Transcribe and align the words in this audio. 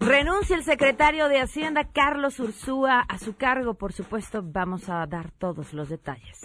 Renuncia 0.00 0.56
el 0.56 0.64
secretario 0.64 1.28
de 1.28 1.40
Hacienda 1.40 1.88
Carlos 1.90 2.38
Ursúa 2.38 3.00
a 3.00 3.16
su 3.16 3.36
cargo. 3.36 3.78
Por 3.78 3.94
supuesto, 3.94 4.42
vamos 4.44 4.90
a 4.90 5.06
dar 5.06 5.30
todos 5.30 5.72
los 5.72 5.88
detalles. 5.88 6.38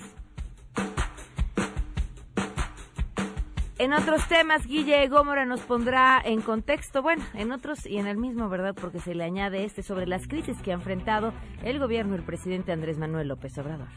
En 3.80 3.94
otros 3.94 4.28
temas, 4.28 4.68
Guille 4.68 5.08
Gómora 5.08 5.46
nos 5.46 5.62
pondrá 5.62 6.22
en 6.22 6.42
contexto, 6.42 7.02
bueno, 7.02 7.24
en 7.34 7.54
otros 7.54 7.86
y 7.86 7.96
en 7.96 8.08
el 8.08 8.18
mismo, 8.18 8.50
¿verdad? 8.50 8.76
Porque 8.76 9.00
se 9.00 9.16
le 9.16 9.24
añade 9.24 9.64
este 9.64 9.84
sobre 9.84 10.06
las 10.06 10.28
crisis 10.28 10.62
que 10.62 10.72
ha 10.72 10.74
enfrentado 10.74 11.32
el 11.64 11.80
gobierno 11.80 12.12
del 12.12 12.24
presidente 12.24 12.74
Andrés 12.74 12.98
Manuel 12.98 13.30
López 13.30 13.58
Obrador. 13.58 13.88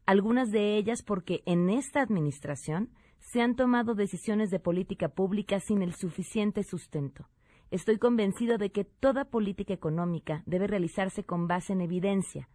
algunas 0.08 0.50
de 0.50 0.76
ellas 0.76 1.04
porque 1.04 1.44
en 1.46 1.70
esta 1.70 2.02
administración 2.02 2.90
se 3.20 3.44
han 3.44 3.56
tomado 3.56 3.94
decisiones 3.94 4.50
de 4.50 4.60
política 4.60 5.10
pública 5.10 5.60
sin 5.60 5.84
el 5.84 5.94
suficiente 5.94 6.64
sustento 6.64 7.28
Estoy 7.72 8.00
convencido 8.00 8.58
de 8.58 8.70
que 8.74 8.84
toda 8.84 9.24
política 9.24 9.74
económica 9.74 10.44
debe 10.46 10.68
realizarse 10.68 11.24
con 11.24 11.48
base 11.48 11.72
en 11.72 11.80
evidencia, 11.80 12.50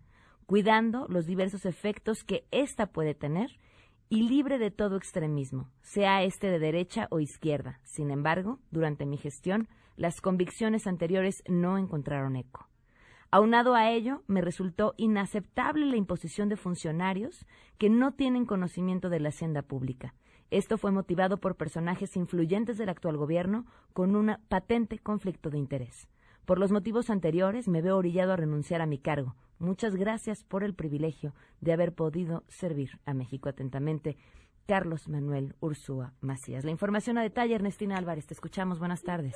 cuidando 0.45 1.07
los 1.09 1.25
diversos 1.25 1.65
efectos 1.65 2.23
que 2.23 2.45
ésta 2.51 2.89
puede 2.89 3.15
tener 3.15 3.59
y 4.11 4.29
libre 4.29 4.59
de 4.59 4.71
todo 4.71 4.99
extremismo, 4.99 5.71
sea 5.81 6.23
este 6.23 6.49
de 6.49 6.59
derecha 6.59 7.09
o 7.11 7.19
izquierda. 7.19 7.81
Sin 7.83 8.11
embargo, 8.11 8.61
durante 8.71 9.07
mi 9.07 9.17
gestión, 9.17 9.69
las 9.97 10.21
convicciones 10.21 10.87
anteriores 10.87 11.43
no 11.49 11.79
encontraron 11.79 12.37
eco. 12.37 12.69
Aunado 13.31 13.75
a 13.75 13.91
ello, 13.91 14.23
me 14.27 14.43
resultó 14.43 14.93
inaceptable 14.99 15.87
la 15.87 15.97
imposición 15.97 16.51
de 16.51 16.57
funcionarios 16.57 17.47
que 17.79 17.89
no 17.89 18.13
tienen 18.13 18.45
conocimiento 18.45 19.09
de 19.09 19.21
la 19.21 19.31
hacienda 19.31 19.63
pública, 19.63 20.15
esto 20.51 20.79
fue 20.79 20.93
motivado 20.93 21.39
por 21.39 21.57
personajes 21.57 22.17
influyentes 22.17 22.79
del 22.79 22.89
actual 22.89 23.17
gobierno 23.17 23.67
con 23.93 24.15
un 24.15 24.37
patente 24.49 24.99
conflicto 24.99 25.51
de 25.51 25.59
interés. 25.59 26.09
Por 26.45 26.59
los 26.59 26.71
motivos 26.71 27.11
anteriores 27.11 27.67
me 27.69 27.83
veo 27.83 27.97
orillado 27.97 28.33
a 28.33 28.37
renunciar 28.37 28.81
a 28.81 28.87
mi 28.87 28.99
cargo. 28.99 29.35
Muchas 29.59 29.97
gracias 29.97 30.45
por 30.45 30.63
el 30.63 30.75
privilegio 30.75 31.33
de 31.61 31.73
haber 31.73 31.93
podido 31.93 32.45
servir 32.49 33.01
a 33.07 33.15
México 33.15 33.49
atentamente. 33.49 34.17
Carlos 34.67 35.09
Manuel 35.09 35.55
Ursúa 35.61 36.13
Macías. 36.21 36.65
La 36.65 36.71
información 36.71 37.19
a 37.19 37.23
detalle, 37.23 37.55
Ernestina 37.55 37.97
Álvarez. 37.97 38.27
Te 38.27 38.35
escuchamos. 38.35 38.79
Buenas 38.79 39.03
tardes. 39.03 39.35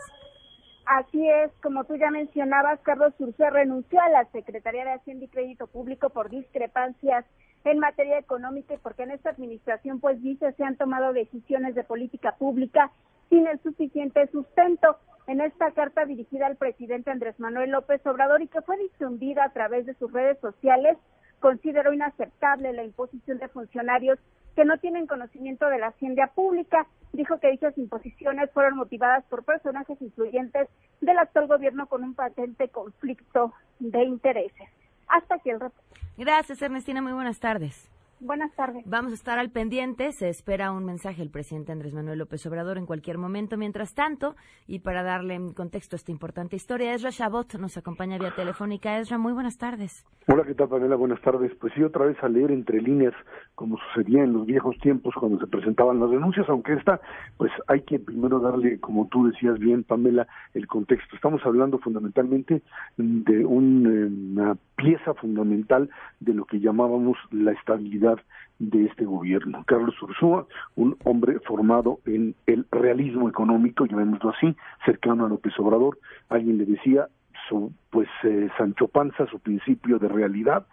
Así 0.87 1.29
es, 1.29 1.53
como 1.63 1.85
tú 1.85 1.95
ya 1.97 2.11
mencionabas, 2.11 2.81
Carlos 2.81 3.15
Ursúa 3.21 3.51
renunció 3.51 4.01
a 4.01 4.09
la 4.09 4.25
Secretaría 4.33 4.85
de 4.85 4.95
Hacienda 4.95 5.25
y 5.25 5.29
Crédito 5.29 5.69
Público 5.69 6.11
por 6.11 6.31
discrepancias 6.31 7.25
en 7.65 7.79
materia 7.79 8.19
económica 8.19 8.75
y 8.75 8.79
porque 8.79 9.03
en 9.03 9.11
esta 9.11 9.31
administración, 9.31 10.01
pues 10.01 10.21
dice, 10.23 10.53
se 10.53 10.65
han 10.65 10.77
tomado 10.77 11.13
decisiones 11.13 11.75
de 11.75 11.85
política 11.85 12.37
pública 12.37 12.91
sin 13.29 13.47
el 13.47 13.61
suficiente 13.61 14.27
sustento. 14.29 14.97
En 15.27 15.41
esta 15.41 15.71
carta 15.73 16.07
dirigida 16.07 16.47
al 16.47 16.57
presidente 16.57 17.11
Andrés 17.11 17.39
Manuel 17.39 17.71
López 17.71 18.05
Obrador 18.07 18.43
y 18.43 18.49
que 18.49 18.63
fue 18.63 18.77
difundida 18.79 19.45
a 19.45 19.53
través 19.53 19.87
de 19.87 19.95
sus 19.95 20.11
redes 20.13 20.39
sociales, 20.41 20.97
consideró 21.39 21.93
inaceptable 21.93 22.73
la 22.73 22.85
imposición 22.85 23.39
de 23.39 23.49
funcionarios 23.49 24.19
que 24.57 24.65
no 24.65 24.79
tienen 24.79 25.07
conocimiento 25.07 25.69
de 25.69 25.79
la 25.79 25.89
hacienda 25.89 26.29
pública. 26.35 26.87
Dijo 27.13 27.39
que 27.39 27.51
dichas 27.51 27.77
imposiciones 27.79 28.51
fueron 28.51 28.77
motivadas 28.77 29.25
por 29.27 29.45
personajes 29.45 30.01
influyentes 30.03 30.69
del 31.01 31.19
actual 31.19 31.47
gobierno 31.47 31.87
con 31.87 32.03
un 32.03 32.15
patente 32.15 32.69
conflicto 32.69 33.53
de 33.79 34.03
intereses. 34.05 34.69
Hasta 35.11 35.35
aquí 35.35 35.51
el 35.51 35.61
reporte. 35.61 36.01
Gracias, 36.17 36.63
Ernestina. 36.63 37.03
Muy 37.03 37.13
buenas 37.13 37.39
tardes. 37.41 37.89
Buenas 38.21 38.55
tardes. 38.55 38.85
Vamos 38.85 39.13
a 39.13 39.15
estar 39.15 39.39
al 39.39 39.51
pendiente. 39.51 40.13
Se 40.13 40.29
espera 40.29 40.73
un 40.73 40.85
mensaje 40.85 41.21
del 41.21 41.31
presidente 41.31 41.73
Andrés 41.73 41.95
Manuel 41.95 42.19
López 42.19 42.45
Obrador 42.45 42.77
en 42.77 42.85
cualquier 42.85 43.17
momento. 43.17 43.57
Mientras 43.57 43.95
tanto, 43.95 44.37
y 44.67 44.81
para 44.81 45.03
darle 45.03 45.41
contexto 45.57 45.97
a 45.97 45.99
esta 45.99 46.13
importante 46.13 46.55
historia, 46.55 46.93
Ezra 46.93 47.09
Shabot 47.11 47.55
nos 47.55 47.79
acompaña 47.79 48.19
vía 48.19 48.35
telefónica. 48.37 48.99
Ezra, 48.99 49.17
muy 49.17 49.33
buenas 49.33 49.57
tardes. 49.57 50.05
Hola, 50.27 50.45
¿qué 50.45 50.55
tal, 50.55 50.69
Pamela? 50.69 50.97
Buenas 50.97 51.21
tardes. 51.23 51.51
Pues 51.59 51.73
sí, 51.73 51.83
otra 51.83 52.05
vez 52.05 52.23
a 52.23 52.29
leer 52.29 52.51
entre 52.51 52.83
líneas, 52.83 53.15
como 53.55 53.79
sucedía 53.79 54.23
en 54.23 54.35
los 54.35 54.45
viejos 54.45 54.77
tiempos 54.81 55.15
cuando 55.19 55.39
se 55.39 55.47
presentaban 55.47 55.99
las 55.99 56.11
denuncias, 56.11 56.47
aunque 56.51 56.75
esta, 56.75 57.01
pues 57.39 57.51
hay 57.69 57.81
que 57.83 57.99
primero 57.99 58.39
darle, 58.39 58.79
como 58.81 59.09
tú 59.09 59.29
decías 59.29 59.59
bien, 59.59 59.83
Pamela, 59.83 60.29
el 60.53 60.67
contexto. 60.67 61.17
Estamos 61.17 61.41
hablando 61.47 61.79
fundamentalmente 61.79 62.63
de 62.99 63.47
una 63.47 64.57
pieza 64.77 65.15
fundamental 65.15 65.89
de 66.21 66.35
lo 66.35 66.45
que 66.45 66.61
llamábamos 66.61 67.17
la 67.31 67.53
estabilidad 67.53 68.10
de 68.59 68.87
este 68.87 69.05
gobierno. 69.05 69.65
Carlos 69.67 70.01
Ursúa, 70.03 70.47
un 70.77 70.97
hombre 71.05 71.41
formado 71.41 72.01
en 72.07 72.35
el 72.47 72.67
realismo 72.71 73.29
económico, 73.29 73.87
llamémoslo 73.87 74.31
así, 74.31 74.55
cercano 74.85 75.25
a 75.25 75.29
López 75.29 75.59
Obrador, 75.59 75.99
alguien 76.29 76.59
le 76.59 76.67
decía 76.67 77.09
su 77.49 77.73
pues 77.91 78.09
eh, 78.23 78.49
Sancho 78.59 78.89
Panza, 78.89 79.27
su 79.27 79.41
principio 79.41 79.99
de 79.99 80.09
realidad, 80.09 80.67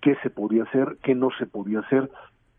qué 0.00 0.16
se 0.22 0.30
podía 0.30 0.62
hacer, 0.62 0.96
qué 1.02 1.14
no 1.14 1.28
se 1.38 1.46
podía 1.46 1.80
hacer, 1.80 2.10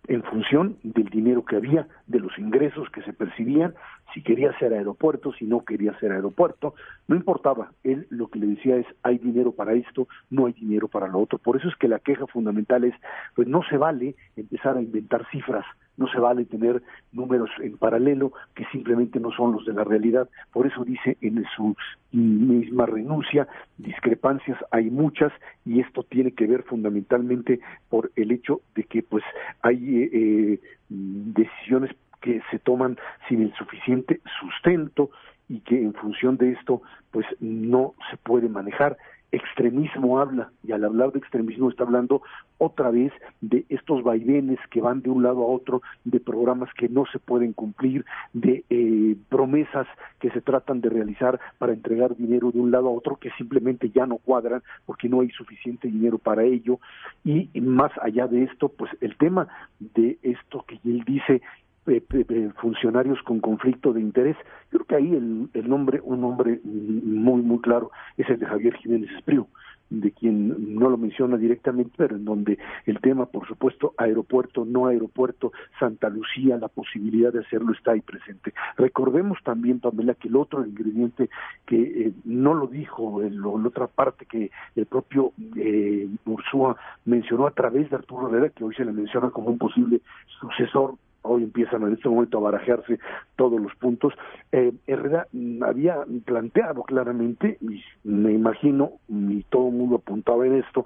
en 0.08 0.24
función 0.24 0.78
del 0.84 1.06
dinero 1.06 1.46
que 1.46 1.56
había, 1.56 1.88
de 2.08 2.20
los 2.20 2.38
ingresos 2.38 2.90
que 2.90 3.02
se 3.04 3.14
percibían, 3.14 3.74
si 4.14 4.22
quería 4.22 4.52
hacer 4.52 4.74
aeropuerto, 4.74 5.34
si 5.34 5.46
no 5.46 5.64
quería 5.64 5.92
hacer 5.92 6.12
aeropuerto, 6.12 6.76
no 7.08 7.16
importaba, 7.16 7.72
él 7.84 8.06
lo 8.10 8.28
que 8.28 8.40
le 8.40 8.48
decía 8.48 8.76
es 8.78 8.86
hay 9.02 9.18
dinero 9.18 9.54
para 9.54 9.74
esto, 9.74 10.08
no 10.30 10.46
hay 10.46 10.54
dinero 10.54 10.88
para 10.88 11.08
lo 11.08 11.20
otro. 11.20 11.38
Por 11.40 11.58
eso 11.58 11.68
es 11.68 11.76
que 11.78 11.88
la 11.88 12.00
queja 12.00 12.28
fundamental 12.28 12.84
es, 12.84 12.94
pues 13.36 13.48
no 13.48 13.64
se 13.64 13.78
vale 13.78 14.16
empezar 14.36 14.78
a 14.78 14.82
inventar 14.82 15.26
cifras, 15.32 15.66
no 15.98 16.07
se 16.07 16.19
vale 16.19 16.45
tener 16.45 16.81
números 17.12 17.50
en 17.60 17.78
paralelo 17.78 18.34
que 18.56 18.66
simplemente 18.72 19.19
no 19.19 19.31
son 19.31 19.54
los 19.54 19.66
de 19.66 19.74
la 19.74 19.84
realidad. 19.84 20.30
Por 20.51 20.68
eso 20.68 20.84
dice 20.84 21.18
en 21.22 21.44
su 21.56 21.75
misma 22.12 22.86
renuncia, 22.86 23.48
discrepancias 23.78 24.57
hay 24.72 24.90
muchas 24.90 25.31
y 25.66 25.80
esto 25.80 26.04
tiene 26.04 26.31
que 26.31 26.48
ver 26.48 26.63
fundamentalmente 26.63 27.60
por 27.90 28.12
el 28.16 28.31
hecho 28.31 28.62
de 28.75 28.84
que 28.84 29.04
pues 29.04 29.24
hay 29.62 30.10
eh, 30.12 30.60
decisiones 30.90 31.92
que 32.22 32.42
se 32.50 32.60
toman 32.60 32.98
sin 33.28 33.42
el 33.42 33.54
suficiente 33.56 34.22
sustento 34.40 35.10
y 35.50 35.60
que 35.60 35.81
en 35.81 35.94
función 35.94 36.38
de 36.38 36.51
esto 36.51 36.81
pues 37.12 37.25
no 37.40 37.94
se 38.10 38.18
puede 38.18 38.50
manejar 38.50 38.98
extremismo 39.33 40.19
habla, 40.19 40.51
y 40.63 40.71
al 40.71 40.85
hablar 40.85 41.12
de 41.12 41.19
extremismo 41.19 41.69
está 41.69 41.83
hablando 41.83 42.21
otra 42.59 42.91
vez 42.91 43.12
de 43.41 43.65
estos 43.69 44.03
vaivenes 44.03 44.59
que 44.69 44.80
van 44.80 45.01
de 45.01 45.09
un 45.09 45.24
lado 45.24 45.44
a 45.44 45.47
otro, 45.47 45.81
de 46.06 46.19
programas 46.19 46.69
que 46.75 46.88
no 46.88 47.06
se 47.12 47.19
pueden 47.19 47.53
cumplir, 47.53 48.06
de 48.31 48.63
eh, 48.69 49.15
promesas 49.30 49.88
que 50.19 50.30
se 50.30 50.41
tratan 50.41 50.81
de 50.81 50.89
realizar 50.89 51.39
para 51.57 51.74
entregar 51.74 52.15
dinero 52.15 52.51
de 52.51 52.59
un 52.59 52.71
lado 52.71 52.88
a 52.88 52.91
otro 52.91 53.15
que 53.15 53.31
simplemente 53.31 53.89
ya 53.89 54.06
no 54.06 54.18
cuadran 54.18 54.62
porque 54.85 55.09
no 55.09 55.21
hay 55.21 55.30
suficiente 55.30 55.88
dinero 55.88 56.19
para 56.19 56.44
ello. 56.44 56.80
Y 57.25 57.50
más 57.59 57.91
allá 58.01 58.27
de 58.27 58.44
esto, 58.44 58.69
pues 58.69 58.91
el 59.01 59.18
tema 59.18 59.47
de 59.80 60.19
esto 60.21 60.63
que 60.68 60.80
él 60.85 61.03
dice 61.06 61.41
eh, 61.88 62.50
funcionarios 62.62 63.21
con 63.24 63.39
conflicto 63.39 63.94
de 63.94 64.01
interés. 64.01 64.38
Yo 64.71 64.80
creo 64.80 64.85
que 64.85 64.95
ahí 64.95 65.15
el, 65.15 65.50
el, 65.53 65.69
nombre, 65.69 66.00
un 66.03 66.21
nombre 66.21 66.59
muy, 66.63 67.41
muy 67.41 67.59
claro, 67.59 67.91
es 68.18 68.30
el 68.30 68.39
de 68.39 68.45
Javier 68.45 68.75
Jiménez 68.77 69.12
Espriu, 69.12 69.47
de 69.89 70.12
quien 70.12 70.75
no 70.75 70.89
lo 70.89 70.97
menciona 70.97 71.38
directamente, 71.38 71.91
pero 71.97 72.15
en 72.15 72.25
donde 72.25 72.57
el 72.85 73.00
tema, 73.00 73.27
por 73.27 73.47
supuesto, 73.47 73.94
aeropuerto, 73.97 74.65
no 74.65 74.88
aeropuerto, 74.88 75.51
Santa 75.80 76.09
Lucía, 76.09 76.57
la 76.57 76.68
posibilidad 76.68 77.31
de 77.31 77.39
hacerlo 77.39 77.74
está 77.74 77.91
ahí 77.91 78.01
presente. 78.01 78.53
Recordemos 78.77 79.38
también, 79.44 79.80
Pamela, 79.80 80.15
que 80.15 80.30
el 80.30 80.35
otro 80.35 80.65
ingrediente 80.65 81.30
que 81.65 81.81
eh, 81.81 82.13
no 82.24 82.53
lo 82.53 82.68
dijo, 82.68 83.21
la 83.21 83.47
otra 83.47 83.88
parte 83.88 84.25
que 84.25 84.51
el 84.75 84.85
propio 84.85 85.33
eh, 85.56 86.07
Ursúa 86.25 86.75
mencionó 87.06 87.45
a 87.45 87.51
través 87.51 87.89
de 87.89 87.95
Arturo 87.95 88.30
Herrera, 88.30 88.50
que 88.50 88.63
hoy 88.63 88.74
se 88.75 88.85
le 88.85 88.91
menciona 88.91 89.30
como 89.30 89.50
un 89.50 89.57
posible 89.57 90.01
sucesor 90.39 90.95
hoy 91.24 91.44
empiezan 91.44 91.84
en 91.84 91.94
este 91.94 92.08
momento 92.08 92.38
a 92.38 92.52
barajearse 92.52 93.00
todos 93.36 93.60
los 93.60 93.74
puntos. 93.75 94.14
Eh, 94.52 94.72
Herrera 94.88 95.28
había 95.62 95.98
planteado 96.25 96.84
claramente, 96.84 97.58
y 97.62 97.81
me 98.04 98.31
imagino, 98.31 98.92
y 99.10 99.44
todo 99.44 99.70
el 99.70 99.75
mundo 99.75 99.96
apuntaba 99.98 100.46
en 100.46 100.56
esto, 100.56 100.86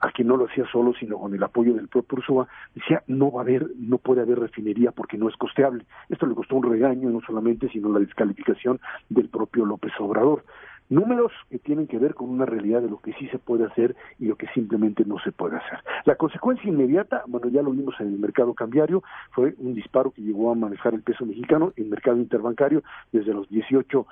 a 0.00 0.12
que 0.12 0.24
no 0.24 0.36
lo 0.36 0.46
hacía 0.46 0.64
solo, 0.70 0.92
sino 0.94 1.18
con 1.18 1.34
el 1.34 1.42
apoyo 1.42 1.74
del 1.74 1.88
propio 1.88 2.18
Ursúa, 2.18 2.48
decía, 2.74 3.02
no 3.06 3.30
va 3.30 3.40
a 3.40 3.44
haber, 3.44 3.66
no 3.78 3.98
puede 3.98 4.22
haber 4.22 4.38
refinería 4.38 4.92
porque 4.92 5.18
no 5.18 5.28
es 5.28 5.36
costeable. 5.36 5.84
Esto 6.08 6.26
le 6.26 6.34
costó 6.34 6.56
un 6.56 6.70
regaño, 6.70 7.10
no 7.10 7.20
solamente, 7.20 7.68
sino 7.68 7.92
la 7.92 8.00
descalificación 8.00 8.80
del 9.08 9.28
propio 9.28 9.64
López 9.64 9.92
Obrador 9.98 10.44
números 10.88 11.32
que 11.50 11.58
tienen 11.58 11.86
que 11.86 11.98
ver 11.98 12.14
con 12.14 12.30
una 12.30 12.46
realidad 12.46 12.82
de 12.82 12.90
lo 12.90 12.98
que 12.98 13.12
sí 13.14 13.28
se 13.28 13.38
puede 13.38 13.64
hacer 13.64 13.96
y 14.18 14.26
lo 14.26 14.36
que 14.36 14.48
simplemente 14.48 15.04
no 15.04 15.18
se 15.18 15.32
puede 15.32 15.56
hacer. 15.56 15.80
La 16.04 16.16
consecuencia 16.16 16.68
inmediata, 16.68 17.22
bueno, 17.26 17.48
ya 17.48 17.62
lo 17.62 17.72
vimos 17.72 17.94
en 18.00 18.08
el 18.08 18.18
mercado 18.18 18.54
cambiario, 18.54 19.02
fue 19.32 19.54
un 19.58 19.74
disparo 19.74 20.10
que 20.10 20.22
llegó 20.22 20.50
a 20.50 20.54
manejar 20.54 20.94
el 20.94 21.02
peso 21.02 21.26
mexicano, 21.26 21.72
el 21.76 21.86
mercado 21.86 22.16
interbancario, 22.16 22.82
desde 23.12 23.34
los 23.34 23.48
18 23.48 24.06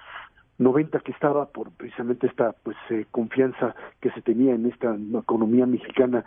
90 0.59 1.01
que 1.01 1.13
estaba 1.13 1.47
por 1.47 1.71
precisamente 1.73 2.27
esta 2.27 2.53
pues 2.63 2.77
eh, 2.89 3.05
confianza 3.11 3.75
que 4.01 4.11
se 4.13 4.23
tenía 4.23 4.55
en 4.55 4.67
esta 4.67 4.97
economía 5.19 5.67
mexicana 5.67 6.25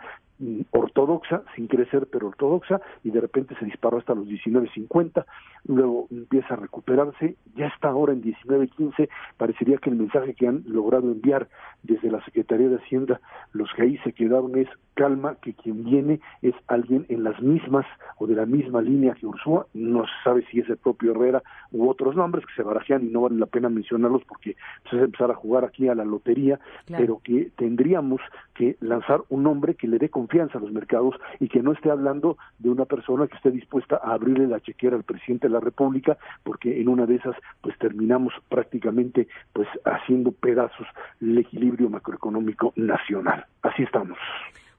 ortodoxa, 0.70 1.42
sin 1.54 1.66
crecer 1.66 2.08
pero 2.10 2.28
ortodoxa, 2.28 2.80
y 3.04 3.10
de 3.10 3.20
repente 3.20 3.54
se 3.58 3.64
disparó 3.64 3.98
hasta 3.98 4.14
los 4.14 4.26
19.50, 4.26 5.24
luego 5.66 6.06
empieza 6.10 6.54
a 6.54 6.56
recuperarse, 6.56 7.36
ya 7.56 7.66
está 7.66 7.88
ahora 7.88 8.12
en 8.12 8.22
19.15, 8.22 9.08
parecería 9.36 9.78
que 9.78 9.90
el 9.90 9.96
mensaje 9.96 10.34
que 10.34 10.46
han 10.46 10.62
logrado 10.66 11.10
enviar 11.10 11.48
desde 11.82 12.10
la 12.10 12.24
Secretaría 12.24 12.68
de 12.68 12.76
Hacienda, 12.76 13.20
los 13.52 13.70
que 13.74 13.82
ahí 13.82 13.98
se 13.98 14.12
quedaron 14.12 14.56
es 14.56 14.68
calma, 14.94 15.36
que 15.42 15.54
quien 15.54 15.84
viene 15.84 16.20
es 16.42 16.54
alguien 16.66 17.06
en 17.08 17.24
las 17.24 17.40
mismas 17.40 17.86
o 18.18 18.26
de 18.26 18.34
la 18.34 18.46
misma 18.46 18.82
línea 18.82 19.14
que 19.14 19.26
Ursúa, 19.26 19.66
no 19.72 20.04
se 20.04 20.12
sabe 20.24 20.44
si 20.50 20.60
es 20.60 20.68
el 20.68 20.76
propio 20.76 21.12
Herrera 21.12 21.42
u 21.72 21.88
otros 21.88 22.16
nombres 22.16 22.44
que 22.46 22.54
se 22.54 22.62
barajean 22.62 23.04
y 23.04 23.10
no 23.10 23.22
vale 23.22 23.36
la 23.36 23.46
pena 23.46 23.68
mencionarlos 23.68 24.22
porque 24.24 24.56
pues, 24.82 24.94
es 24.94 25.02
empezar 25.02 25.30
a 25.30 25.34
jugar 25.34 25.64
aquí 25.64 25.88
a 25.88 25.94
la 25.94 26.04
lotería, 26.04 26.58
pero 26.86 27.20
que 27.22 27.50
tendríamos 27.56 28.20
que 28.54 28.76
lanzar 28.80 29.22
un 29.28 29.42
nombre 29.42 29.74
que 29.74 29.88
le 29.88 29.98
dé 29.98 30.08
confianza 30.08 30.29
a 30.38 30.58
los 30.60 30.72
mercados 30.72 31.16
y 31.40 31.48
que 31.48 31.60
no 31.60 31.72
esté 31.72 31.90
hablando 31.90 32.38
de 32.58 32.70
una 32.70 32.84
persona 32.84 33.26
que 33.26 33.36
esté 33.36 33.50
dispuesta 33.50 34.00
a 34.02 34.14
abrirle 34.14 34.46
la 34.46 34.60
chequera 34.60 34.96
al 34.96 35.02
presidente 35.02 35.48
de 35.48 35.54
la 35.54 35.60
República, 35.60 36.16
porque 36.44 36.80
en 36.80 36.88
una 36.88 37.04
de 37.04 37.16
esas 37.16 37.34
pues 37.60 37.76
terminamos 37.78 38.32
prácticamente 38.48 39.26
pues 39.52 39.66
haciendo 39.84 40.30
pedazos 40.30 40.86
el 41.20 41.36
equilibrio 41.36 41.90
macroeconómico 41.90 42.72
nacional. 42.76 43.44
Así 43.62 43.82
estamos. 43.82 44.18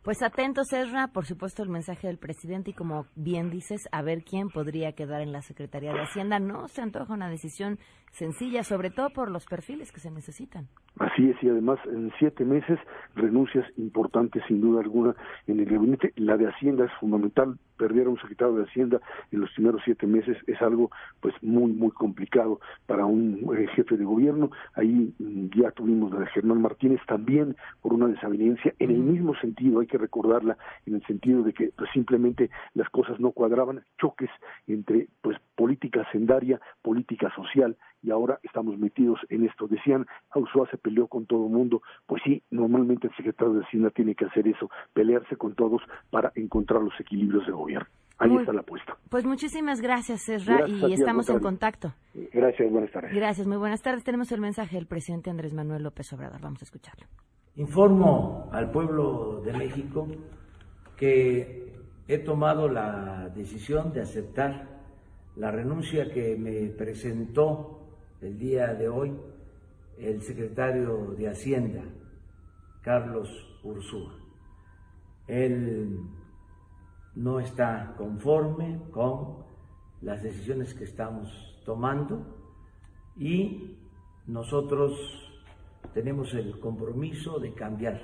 Pues 0.03 0.23
atentos, 0.23 0.73
Ezra, 0.73 1.09
por 1.09 1.25
supuesto 1.25 1.61
el 1.61 1.69
mensaje 1.69 2.07
del 2.07 2.17
presidente 2.17 2.71
y 2.71 2.73
como 2.73 3.05
bien 3.15 3.51
dices, 3.51 3.87
a 3.91 4.01
ver 4.01 4.23
quién 4.23 4.49
podría 4.49 4.93
quedar 4.93 5.21
en 5.21 5.31
la 5.31 5.43
Secretaría 5.43 5.93
de 5.93 6.01
Hacienda. 6.01 6.39
No 6.39 6.67
se 6.69 6.81
antoja 6.81 7.13
una 7.13 7.29
decisión 7.29 7.77
sencilla, 8.11 8.63
sobre 8.63 8.91
todo 8.91 9.09
por 9.09 9.31
los 9.31 9.45
perfiles 9.45 9.91
que 9.91 9.99
se 9.99 10.11
necesitan. 10.11 10.67
Así 10.99 11.29
es, 11.29 11.41
y 11.41 11.49
además 11.49 11.79
en 11.85 12.11
siete 12.19 12.43
meses 12.45 12.77
renuncias 13.15 13.65
importantes 13.77 14.43
sin 14.47 14.61
duda 14.61 14.81
alguna 14.81 15.15
en 15.47 15.59
el 15.59 15.65
gabinete. 15.65 16.13
La 16.17 16.37
de 16.37 16.47
Hacienda 16.47 16.85
es 16.85 16.91
fundamental, 16.99 17.57
perder 17.77 18.05
a 18.05 18.09
un 18.11 18.19
secretario 18.19 18.53
de 18.55 18.65
Hacienda 18.65 19.01
en 19.31 19.39
los 19.39 19.49
primeros 19.53 19.81
siete 19.83 20.05
meses 20.05 20.37
es 20.45 20.61
algo 20.61 20.91
pues 21.19 21.33
muy, 21.41 21.71
muy 21.71 21.89
complicado 21.89 22.59
para 22.85 23.05
un 23.05 23.39
eh, 23.57 23.65
jefe 23.75 23.97
de 23.97 24.05
gobierno. 24.05 24.51
Ahí 24.75 25.13
mm, 25.17 25.47
ya 25.59 25.71
tuvimos 25.71 26.11
la 26.11 26.19
de 26.19 26.27
Germán 26.27 26.61
Martínez 26.61 27.01
también 27.07 27.55
por 27.81 27.93
una 27.93 28.07
desavenencia. 28.07 28.73
En 28.77 28.91
el 28.91 28.99
mismo 28.99 29.33
sentido, 29.35 29.79
hay 29.79 29.87
que 29.87 29.97
recordarla, 29.97 30.57
en 30.85 30.95
el 30.95 31.05
sentido 31.07 31.41
de 31.41 31.53
que 31.53 31.71
pues, 31.75 31.89
simplemente 31.91 32.51
las 32.75 32.89
cosas 32.89 33.19
no 33.19 33.31
cuadraban, 33.31 33.83
choques 33.99 34.29
entre 34.67 35.07
pues 35.21 35.37
política 35.55 36.05
sendaria, 36.11 36.59
política 36.83 37.33
social, 37.35 37.77
y 38.01 38.11
ahora 38.11 38.39
estamos 38.43 38.77
metidos 38.77 39.19
en 39.29 39.45
esto. 39.45 39.67
Decían, 39.67 40.05
Ursúa 40.35 40.67
se 40.69 40.77
peleó 40.77 41.07
con 41.07 41.25
todo 41.25 41.45
el 41.45 41.51
mundo. 41.51 41.81
Pues 42.05 42.21
sí, 42.25 42.43
normalmente 42.51 43.07
el 43.07 43.15
secretario 43.15 43.53
de 43.53 43.65
Hacienda 43.65 43.89
tiene 43.91 44.15
que 44.15 44.25
hacer 44.25 44.47
eso, 44.47 44.69
pelearse 44.93 45.35
con 45.35 45.55
todos 45.55 45.81
para 46.09 46.31
encontrar 46.35 46.81
los 46.81 46.93
equilibrios 46.99 47.45
de 47.45 47.51
gobierno. 47.51 47.87
Ahí 48.17 48.35
está 48.35 48.53
la 48.53 48.61
apuesta. 48.61 48.95
Pues 49.09 49.25
muchísimas 49.25 49.81
gracias, 49.81 50.21
Serra, 50.21 50.67
y 50.67 50.93
estamos 50.93 51.27
en 51.29 51.39
contacto. 51.39 51.93
Gracias, 52.13 52.71
buenas 52.71 52.91
tardes. 52.91 53.15
Gracias, 53.15 53.47
muy 53.47 53.57
buenas 53.57 53.81
tardes. 53.81 54.03
Tenemos 54.03 54.31
el 54.31 54.41
mensaje 54.41 54.75
del 54.75 54.85
presidente 54.85 55.31
Andrés 55.31 55.55
Manuel 55.55 55.81
López 55.81 56.13
Obrador. 56.13 56.39
Vamos 56.39 56.61
a 56.61 56.65
escucharlo. 56.65 57.07
Informo 57.55 58.47
al 58.51 58.69
pueblo 58.69 59.41
de 59.41 59.53
México 59.53 60.07
que 60.95 61.73
he 62.07 62.19
tomado 62.19 62.69
la 62.69 63.29
decisión 63.29 63.91
de 63.91 64.01
aceptar 64.01 64.69
la 65.35 65.49
renuncia 65.49 66.11
que 66.11 66.35
me 66.35 66.67
presentó 66.69 67.80
el 68.21 68.37
día 68.37 68.73
de 68.75 68.87
hoy 68.87 69.13
el 69.97 70.21
secretario 70.21 71.15
de 71.17 71.27
Hacienda, 71.27 71.83
Carlos 72.81 73.29
Ursúa. 73.63 74.13
Él 75.27 75.99
no 77.15 77.39
está 77.39 77.93
conforme 77.97 78.79
con 78.91 79.43
las 80.01 80.23
decisiones 80.23 80.73
que 80.73 80.83
estamos 80.83 81.29
tomando 81.65 82.25
y 83.17 83.77
nosotros 84.27 84.93
tenemos 85.93 86.33
el 86.33 86.59
compromiso 86.59 87.39
de 87.39 87.53
cambiar 87.53 88.01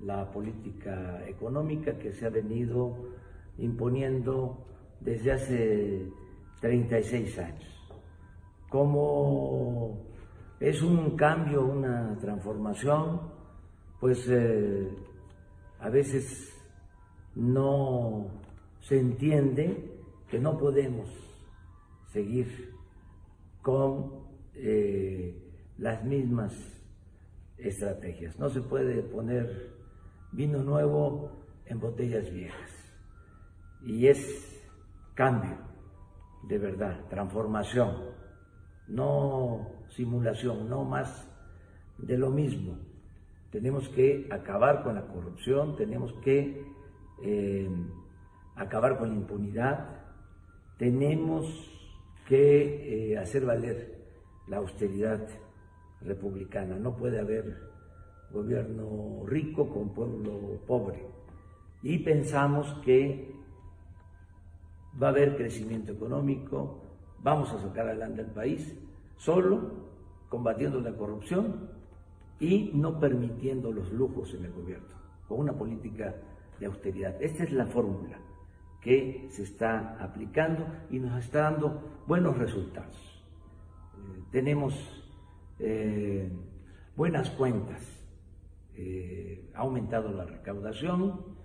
la 0.00 0.30
política 0.30 1.26
económica 1.28 1.98
que 1.98 2.12
se 2.12 2.26
ha 2.26 2.30
venido 2.30 3.10
imponiendo 3.58 4.66
desde 5.00 5.32
hace 5.32 6.12
36 6.60 7.38
años 7.38 7.79
como 8.70 10.06
es 10.60 10.80
un 10.80 11.16
cambio, 11.16 11.64
una 11.66 12.16
transformación, 12.18 13.20
pues 13.98 14.26
eh, 14.28 14.88
a 15.80 15.90
veces 15.90 16.54
no 17.34 18.28
se 18.78 18.98
entiende 18.98 19.98
que 20.28 20.38
no 20.38 20.56
podemos 20.56 21.10
seguir 22.12 22.72
con 23.60 24.22
eh, 24.54 25.36
las 25.78 26.04
mismas 26.04 26.54
estrategias. 27.58 28.38
No 28.38 28.48
se 28.48 28.62
puede 28.62 29.02
poner 29.02 29.74
vino 30.30 30.62
nuevo 30.62 31.42
en 31.66 31.80
botellas 31.80 32.30
viejas. 32.30 32.70
Y 33.82 34.06
es 34.06 34.62
cambio, 35.14 35.58
de 36.46 36.58
verdad, 36.58 37.08
transformación 37.08 38.19
no 38.90 39.70
simulación, 39.88 40.68
no 40.68 40.84
más 40.84 41.28
de 41.98 42.18
lo 42.18 42.30
mismo. 42.30 42.78
Tenemos 43.50 43.88
que 43.88 44.28
acabar 44.30 44.82
con 44.82 44.94
la 44.94 45.06
corrupción, 45.06 45.76
tenemos 45.76 46.12
que 46.22 46.64
eh, 47.22 47.68
acabar 48.56 48.98
con 48.98 49.08
la 49.08 49.16
impunidad, 49.16 50.02
tenemos 50.78 51.68
que 52.26 53.12
eh, 53.12 53.18
hacer 53.18 53.44
valer 53.44 53.98
la 54.48 54.58
austeridad 54.58 55.26
republicana. 56.00 56.76
No 56.76 56.96
puede 56.96 57.18
haber 57.18 57.70
gobierno 58.32 59.24
rico 59.26 59.68
con 59.68 59.92
pueblo 59.92 60.60
pobre. 60.66 61.04
Y 61.82 61.98
pensamos 61.98 62.72
que 62.84 63.34
va 65.00 65.08
a 65.08 65.10
haber 65.10 65.36
crecimiento 65.36 65.92
económico, 65.92 66.79
vamos 67.22 67.52
a 67.52 67.58
sacar 67.58 67.86
adelante 67.86 68.22
el 68.22 68.30
país, 68.30 68.76
solo 69.16 69.90
combatiendo 70.28 70.80
la 70.80 70.96
corrupción 70.96 71.68
y 72.38 72.70
no 72.74 72.98
permitiendo 72.98 73.72
los 73.72 73.92
lujos 73.92 74.32
en 74.34 74.46
el 74.46 74.52
gobierno, 74.52 74.94
con 75.28 75.40
una 75.40 75.52
política 75.52 76.14
de 76.58 76.66
austeridad. 76.66 77.20
Esta 77.20 77.44
es 77.44 77.52
la 77.52 77.66
fórmula 77.66 78.18
que 78.80 79.26
se 79.30 79.42
está 79.42 80.02
aplicando 80.02 80.66
y 80.90 80.98
nos 80.98 81.22
está 81.22 81.50
dando 81.50 82.02
buenos 82.06 82.38
resultados. 82.38 82.96
Eh, 83.94 84.22
tenemos 84.30 84.74
eh, 85.58 86.30
buenas 86.96 87.30
cuentas, 87.30 87.82
eh, 88.74 89.50
ha 89.54 89.60
aumentado 89.60 90.10
la 90.12 90.24
recaudación, 90.24 91.38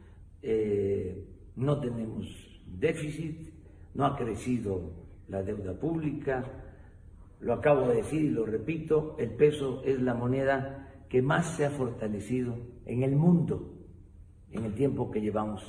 no 1.56 1.80
tenemos 1.80 2.28
déficit, 2.68 3.52
no 3.96 4.06
ha 4.06 4.16
crecido 4.16 5.05
la 5.28 5.44
deuda 5.44 5.74
pública, 5.74 6.44
lo 7.40 7.54
acabo 7.54 7.88
de 7.88 7.98
decir 7.98 8.22
y 8.22 8.30
lo 8.30 8.46
repito, 8.46 9.16
el 9.20 9.32
peso 9.32 9.82
es 9.84 10.02
la 10.02 10.14
moneda 10.14 10.92
que 11.10 11.22
más 11.22 11.56
se 11.56 11.66
ha 11.66 11.70
fortalecido 11.70 12.56
en 12.86 13.04
el 13.04 13.16
mundo 13.16 13.76
en 14.56 14.66
el 14.66 14.74
tiempo 14.74 15.12
que 15.12 15.22
llevamos 15.22 15.64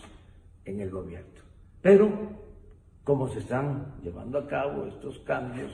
en 0.64 0.80
el 0.80 0.90
gobierno. 0.90 1.40
Pero, 1.82 2.10
como 3.04 3.28
se 3.28 3.40
están 3.40 3.96
llevando 4.02 4.38
a 4.38 4.46
cabo 4.46 4.86
estos 4.86 5.18
cambios, 5.20 5.72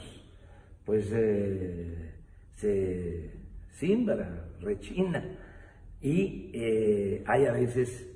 pues 0.84 1.10
eh, 1.12 2.14
se 2.56 3.30
simbra, 3.70 4.48
rechina 4.60 5.24
y 6.00 6.50
eh, 6.52 7.22
hay 7.26 7.46
a 7.46 7.52
veces 7.52 8.08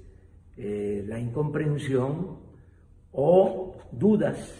eh, 0.56 1.04
la 1.06 1.18
incomprensión 1.18 2.38
o 3.12 3.76
dudas, 3.92 4.54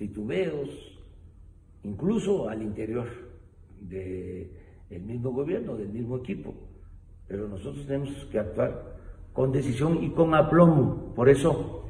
titubeos, 0.00 0.70
incluso 1.84 2.48
al 2.48 2.62
interior 2.62 3.06
del 3.80 5.02
mismo 5.02 5.30
gobierno, 5.30 5.76
del 5.76 5.90
mismo 5.90 6.16
equipo. 6.16 6.54
Pero 7.28 7.46
nosotros 7.46 7.86
tenemos 7.86 8.10
que 8.32 8.38
actuar 8.38 8.96
con 9.34 9.52
decisión 9.52 10.02
y 10.02 10.10
con 10.10 10.34
aplomo. 10.34 11.12
Por 11.14 11.28
eso 11.28 11.84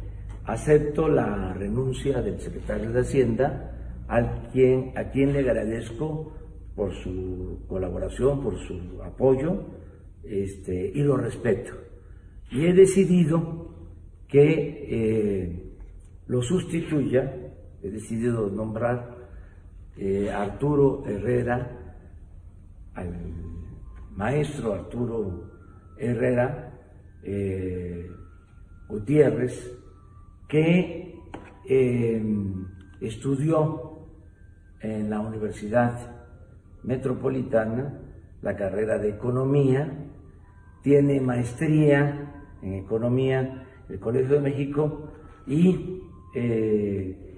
acepto 0.44 1.08
la 1.08 1.54
renuncia 1.54 2.20
del 2.20 2.40
secretario 2.40 2.90
de 2.90 3.00
Hacienda, 3.00 4.04
a 4.08 4.48
quien, 4.50 4.92
a 4.96 5.04
quien 5.10 5.32
le 5.32 5.38
agradezco 5.38 6.32
por 6.74 6.92
su 6.92 7.60
colaboración, 7.68 8.42
por 8.42 8.58
su 8.58 9.00
apoyo, 9.04 9.66
este, 10.24 10.90
y 10.94 11.02
lo 11.02 11.16
respeto. 11.16 11.74
Y 12.50 12.66
he 12.66 12.72
decidido 12.72 13.70
que 14.26 14.48
eh, 14.90 15.70
lo 16.26 16.42
sustituya, 16.42 17.39
he 17.82 17.90
decidido 17.90 18.49
nombrar 18.50 19.16
eh, 19.96 20.30
Arturo 20.30 21.04
Herrera, 21.06 21.76
al 22.94 23.14
maestro 24.16 24.75
Arturo 24.75 25.50
Herrera 25.96 26.72
eh, 27.22 28.10
Gutiérrez, 28.88 29.78
que 30.49 31.14
em, 31.68 32.66
estudió 33.00 34.08
en 34.80 35.10
la 35.10 35.20
Universidad 35.20 36.16
Metropolitana 36.82 38.00
la 38.42 38.56
carrera 38.56 38.99
de 38.99 39.10
Economía, 39.10 40.06
tiene 40.82 41.20
maestría 41.20 42.32
en 42.62 42.75
Economía 42.75 43.66
el 43.88 43.99
Colegio 43.99 44.37
de 44.37 44.40
México 44.40 45.10
y 45.46 46.02
eh, 46.34 47.29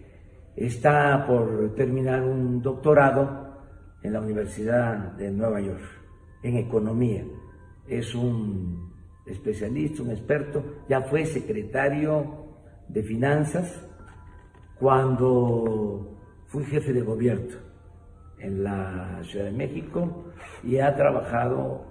está 0.56 1.24
por 1.26 1.74
terminar 1.74 2.22
un 2.22 2.60
doctorado 2.60 3.42
en 4.02 4.12
la 4.12 4.20
Universidad 4.20 5.12
de 5.12 5.30
Nueva 5.30 5.60
York 5.60 5.82
en 6.42 6.56
economía. 6.56 7.24
Es 7.86 8.14
un 8.14 8.92
especialista, 9.26 10.02
un 10.02 10.10
experto, 10.10 10.64
ya 10.88 11.02
fue 11.02 11.24
secretario 11.24 12.46
de 12.88 13.02
finanzas 13.02 13.88
cuando 14.78 16.18
fui 16.46 16.64
jefe 16.64 16.92
de 16.92 17.02
gobierno 17.02 17.56
en 18.38 18.64
la 18.64 19.20
Ciudad 19.22 19.46
de 19.46 19.52
México 19.52 20.24
y 20.64 20.78
ha 20.78 20.94
trabajado 20.96 21.86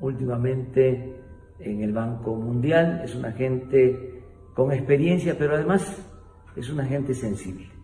últimamente 0.00 1.16
en 1.60 1.82
el 1.82 1.92
Banco 1.92 2.34
Mundial. 2.34 3.00
Es 3.04 3.14
una 3.14 3.32
gente 3.32 4.22
con 4.54 4.72
experiencia, 4.72 5.36
pero 5.38 5.54
además 5.54 6.04
es 6.56 6.68
una 6.70 6.84
gente 6.84 7.14
sensible. 7.14 7.75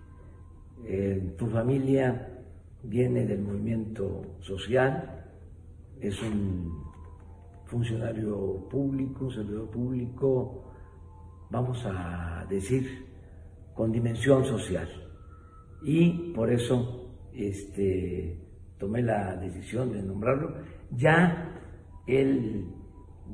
Eh, 0.85 1.35
tu 1.39 1.47
familia 1.47 2.29
viene 2.83 3.25
del 3.25 3.43
movimiento 3.43 4.37
social, 4.41 5.27
es 6.01 6.21
un 6.23 6.83
funcionario 7.67 8.69
público, 8.69 9.31
servidor 9.31 9.71
público, 9.71 10.65
vamos 11.51 11.83
a 11.87 12.45
decir, 12.49 13.07
con 13.75 13.93
dimensión 13.93 14.45
social. 14.45 14.89
Y 15.83 16.33
por 16.33 16.51
eso 16.51 17.17
este, 17.33 18.39
tomé 18.79 19.03
la 19.03 19.37
decisión 19.37 19.93
de 19.93 20.03
nombrarlo. 20.03 20.55
Ya 20.91 21.61
él 22.07 22.67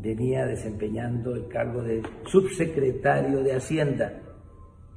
venía 0.01 0.47
desempeñando 0.47 1.35
el 1.35 1.49
cargo 1.49 1.83
de 1.83 2.03
subsecretario 2.27 3.43
de 3.43 3.55
Hacienda, 3.55 4.23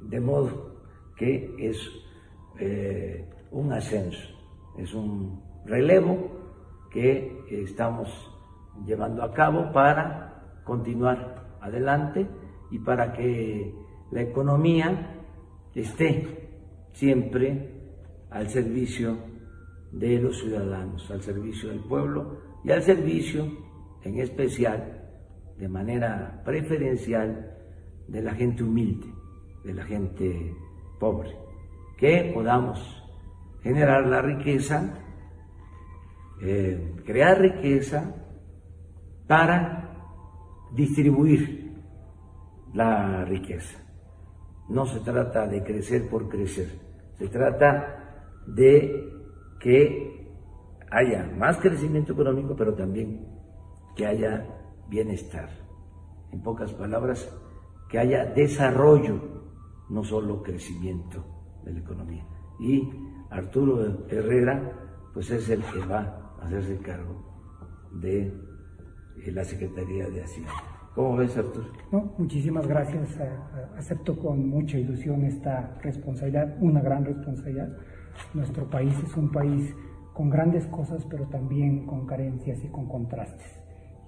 de 0.00 0.20
modo 0.20 0.76
que 1.16 1.54
es 1.58 1.78
un 3.50 3.72
ascenso, 3.72 4.28
es 4.78 4.94
un 4.94 5.42
relevo 5.64 6.30
que 6.90 7.44
estamos 7.50 8.08
llevando 8.86 9.22
a 9.22 9.32
cabo 9.32 9.72
para 9.72 10.60
continuar 10.64 11.58
adelante 11.60 12.26
y 12.70 12.78
para 12.78 13.12
que 13.12 13.74
la 14.10 14.22
economía 14.22 15.24
esté 15.74 16.88
siempre 16.92 17.70
al 18.30 18.48
servicio 18.48 19.16
de 19.92 20.18
los 20.18 20.38
ciudadanos, 20.38 21.10
al 21.10 21.22
servicio 21.22 21.68
del 21.68 21.80
pueblo 21.80 22.38
y 22.64 22.70
al 22.70 22.82
servicio, 22.82 23.46
en 24.02 24.18
especial, 24.18 25.00
de 25.58 25.68
manera 25.68 26.42
preferencial, 26.44 27.48
de 28.08 28.22
la 28.22 28.34
gente 28.34 28.62
humilde, 28.62 29.06
de 29.64 29.74
la 29.74 29.84
gente 29.84 30.54
pobre 30.98 31.42
que 32.02 32.32
podamos 32.34 32.80
generar 33.62 34.08
la 34.08 34.20
riqueza, 34.20 34.98
eh, 36.42 36.96
crear 37.06 37.40
riqueza 37.40 38.12
para 39.28 40.18
distribuir 40.72 41.80
la 42.74 43.24
riqueza. 43.24 43.78
No 44.68 44.84
se 44.84 44.98
trata 44.98 45.46
de 45.46 45.62
crecer 45.62 46.10
por 46.10 46.28
crecer, 46.28 46.70
se 47.18 47.28
trata 47.28 48.40
de 48.48 49.08
que 49.60 50.26
haya 50.90 51.30
más 51.38 51.58
crecimiento 51.58 52.14
económico, 52.14 52.56
pero 52.56 52.74
también 52.74 53.28
que 53.94 54.06
haya 54.06 54.44
bienestar. 54.88 55.50
En 56.32 56.42
pocas 56.42 56.72
palabras, 56.72 57.32
que 57.88 58.00
haya 58.00 58.24
desarrollo, 58.24 59.20
no 59.88 60.02
solo 60.02 60.42
crecimiento 60.42 61.31
de 61.64 61.72
la 61.72 61.80
economía. 61.80 62.24
Y 62.58 62.88
Arturo 63.30 64.06
Herrera, 64.08 64.72
pues 65.14 65.30
es 65.30 65.48
el 65.50 65.62
que 65.62 65.84
va 65.86 66.36
a 66.40 66.46
hacerse 66.46 66.78
cargo 66.78 67.32
de 67.92 68.26
eh, 68.26 69.32
la 69.32 69.44
Secretaría 69.44 70.08
de 70.08 70.22
Hacienda. 70.22 70.52
¿Cómo 70.94 71.16
ves, 71.16 71.36
Arturo? 71.36 71.66
No, 71.90 72.12
muchísimas 72.18 72.66
gracias. 72.66 73.18
Acepto 73.76 74.18
con 74.18 74.46
mucha 74.48 74.78
ilusión 74.78 75.24
esta 75.24 75.78
responsabilidad, 75.82 76.56
una 76.60 76.82
gran 76.82 77.04
responsabilidad. 77.04 77.74
Nuestro 78.34 78.68
país 78.68 78.94
es 79.02 79.16
un 79.16 79.32
país 79.32 79.74
con 80.12 80.28
grandes 80.28 80.66
cosas, 80.66 81.06
pero 81.06 81.26
también 81.28 81.86
con 81.86 82.06
carencias 82.06 82.62
y 82.62 82.68
con 82.68 82.88
contrastes. 82.88 83.58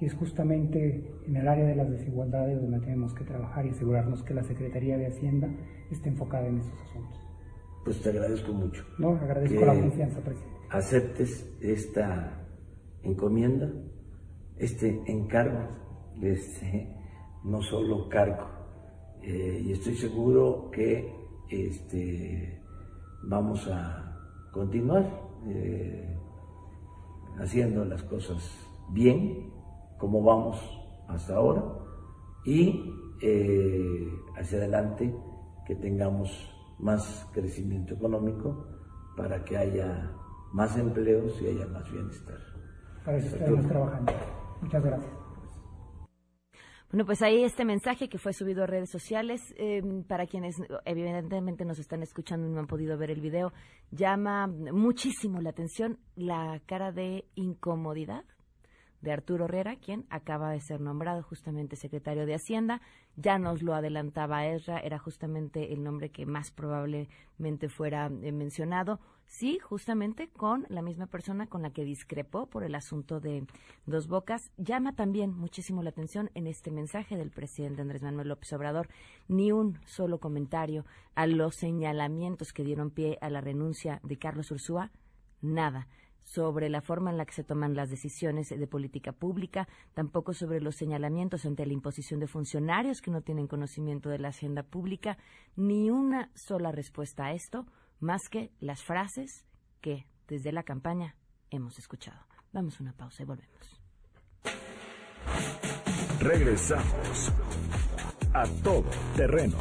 Y 0.00 0.04
es 0.04 0.14
justamente 0.14 1.10
en 1.26 1.36
el 1.36 1.48
área 1.48 1.64
de 1.64 1.76
las 1.76 1.90
desigualdades 1.90 2.60
donde 2.60 2.80
tenemos 2.80 3.14
que 3.14 3.24
trabajar 3.24 3.64
y 3.64 3.70
asegurarnos 3.70 4.22
que 4.22 4.34
la 4.34 4.42
Secretaría 4.42 4.98
de 4.98 5.06
Hacienda 5.06 5.48
esté 5.90 6.10
enfocada 6.10 6.46
en 6.48 6.58
esos 6.58 6.78
asuntos 6.82 7.23
pues 7.84 8.00
te 8.00 8.10
agradezco 8.10 8.52
mucho. 8.52 8.84
No, 8.98 9.10
agradezco 9.10 9.64
la 9.64 9.80
confianza, 9.80 10.20
presidente. 10.20 10.58
Aceptes 10.70 11.56
esta 11.60 12.46
encomienda, 13.02 13.70
este 14.56 15.02
encargo, 15.06 15.68
este 16.22 16.96
no 17.44 17.62
solo 17.62 18.08
cargo. 18.08 18.48
Eh, 19.22 19.62
y 19.66 19.72
estoy 19.72 19.94
seguro 19.94 20.70
que 20.70 21.12
este, 21.48 22.62
vamos 23.22 23.68
a 23.68 24.50
continuar 24.52 25.04
eh, 25.46 26.16
haciendo 27.38 27.84
las 27.84 28.02
cosas 28.02 28.50
bien, 28.90 29.50
como 29.98 30.22
vamos 30.22 30.58
hasta 31.08 31.36
ahora, 31.36 31.64
y 32.44 32.92
eh, 33.22 34.08
hacia 34.36 34.58
adelante 34.58 35.14
que 35.66 35.74
tengamos 35.76 36.53
más 36.84 37.26
crecimiento 37.32 37.94
económico 37.94 38.66
para 39.16 39.42
que 39.42 39.56
haya 39.56 40.12
más 40.52 40.76
empleos 40.76 41.40
y 41.40 41.48
haya 41.48 41.66
más 41.66 41.90
bienestar. 41.90 42.38
Para 43.04 43.16
eso 43.16 43.36
estamos 43.36 43.66
trabajando. 43.66 44.12
Muchas 44.60 44.84
gracias. 44.84 45.12
Bueno, 46.90 47.06
pues 47.06 47.22
ahí 47.22 47.42
este 47.42 47.64
mensaje 47.64 48.08
que 48.08 48.18
fue 48.18 48.32
subido 48.32 48.62
a 48.62 48.66
redes 48.66 48.90
sociales, 48.90 49.40
em, 49.56 50.04
para 50.04 50.26
quienes 50.26 50.54
evidentemente 50.84 51.64
nos 51.64 51.80
están 51.80 52.02
escuchando 52.02 52.46
y 52.46 52.50
no 52.50 52.60
han 52.60 52.68
podido 52.68 52.96
ver 52.96 53.10
el 53.10 53.20
video, 53.20 53.52
llama 53.90 54.46
muchísimo 54.46 55.40
la 55.40 55.50
atención 55.50 55.98
la 56.14 56.60
cara 56.66 56.92
de 56.92 57.24
incomodidad 57.34 58.24
de 59.04 59.12
Arturo 59.12 59.44
Herrera, 59.44 59.76
quien 59.76 60.06
acaba 60.10 60.50
de 60.50 60.60
ser 60.60 60.80
nombrado 60.80 61.22
justamente 61.22 61.76
secretario 61.76 62.26
de 62.26 62.34
Hacienda. 62.34 62.80
Ya 63.16 63.38
nos 63.38 63.62
lo 63.62 63.74
adelantaba 63.74 64.46
Ezra, 64.46 64.80
era 64.80 64.98
justamente 64.98 65.72
el 65.72 65.84
nombre 65.84 66.10
que 66.10 66.26
más 66.26 66.50
probablemente 66.50 67.68
fuera 67.68 68.06
eh, 68.06 68.32
mencionado. 68.32 68.98
Sí, 69.26 69.58
justamente 69.58 70.28
con 70.28 70.66
la 70.68 70.82
misma 70.82 71.06
persona 71.06 71.46
con 71.46 71.62
la 71.62 71.70
que 71.70 71.84
discrepó 71.84 72.46
por 72.46 72.64
el 72.64 72.74
asunto 72.74 73.20
de 73.20 73.46
Dos 73.86 74.08
Bocas. 74.08 74.50
Llama 74.56 74.94
también 74.94 75.36
muchísimo 75.36 75.82
la 75.82 75.90
atención 75.90 76.30
en 76.34 76.46
este 76.46 76.70
mensaje 76.70 77.16
del 77.16 77.30
presidente 77.30 77.82
Andrés 77.82 78.02
Manuel 78.02 78.28
López 78.28 78.52
Obrador 78.52 78.88
ni 79.28 79.52
un 79.52 79.78
solo 79.86 80.18
comentario 80.18 80.84
a 81.14 81.26
los 81.26 81.56
señalamientos 81.56 82.52
que 82.52 82.64
dieron 82.64 82.90
pie 82.90 83.18
a 83.20 83.30
la 83.30 83.40
renuncia 83.40 84.00
de 84.02 84.18
Carlos 84.18 84.50
Ursúa. 84.50 84.90
Nada 85.40 85.88
sobre 86.24 86.68
la 86.68 86.80
forma 86.80 87.10
en 87.10 87.18
la 87.18 87.26
que 87.26 87.34
se 87.34 87.44
toman 87.44 87.76
las 87.76 87.90
decisiones 87.90 88.48
de 88.48 88.66
política 88.66 89.12
pública, 89.12 89.68
tampoco 89.92 90.32
sobre 90.32 90.60
los 90.60 90.74
señalamientos 90.74 91.44
ante 91.46 91.66
la 91.66 91.74
imposición 91.74 92.18
de 92.18 92.26
funcionarios 92.26 93.00
que 93.00 93.10
no 93.10 93.20
tienen 93.20 93.46
conocimiento 93.46 94.08
de 94.08 94.18
la 94.18 94.28
hacienda 94.28 94.62
pública, 94.62 95.18
ni 95.54 95.90
una 95.90 96.30
sola 96.34 96.72
respuesta 96.72 97.26
a 97.26 97.32
esto, 97.32 97.66
más 98.00 98.28
que 98.28 98.50
las 98.58 98.82
frases 98.82 99.44
que 99.80 100.06
desde 100.26 100.50
la 100.50 100.62
campaña 100.62 101.14
hemos 101.50 101.78
escuchado. 101.78 102.26
Vamos 102.52 102.80
a 102.80 102.82
una 102.82 102.92
pausa 102.92 103.22
y 103.22 103.26
volvemos. 103.26 103.80
Regresamos 106.20 107.32
a 108.32 108.44
todo 108.62 108.84
terreno. 109.16 109.58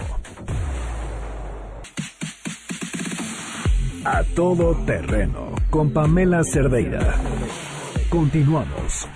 A 4.05 4.24
todo 4.36 4.75
terreno 4.86 5.55
con 5.69 5.93
Pamela 5.93 6.43
Cerdeira. 6.43 7.15
Continuamos. 8.10 9.07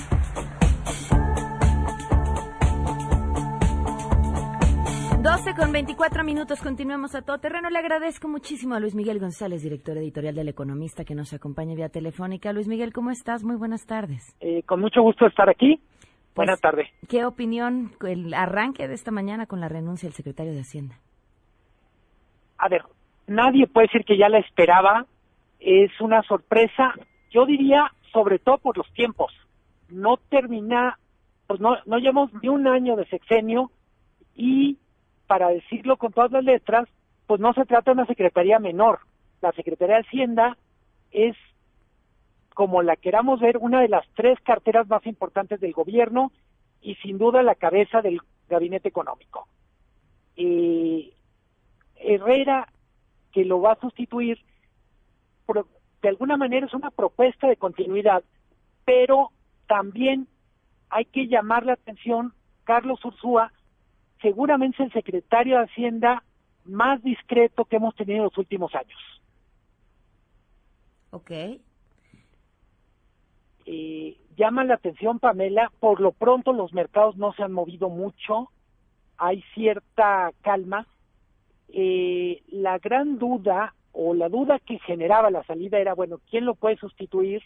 con 5.57 5.71
24 5.71 6.23
minutos, 6.23 6.61
continuamos 6.61 7.15
a 7.15 7.23
todo 7.23 7.39
terreno. 7.39 7.69
Le 7.69 7.79
agradezco 7.79 8.27
muchísimo 8.27 8.75
a 8.75 8.79
Luis 8.79 8.93
Miguel 8.93 9.19
González, 9.19 9.63
director 9.63 9.97
editorial 9.97 10.35
del 10.35 10.49
Economista, 10.49 11.03
que 11.03 11.15
nos 11.15 11.33
acompaña 11.33 11.73
vía 11.73 11.89
telefónica. 11.89 12.53
Luis 12.53 12.67
Miguel, 12.67 12.93
¿cómo 12.93 13.09
estás? 13.09 13.43
Muy 13.43 13.55
buenas 13.55 13.87
tardes. 13.87 14.35
Eh, 14.39 14.61
con 14.63 14.79
mucho 14.79 15.01
gusto 15.01 15.25
estar 15.25 15.49
aquí. 15.49 15.81
Buenas 16.35 16.59
pues, 16.59 16.61
tardes. 16.61 16.87
¿Qué 17.09 17.25
opinión, 17.25 17.91
el 18.05 18.33
arranque 18.35 18.87
de 18.87 18.93
esta 18.93 19.09
mañana 19.09 19.47
con 19.47 19.59
la 19.59 19.67
renuncia 19.67 20.07
del 20.07 20.13
secretario 20.13 20.53
de 20.53 20.59
Hacienda? 20.59 20.99
A 22.59 22.69
ver, 22.69 22.83
nadie 23.27 23.67
puede 23.67 23.87
decir 23.87 24.05
que 24.05 24.17
ya 24.17 24.29
la 24.29 24.39
esperaba, 24.39 25.05
es 25.59 25.91
una 26.01 26.23
sorpresa, 26.23 26.93
yo 27.29 27.45
diría 27.45 27.91
sobre 28.13 28.39
todo 28.39 28.57
por 28.57 28.77
los 28.77 28.91
tiempos, 28.93 29.31
no 29.89 30.17
termina, 30.17 30.97
pues 31.45 31.59
no, 31.59 31.77
no 31.85 31.97
llevamos 31.97 32.31
ni 32.41 32.49
un 32.49 32.67
año 32.67 32.95
de 32.95 33.05
sexenio 33.05 33.71
y 34.35 34.77
para 35.27 35.49
decirlo 35.49 35.97
con 35.97 36.13
todas 36.13 36.31
las 36.31 36.43
letras, 36.43 36.87
pues 37.25 37.39
no 37.39 37.53
se 37.53 37.65
trata 37.65 37.91
de 37.91 37.99
una 37.99 38.05
secretaría 38.05 38.59
menor, 38.59 38.99
la 39.41 39.51
Secretaría 39.51 39.97
de 39.97 40.01
Hacienda 40.01 40.57
es 41.11 41.35
como 42.53 42.81
la 42.81 42.95
queramos 42.95 43.39
ver, 43.39 43.57
una 43.57 43.81
de 43.81 43.87
las 43.89 44.07
tres 44.15 44.39
carteras 44.41 44.87
más 44.87 45.05
importantes 45.05 45.59
del 45.59 45.73
gobierno 45.73 46.31
y 46.81 46.95
sin 46.95 47.19
duda 47.19 47.43
la 47.43 47.53
cabeza 47.53 48.01
del 48.01 48.19
gabinete 48.49 48.87
económico. 48.89 49.47
Eh, 50.35 51.13
Herrera 51.97 52.67
que 53.37 53.45
lo 53.45 53.61
va 53.61 53.73
a 53.73 53.79
sustituir, 53.79 54.39
de 56.01 56.09
alguna 56.09 56.37
manera 56.37 56.65
es 56.65 56.73
una 56.73 56.89
propuesta 56.89 57.47
de 57.47 57.55
continuidad, 57.55 58.23
pero 58.83 59.29
también 59.67 60.27
hay 60.89 61.05
que 61.05 61.27
llamar 61.27 61.63
la 61.63 61.73
atención, 61.73 62.33
Carlos 62.63 63.05
Ursúa, 63.05 63.53
seguramente 64.23 64.77
es 64.81 64.87
el 64.87 64.93
secretario 64.93 65.59
de 65.59 65.65
Hacienda 65.65 66.23
más 66.65 67.03
discreto 67.03 67.65
que 67.65 67.75
hemos 67.75 67.93
tenido 67.93 68.17
en 68.17 68.23
los 68.23 68.37
últimos 68.39 68.73
años. 68.73 68.99
Ok. 71.11 71.29
Eh, 73.67 74.17
llama 74.35 74.63
la 74.63 74.73
atención, 74.73 75.19
Pamela, 75.19 75.71
por 75.79 76.01
lo 76.01 76.11
pronto 76.11 76.53
los 76.53 76.73
mercados 76.73 77.17
no 77.17 77.33
se 77.33 77.43
han 77.43 77.51
movido 77.51 77.89
mucho, 77.89 78.49
hay 79.15 79.43
cierta 79.53 80.31
calma, 80.41 80.87
eh, 81.69 82.41
la 82.49 82.77
gran 82.79 83.17
duda 83.17 83.73
o 83.91 84.13
la 84.13 84.29
duda 84.29 84.59
que 84.59 84.79
generaba 84.79 85.31
la 85.31 85.43
salida 85.43 85.79
era, 85.79 85.93
bueno, 85.93 86.19
¿quién 86.29 86.45
lo 86.45 86.55
puede 86.55 86.77
sustituir? 86.77 87.41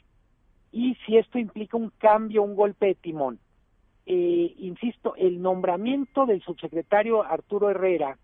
Y 0.71 0.95
si 1.05 1.17
esto 1.17 1.37
implica 1.37 1.77
un 1.77 1.91
cambio, 1.97 2.43
un 2.43 2.55
golpe 2.55 2.87
de 2.87 2.95
timón. 2.95 3.39
Eh, 4.05 4.53
insisto, 4.57 5.15
el 5.15 5.41
nombramiento 5.41 6.25
del 6.25 6.41
subsecretario 6.41 7.23
Arturo 7.23 7.69
Herrera, 7.69 8.17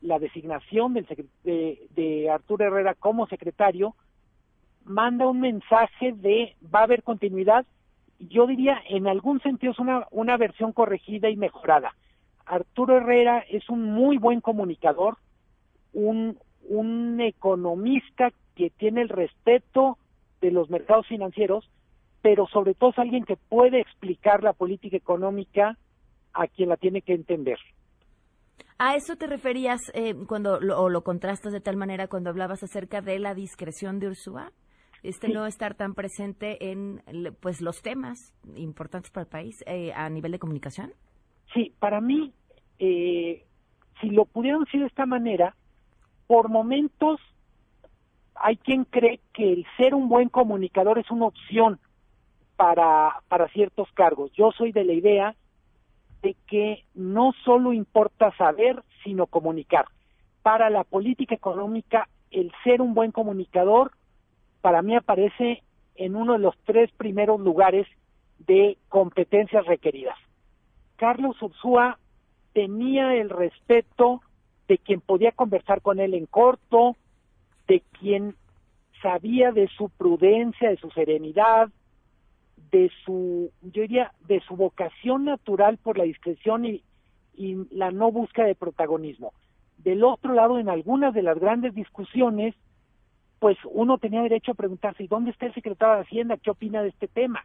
la 0.00 0.18
designación 0.18 0.94
del 0.94 1.06
de, 1.44 1.86
de 1.94 2.30
Arturo 2.30 2.64
Herrera 2.64 2.94
como 2.94 3.26
secretario, 3.26 3.94
manda 4.84 5.28
un 5.28 5.40
mensaje 5.40 6.12
de 6.12 6.56
va 6.74 6.80
a 6.80 6.84
haber 6.84 7.02
continuidad. 7.02 7.66
Yo 8.18 8.46
diría, 8.46 8.80
en 8.88 9.06
algún 9.06 9.40
sentido, 9.40 9.72
es 9.72 9.78
una, 9.78 10.06
una 10.10 10.36
versión 10.36 10.72
corregida 10.72 11.28
y 11.30 11.36
mejorada. 11.36 11.94
Arturo 12.52 12.98
Herrera 12.98 13.38
es 13.48 13.70
un 13.70 13.82
muy 13.82 14.18
buen 14.18 14.42
comunicador, 14.42 15.16
un, 15.94 16.38
un 16.68 17.18
economista 17.22 18.30
que 18.54 18.68
tiene 18.68 19.00
el 19.00 19.08
respeto 19.08 19.96
de 20.42 20.50
los 20.50 20.68
mercados 20.68 21.06
financieros, 21.06 21.70
pero 22.20 22.46
sobre 22.48 22.74
todo 22.74 22.90
es 22.90 22.98
alguien 22.98 23.24
que 23.24 23.36
puede 23.36 23.80
explicar 23.80 24.42
la 24.42 24.52
política 24.52 24.98
económica 24.98 25.78
a 26.34 26.46
quien 26.46 26.68
la 26.68 26.76
tiene 26.76 27.00
que 27.00 27.14
entender. 27.14 27.58
¿A 28.76 28.96
eso 28.96 29.16
te 29.16 29.26
referías 29.26 29.80
eh, 29.94 30.14
cuando 30.28 30.60
lo, 30.60 30.78
o 30.78 30.90
lo 30.90 31.02
contrastas 31.04 31.54
de 31.54 31.60
tal 31.62 31.78
manera 31.78 32.06
cuando 32.06 32.28
hablabas 32.28 32.62
acerca 32.62 33.00
de 33.00 33.18
la 33.18 33.34
discreción 33.34 33.98
de 33.98 34.08
Ursúa? 34.08 34.52
Este 35.02 35.28
no 35.28 35.46
estar 35.46 35.74
tan 35.74 35.94
presente 35.94 36.70
en 36.70 37.02
pues 37.40 37.62
los 37.62 37.80
temas 37.80 38.34
importantes 38.56 39.10
para 39.10 39.24
el 39.24 39.30
país 39.30 39.56
eh, 39.66 39.92
a 39.94 40.10
nivel 40.10 40.32
de 40.32 40.38
comunicación. 40.38 40.92
Sí, 41.54 41.74
para 41.78 42.00
mí, 42.00 42.32
eh, 42.84 43.44
si 44.00 44.10
lo 44.10 44.24
pudieron 44.24 44.64
decir 44.64 44.80
de 44.80 44.88
esta 44.88 45.06
manera, 45.06 45.54
por 46.26 46.48
momentos 46.48 47.20
hay 48.34 48.56
quien 48.56 48.84
cree 48.84 49.20
que 49.32 49.52
el 49.52 49.64
ser 49.76 49.94
un 49.94 50.08
buen 50.08 50.28
comunicador 50.28 50.98
es 50.98 51.08
una 51.12 51.26
opción 51.26 51.78
para, 52.56 53.20
para 53.28 53.46
ciertos 53.50 53.88
cargos. 53.92 54.32
Yo 54.32 54.50
soy 54.50 54.72
de 54.72 54.82
la 54.82 54.94
idea 54.94 55.36
de 56.22 56.34
que 56.48 56.84
no 56.94 57.32
solo 57.44 57.72
importa 57.72 58.36
saber, 58.36 58.82
sino 59.04 59.28
comunicar. 59.28 59.84
Para 60.42 60.68
la 60.68 60.82
política 60.82 61.36
económica, 61.36 62.08
el 62.32 62.50
ser 62.64 62.82
un 62.82 62.94
buen 62.94 63.12
comunicador, 63.12 63.92
para 64.60 64.82
mí 64.82 64.96
aparece 64.96 65.62
en 65.94 66.16
uno 66.16 66.32
de 66.32 66.40
los 66.40 66.56
tres 66.64 66.90
primeros 66.96 67.40
lugares 67.40 67.86
de 68.40 68.76
competencias 68.88 69.66
requeridas. 69.66 70.18
Carlos 70.96 71.40
Ursúa 71.40 72.00
tenía 72.52 73.14
el 73.14 73.30
respeto 73.30 74.22
de 74.68 74.78
quien 74.78 75.00
podía 75.00 75.32
conversar 75.32 75.82
con 75.82 76.00
él 76.00 76.14
en 76.14 76.26
corto, 76.26 76.96
de 77.66 77.82
quien 77.98 78.36
sabía 79.02 79.52
de 79.52 79.68
su 79.68 79.88
prudencia, 79.90 80.70
de 80.70 80.76
su 80.76 80.90
serenidad, 80.90 81.68
de 82.70 82.90
su, 83.04 83.50
yo 83.62 83.82
diría, 83.82 84.12
de 84.26 84.40
su 84.40 84.56
vocación 84.56 85.24
natural 85.24 85.78
por 85.78 85.98
la 85.98 86.04
discreción 86.04 86.64
y, 86.64 86.82
y 87.34 87.56
la 87.70 87.90
no 87.90 88.10
búsqueda 88.10 88.46
de 88.46 88.54
protagonismo. 88.54 89.32
Del 89.78 90.04
otro 90.04 90.32
lado, 90.32 90.58
en 90.58 90.68
algunas 90.68 91.12
de 91.12 91.22
las 91.22 91.38
grandes 91.38 91.74
discusiones, 91.74 92.54
pues 93.40 93.58
uno 93.64 93.98
tenía 93.98 94.22
derecho 94.22 94.52
a 94.52 94.54
preguntarse, 94.54 95.02
¿y 95.02 95.08
dónde 95.08 95.32
está 95.32 95.46
el 95.46 95.54
secretario 95.54 95.96
de 95.96 96.02
Hacienda? 96.02 96.36
¿Qué 96.36 96.50
opina 96.50 96.82
de 96.82 96.90
este 96.90 97.08
tema? 97.08 97.44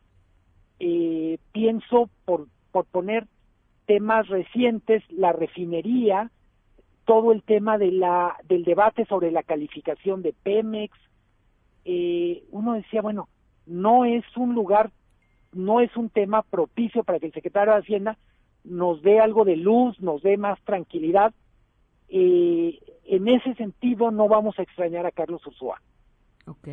Eh, 0.80 1.39
pienso, 1.52 2.10
por, 2.24 2.48
por 2.72 2.86
poner 2.86 3.26
temas 3.88 4.28
recientes, 4.28 5.02
la 5.10 5.32
refinería, 5.32 6.30
todo 7.06 7.32
el 7.32 7.41
tema 7.41 7.78
de 7.78 7.91
la, 7.91 8.36
del 8.43 8.63
debate 8.65 9.06
sobre 9.06 9.32
la 9.32 9.41
calificación 9.41 10.21
de 10.21 10.34
Pemex. 10.43 10.95
Eh, 11.86 12.43
uno 12.52 12.73
decía, 12.73 13.02
bueno, 13.02 13.30
no 13.65 14.06
es 14.06 14.26
un 14.36 14.54
lugar, 14.54 14.91
no 15.54 15.80
es 15.80 15.95
un 15.95 16.10
tema 16.10 16.43
propicio 16.43 17.04
para 17.04 17.19
que 17.19 17.28
el 17.28 17.34
secretario 17.34 17.73
de 17.73 17.80
Hacienda 17.80 18.17
nos 18.65 19.02
dé 19.02 19.21
algo 19.21 19.45
de 19.45 19.56
luz, 19.56 20.00
nos 20.02 20.21
dé 20.21 20.36
más 20.36 20.62
tranquilidad. 20.63 21.34
Eh, 22.10 22.78
en 23.06 23.28
ese 23.30 23.54
sentido 23.56 24.12
no 24.12 24.28
vamos 24.28 24.60
a 24.60 24.63
extrañar 24.63 25.06
a 25.06 25.12
Carlos 25.12 25.45
Ursúa. 25.47 25.82
Ok. 26.45 26.67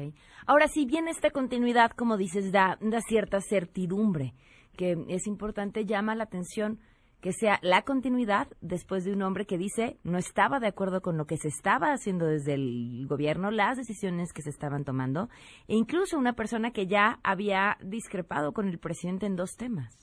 Ahora, 0.47 0.67
si 0.67 0.85
bien 0.85 1.07
esta 1.07 1.31
continuidad, 1.31 1.93
como 1.93 2.17
dices, 2.17 2.51
da, 2.51 2.77
da 2.81 3.01
cierta 3.01 3.41
certidumbre, 3.41 4.35
que 4.77 4.97
es 5.09 5.29
importante, 5.29 5.85
llama 5.85 6.17
la 6.17 6.25
atención 6.25 6.81
que 7.25 7.33
sea 7.33 7.59
la 7.63 7.81
continuidad 7.81 8.49
después 8.61 9.03
de 9.07 9.15
un 9.15 9.23
hombre 9.23 9.47
que 9.47 9.57
dice 9.57 9.97
no 10.05 10.19
estaba 10.19 10.61
de 10.61 10.67
acuerdo 10.67 11.01
con 11.01 11.17
lo 11.17 11.25
que 11.25 11.39
se 11.39 11.49
estaba 11.49 11.95
haciendo 11.95 12.27
desde 12.27 12.53
el 12.53 13.07
gobierno, 13.09 13.51
las 13.51 13.79
decisiones 13.79 14.35
que 14.35 14.43
se 14.43 14.51
estaban 14.51 14.85
tomando, 14.85 15.31
e 15.67 15.75
incluso 15.75 16.19
una 16.19 16.35
persona 16.35 16.73
que 16.73 16.87
ya 16.87 17.21
había 17.25 17.79
discrepado 17.81 18.53
con 18.53 18.69
el 18.69 18.79
presidente 18.79 19.25
en 19.25 19.37
dos 19.37 19.57
temas. 19.57 19.97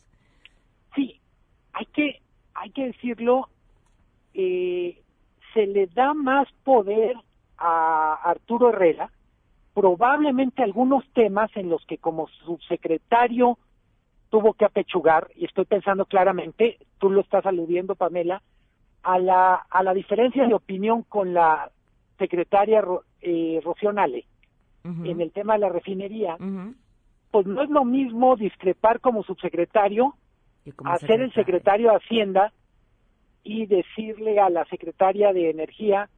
Sí, 0.96 1.22
hay 1.74 1.86
que, 1.94 2.22
hay 2.56 2.72
que 2.72 2.88
decirlo, 2.88 3.50
eh, 4.34 5.00
se 5.54 5.68
le 5.68 5.86
da 5.94 6.16
más 6.16 6.48
poder 6.64 7.18
a 7.60 8.16
Arturo 8.32 8.70
Herrera, 8.70 9.12
probablemente 9.76 10.64
algunos 10.64 11.08
temas 11.14 11.56
en 11.56 11.70
los 11.70 11.86
que 11.86 12.00
como 12.00 12.30
subsecretario 12.44 13.60
tuvo 14.32 14.54
que 14.54 14.66
apechugar, 14.66 15.30
y 15.36 15.46
estoy 15.46 15.66
pensando 15.66 16.06
claramente, 16.06 16.80
tú 16.98 17.12
lo 17.12 17.22
estás 17.22 17.46
aludiendo, 17.46 17.96
Pamela, 17.96 18.42
a 19.04 19.20
la, 19.20 19.56
a 19.70 19.84
la 19.84 19.94
diferencia 19.94 20.48
de 20.48 20.54
opinión 20.54 21.04
con 21.04 21.34
la 21.34 21.70
secretaria 22.18 22.82
eh, 23.22 23.60
Rocío 23.64 23.92
Nale 23.92 24.26
en 24.84 25.22
el 25.22 25.32
tema 25.32 25.54
de 25.54 25.60
la 25.60 25.70
refinería, 25.70 26.38
pues 27.30 27.46
no 27.46 27.62
es 27.62 27.70
lo 27.70 27.86
mismo 27.86 28.36
discrepar 28.36 29.00
como 29.00 29.22
subsecretario 29.22 30.16
a 30.86 30.98
ser 30.98 31.22
el 31.22 31.32
secretario 31.34 31.92
de 31.92 31.98
Hacienda 31.98 32.52
y 33.44 33.68
decirle 33.68 34.40
a 34.40 34.50
la 34.50 34.66
secretaria 34.66 35.34
de 35.34 35.52
Energía, 35.52 36.10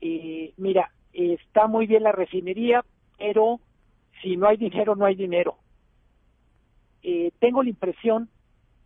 eh, 0.00 0.52
mira, 0.56 0.90
está 1.12 1.68
muy 1.68 1.86
bien 1.86 2.02
la 2.02 2.10
refinería, 2.10 2.84
pero 3.18 3.60
si 4.20 4.36
no 4.36 4.48
hay 4.48 4.56
dinero, 4.56 4.96
no 4.96 5.04
hay 5.04 5.14
dinero. 5.14 5.56
Eh, 7.08 7.30
tengo 7.38 7.62
la 7.62 7.68
impresión 7.68 8.28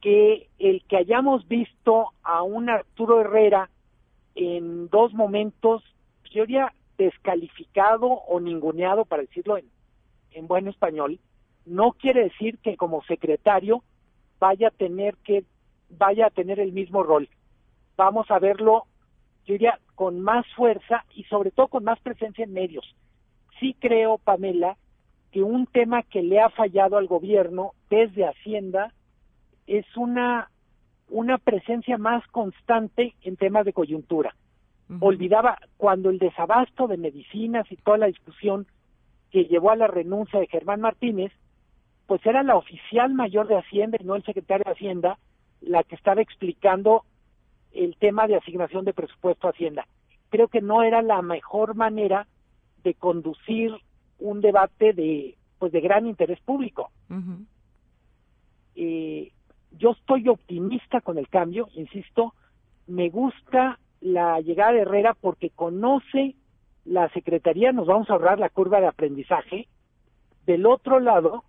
que 0.02 0.50
el 0.58 0.84
que 0.84 0.98
hayamos 0.98 1.48
visto 1.48 2.10
a 2.22 2.42
un 2.42 2.68
Arturo 2.68 3.22
Herrera 3.22 3.70
en 4.34 4.90
dos 4.90 5.14
momentos, 5.14 5.82
yo 6.30 6.42
diría 6.42 6.70
descalificado 6.98 8.08
o 8.08 8.38
ninguneado, 8.38 9.06
para 9.06 9.22
decirlo 9.22 9.56
en, 9.56 9.64
en 10.32 10.46
buen 10.46 10.68
español, 10.68 11.18
no 11.64 11.92
quiere 11.92 12.24
decir 12.24 12.58
que 12.58 12.76
como 12.76 13.02
secretario 13.04 13.82
vaya 14.38 14.68
a 14.68 14.72
tener 14.72 15.16
que 15.24 15.44
vaya 15.88 16.26
a 16.26 16.30
tener 16.30 16.60
el 16.60 16.72
mismo 16.72 17.02
rol. 17.02 17.26
Vamos 17.96 18.30
a 18.30 18.38
verlo, 18.38 18.84
yo 19.46 19.54
diría, 19.54 19.80
con 19.94 20.20
más 20.20 20.44
fuerza 20.54 21.06
y 21.14 21.24
sobre 21.24 21.52
todo 21.52 21.68
con 21.68 21.84
más 21.84 21.98
presencia 22.00 22.44
en 22.44 22.52
medios. 22.52 22.84
Sí 23.60 23.74
creo, 23.80 24.18
Pamela, 24.18 24.76
que 25.30 25.42
un 25.42 25.66
tema 25.66 26.02
que 26.02 26.22
le 26.22 26.40
ha 26.40 26.50
fallado 26.50 26.96
al 26.96 27.06
gobierno 27.06 27.72
desde 27.88 28.26
Hacienda 28.26 28.92
es 29.66 29.86
una, 29.96 30.50
una 31.08 31.38
presencia 31.38 31.98
más 31.98 32.26
constante 32.28 33.14
en 33.22 33.36
temas 33.36 33.64
de 33.64 33.72
coyuntura. 33.72 34.34
Olvidaba 34.98 35.58
cuando 35.76 36.10
el 36.10 36.18
desabasto 36.18 36.88
de 36.88 36.96
medicinas 36.96 37.70
y 37.70 37.76
toda 37.76 37.98
la 37.98 38.06
discusión 38.06 38.66
que 39.30 39.44
llevó 39.44 39.70
a 39.70 39.76
la 39.76 39.86
renuncia 39.86 40.40
de 40.40 40.48
Germán 40.48 40.80
Martínez, 40.80 41.30
pues 42.06 42.26
era 42.26 42.42
la 42.42 42.56
oficial 42.56 43.14
mayor 43.14 43.46
de 43.46 43.56
Hacienda 43.56 43.98
y 44.00 44.04
no 44.04 44.16
el 44.16 44.24
secretario 44.24 44.64
de 44.64 44.72
Hacienda 44.72 45.18
la 45.60 45.84
que 45.84 45.94
estaba 45.94 46.20
explicando 46.20 47.04
el 47.72 47.96
tema 47.98 48.26
de 48.26 48.34
asignación 48.34 48.84
de 48.84 48.92
presupuesto 48.92 49.46
a 49.46 49.50
Hacienda. 49.50 49.86
Creo 50.28 50.48
que 50.48 50.60
no 50.60 50.82
era 50.82 51.02
la 51.02 51.22
mejor 51.22 51.76
manera 51.76 52.26
de 52.82 52.94
conducir 52.94 53.72
un 54.20 54.40
debate 54.40 54.92
de 54.92 55.36
pues 55.58 55.72
de 55.72 55.80
gran 55.80 56.06
interés 56.06 56.40
público. 56.40 56.90
Eh, 58.74 59.32
yo 59.72 59.90
estoy 59.90 60.28
optimista 60.28 61.00
con 61.00 61.18
el 61.18 61.28
cambio, 61.28 61.68
insisto, 61.74 62.34
me 62.86 63.10
gusta 63.10 63.78
la 64.00 64.40
llegada 64.40 64.72
de 64.72 64.80
Herrera 64.80 65.14
porque 65.20 65.50
conoce 65.50 66.34
la 66.84 67.10
Secretaría, 67.10 67.72
nos 67.72 67.86
vamos 67.86 68.08
a 68.08 68.14
ahorrar 68.14 68.38
la 68.38 68.48
curva 68.48 68.80
de 68.80 68.86
aprendizaje. 68.86 69.68
Del 70.46 70.64
otro 70.64 70.98
lado, 70.98 71.44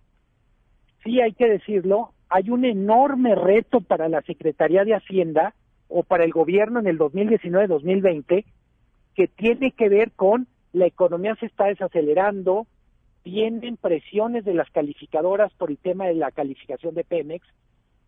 sí 1.02 1.20
hay 1.20 1.32
que 1.32 1.48
decirlo, 1.48 2.12
hay 2.28 2.50
un 2.50 2.64
enorme 2.64 3.34
reto 3.34 3.80
para 3.80 4.08
la 4.08 4.20
Secretaría 4.22 4.84
de 4.84 4.94
Hacienda 4.94 5.54
o 5.88 6.02
para 6.02 6.24
el 6.24 6.32
gobierno 6.32 6.80
en 6.80 6.86
el 6.86 6.98
2019-2020 6.98 8.44
que 9.14 9.28
tiene 9.28 9.72
que 9.72 9.88
ver 9.88 10.12
con 10.12 10.46
la 10.72 10.86
economía 10.86 11.34
se 11.36 11.46
está 11.46 11.66
desacelerando, 11.66 12.66
tienen 13.22 13.76
presiones 13.76 14.44
de 14.44 14.54
las 14.54 14.70
calificadoras 14.70 15.52
por 15.54 15.70
el 15.70 15.78
tema 15.78 16.06
de 16.06 16.14
la 16.14 16.30
calificación 16.30 16.94
de 16.94 17.04
Pemex 17.04 17.46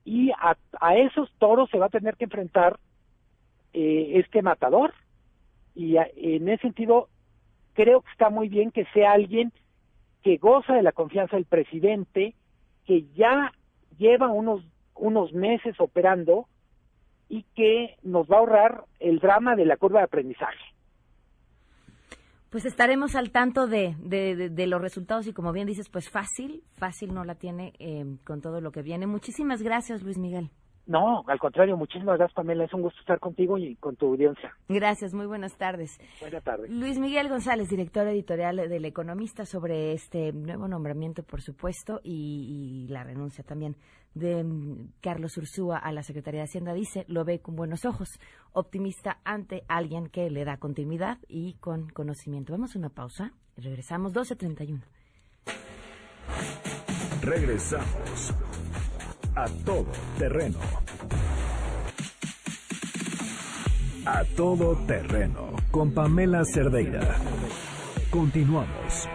y 0.05 0.31
a, 0.33 0.57
esos 0.97 1.33
toros 1.39 1.71
se 1.71 1.79
va 1.79 1.87
a 1.87 1.91
tener 1.91 2.17
que 2.17 2.25
enfrentar 2.25 2.79
eh, 3.73 4.13
este 4.15 4.43
matador 4.43 4.93
y 5.75 5.97
en 5.97 6.49
ese 6.49 6.63
sentido 6.63 7.09
creo 7.73 8.03
que 8.03 8.11
está 8.11 8.31
muy 8.31 8.49
bien 8.49 8.71
que 8.71 8.85
sea 8.87 9.13
alguien 9.13 9.53
que 10.23 10.37
goza 10.37 10.75
de 10.75 10.83
la 10.83 10.93
confianza 10.93 11.37
del 11.37 11.45
presidente, 11.45 12.35
que 12.87 13.05
ya 13.15 13.53
lleva 13.99 14.29
unos 14.29 14.65
unos 14.95 15.33
meses 15.33 15.75
operando 15.81 16.47
y 17.29 17.45
que 17.55 17.97
nos 18.03 18.29
va 18.29 18.37
a 18.37 18.39
ahorrar 18.41 18.85
el 19.01 19.19
drama 19.19 19.57
de 19.57 19.67
la 19.67 19.77
curva 19.77 20.01
de 20.01 20.05
aprendizaje. 20.05 20.74
Pues 22.55 22.67
estaremos 22.67 23.17
al 23.17 23.33
tanto 23.33 23.67
de, 23.67 23.97
de, 23.99 24.67
los 24.69 24.81
resultados 24.81 25.27
y 25.27 25.33
como 25.33 25.51
bien 25.51 25.67
dices, 25.67 25.89
pues 25.89 26.09
fácil, 26.09 26.63
fácil 26.77 27.13
no 27.13 27.25
la 27.25 27.35
tiene 27.35 27.73
eh, 27.81 28.05
con 28.23 28.41
todo 28.41 28.61
lo 28.61 28.71
que 28.71 28.81
viene. 28.81 29.09
Muchísimas 29.09 29.61
gracias, 29.61 30.05
Luis 30.05 30.19
Miguel. 30.19 30.53
No, 30.87 31.25
al 31.27 31.39
contrario, 31.39 31.77
muchísimas 31.77 32.19
gracias, 32.19 32.35
Pamela. 32.35 32.65
Es 32.65 32.75
un 32.75 32.83
gusto 32.83 33.01
estar 33.01 33.19
contigo 33.19 33.57
y 33.57 33.75
con 33.77 33.97
tu 33.97 34.07
audiencia. 34.09 34.55
Gracias, 34.69 35.15
muy 35.15 35.27
buenas 35.27 35.57
tardes. 35.57 35.99
Buenas 36.21 36.45
tardes. 36.45 36.71
Luis 36.71 36.99
Miguel 36.99 37.29
González, 37.29 37.71
director 37.71 38.07
editorial 38.07 38.57
del 38.57 38.85
Economista, 38.85 39.47
sobre 39.47 39.93
este 39.93 40.33
nuevo 40.33 40.69
nombramiento, 40.69 41.23
por 41.23 41.41
supuesto, 41.41 42.01
y, 42.03 42.87
la 42.89 43.03
renuncia 43.03 43.43
también 43.43 43.77
de 44.15 44.45
Carlos 45.01 45.37
Ursúa 45.39 45.79
a 45.79 45.91
la 45.91 46.03
Secretaría 46.03 46.41
de 46.41 46.45
Hacienda, 46.45 46.75
dice, 46.75 47.05
lo 47.09 47.25
ve 47.25 47.41
con 47.41 47.57
buenos 47.57 47.85
ojos, 47.85 48.21
optimista 48.53 49.19
ante 49.25 49.65
alguien 49.69 50.09
que 50.09 50.31
le 50.31 50.45
da 50.45 50.59
continuidad 50.59 51.19
y 51.29 51.55
con 51.55 51.89
conocimiento. 51.89 52.53
Vamos 52.53 52.77
a 52.77 52.79
una 52.79 52.91
pausa 52.91 53.33
y 53.57 53.63
regresamos 53.63 54.13
12.31. 54.13 54.83
Regresamos 57.23 58.35
a 59.35 59.47
todo 59.65 59.87
terreno. 60.19 60.59
A 64.07 64.25
todo 64.37 64.77
terreno 64.87 65.57
con 65.71 65.93
Pamela 65.93 66.45
Cerdeira. 66.45 67.17
Continuamos. 68.11 69.09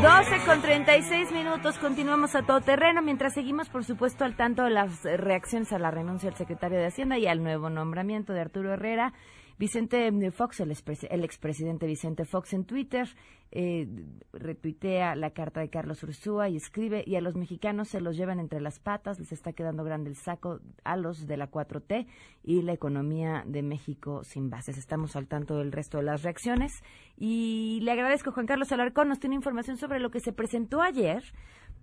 12 0.00 0.44
con 0.46 0.62
36 0.62 1.32
minutos, 1.32 1.76
continuamos 1.78 2.36
a 2.36 2.42
todo 2.42 2.60
terreno, 2.60 3.02
mientras 3.02 3.34
seguimos, 3.34 3.68
por 3.68 3.84
supuesto, 3.84 4.24
al 4.24 4.36
tanto 4.36 4.62
de 4.62 4.70
las 4.70 5.02
reacciones 5.02 5.72
a 5.72 5.78
la 5.80 5.90
renuncia 5.90 6.30
del 6.30 6.38
secretario 6.38 6.78
de 6.78 6.86
Hacienda 6.86 7.18
y 7.18 7.26
al 7.26 7.42
nuevo 7.42 7.68
nombramiento 7.68 8.32
de 8.32 8.40
Arturo 8.40 8.72
Herrera 8.72 9.12
Vicente 9.58 10.30
Fox, 10.30 10.60
el, 10.60 10.70
expresidente 10.70 11.86
Vicente 11.86 12.24
Fox 12.24 12.52
en 12.52 12.64
Twitter, 12.64 13.08
eh, 13.50 13.88
retuitea 14.32 15.16
la 15.16 15.30
carta 15.30 15.60
de 15.60 15.68
Carlos 15.68 16.02
Ursúa 16.04 16.48
y 16.48 16.56
escribe, 16.56 17.02
y 17.04 17.16
a 17.16 17.20
los 17.20 17.34
mexicanos 17.34 17.88
se 17.88 18.00
los 18.00 18.16
llevan 18.16 18.38
entre 18.38 18.60
las 18.60 18.78
patas, 18.78 19.18
les 19.18 19.32
está 19.32 19.52
quedando 19.52 19.82
grande 19.82 20.10
el 20.10 20.16
saco 20.16 20.60
a 20.84 20.96
los 20.96 21.26
de 21.26 21.36
la 21.36 21.50
4T 21.50 22.06
y 22.44 22.62
la 22.62 22.72
economía 22.72 23.42
de 23.46 23.62
México 23.62 24.22
sin 24.22 24.48
bases. 24.48 24.78
Estamos 24.78 25.16
al 25.16 25.26
tanto 25.26 25.58
del 25.58 25.72
resto 25.72 25.98
de 25.98 26.04
las 26.04 26.22
reacciones 26.22 26.84
y 27.16 27.80
le 27.82 27.90
agradezco, 27.90 28.30
Juan 28.30 28.46
Carlos 28.46 28.70
Alarcón, 28.70 29.08
nos 29.08 29.18
tiene 29.18 29.34
información 29.34 29.76
sobre 29.76 29.98
lo 29.98 30.10
que 30.10 30.20
se 30.20 30.32
presentó 30.32 30.82
ayer 30.82 31.24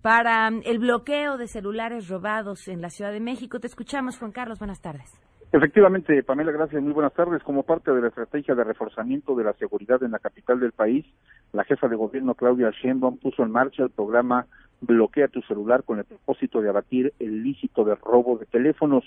para 0.01 0.49
mm, 0.49 0.61
el 0.65 0.79
bloqueo 0.79 1.37
de 1.37 1.47
celulares 1.47 2.07
robados 2.07 2.69
en 2.69 2.81
la 2.81 2.89
Ciudad 2.89 3.11
de 3.11 3.19
México. 3.19 3.59
Te 3.59 3.67
escuchamos, 3.67 4.17
Juan 4.17 4.31
Carlos, 4.31 4.59
buenas 4.59 4.79
tardes. 4.79 5.11
Efectivamente, 5.55 6.21
Pamela, 6.21 6.51
gracias. 6.51 6.83
Muy 6.83 6.91
buenas 6.91 7.13
tardes. 7.13 7.41
Como 7.41 7.63
parte 7.63 7.89
de 7.89 8.01
la 8.01 8.09
estrategia 8.09 8.55
de 8.55 8.65
reforzamiento 8.65 9.37
de 9.37 9.45
la 9.45 9.53
seguridad 9.53 10.03
en 10.03 10.11
la 10.11 10.19
capital 10.19 10.59
del 10.59 10.73
país, 10.73 11.05
la 11.53 11.63
jefa 11.63 11.87
de 11.87 11.95
gobierno 11.95 12.33
Claudia 12.33 12.71
Sheinbaum 12.71 13.19
puso 13.19 13.41
en 13.41 13.51
marcha 13.51 13.83
el 13.83 13.89
programa 13.89 14.47
Bloquea 14.81 15.29
tu 15.29 15.41
celular 15.43 15.83
con 15.83 15.99
el 15.99 16.03
propósito 16.03 16.59
de 16.59 16.67
abatir 16.67 17.13
el 17.19 17.41
lícito 17.41 17.85
de 17.85 17.95
robo 17.95 18.37
de 18.37 18.47
teléfonos. 18.47 19.05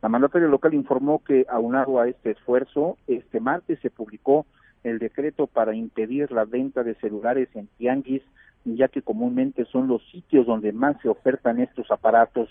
La 0.00 0.08
mandataria 0.08 0.48
local 0.48 0.72
informó 0.72 1.22
que 1.22 1.44
aunado 1.50 2.00
a 2.00 2.08
este 2.08 2.30
esfuerzo, 2.30 2.96
este 3.06 3.38
martes 3.38 3.78
se 3.80 3.90
publicó 3.90 4.46
el 4.84 5.00
decreto 5.00 5.48
para 5.48 5.74
impedir 5.74 6.32
la 6.32 6.46
venta 6.46 6.82
de 6.82 6.94
celulares 6.94 7.50
en 7.54 7.68
tianguis, 7.76 8.22
ya 8.64 8.88
que 8.88 9.02
comúnmente 9.02 9.66
son 9.66 9.86
los 9.86 10.02
sitios 10.10 10.46
donde 10.46 10.72
más 10.72 10.96
se 11.02 11.10
ofertan 11.10 11.60
estos 11.60 11.90
aparatos. 11.90 12.48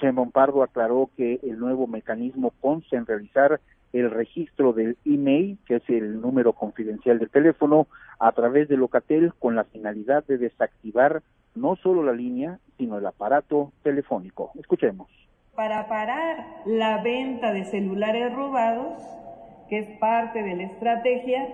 Sheinbaum 0.00 0.30
Pardo 0.30 0.62
aclaró 0.62 1.10
que 1.16 1.40
el 1.42 1.58
nuevo 1.58 1.86
mecanismo 1.86 2.52
consta 2.60 2.96
en 2.96 3.06
realizar 3.06 3.60
el 3.92 4.10
registro 4.10 4.72
del 4.72 4.96
email, 5.04 5.58
que 5.66 5.76
es 5.76 5.88
el 5.88 6.20
número 6.20 6.52
confidencial 6.52 7.18
del 7.18 7.30
teléfono, 7.30 7.86
a 8.18 8.32
través 8.32 8.68
de 8.68 8.76
Locatel 8.76 9.32
con 9.38 9.56
la 9.56 9.64
finalidad 9.64 10.24
de 10.26 10.38
desactivar 10.38 11.22
no 11.54 11.76
solo 11.76 12.02
la 12.02 12.12
línea, 12.12 12.58
sino 12.76 12.98
el 12.98 13.06
aparato 13.06 13.72
telefónico. 13.82 14.50
Escuchemos. 14.58 15.08
Para 15.54 15.88
parar 15.88 16.62
la 16.66 17.02
venta 17.02 17.52
de 17.52 17.64
celulares 17.64 18.34
robados, 18.34 19.02
que 19.68 19.78
es 19.78 19.98
parte 19.98 20.42
de 20.42 20.54
la 20.54 20.64
estrategia, 20.64 21.48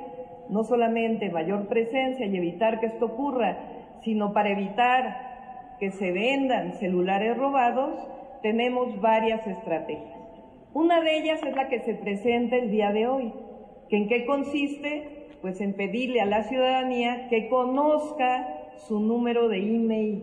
no 0.51 0.65
solamente 0.65 1.31
mayor 1.31 1.69
presencia 1.69 2.27
y 2.27 2.37
evitar 2.37 2.81
que 2.81 2.87
esto 2.87 3.07
ocurra, 3.07 3.57
sino 4.03 4.33
para 4.33 4.51
evitar 4.51 5.77
que 5.79 5.93
se 5.93 6.13
vendan 6.13 6.75
celulares 6.75 7.37
robados, 7.37 7.95
tenemos 8.43 9.01
varias 9.01 9.47
estrategias. 9.47 10.19
Una 10.75 11.01
de 11.01 11.19
ellas 11.19 11.43
es 11.43 11.55
la 11.55 11.69
que 11.69 11.81
se 11.81 11.95
presenta 11.95 12.57
el 12.57 12.71
día 12.71 12.93
de 12.93 13.07
hoy, 13.07 13.33
que 13.89 13.97
en 13.97 14.09
qué 14.09 14.25
consiste, 14.27 15.29
pues 15.41 15.61
en 15.61 15.75
pedirle 15.75 16.21
a 16.21 16.27
la 16.27 16.45
ciudadanía 16.45 17.29
que 17.29 17.49
conozca 17.49 18.47
su 18.87 19.01
número 19.01 19.49
de 19.49 19.59
email. 19.59 20.23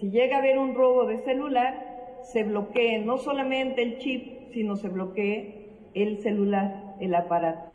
Si 0.00 0.10
llega 0.10 0.36
a 0.36 0.38
haber 0.40 0.58
un 0.58 0.74
robo 0.74 1.06
de 1.06 1.18
celular, 1.18 2.20
se 2.24 2.42
bloquee 2.44 2.98
no 3.04 3.18
solamente 3.18 3.82
el 3.82 3.98
chip, 3.98 4.52
sino 4.52 4.76
se 4.76 4.88
bloquee 4.88 5.66
el 5.94 6.18
celular, 6.18 6.96
el 7.00 7.14
aparato. 7.14 7.72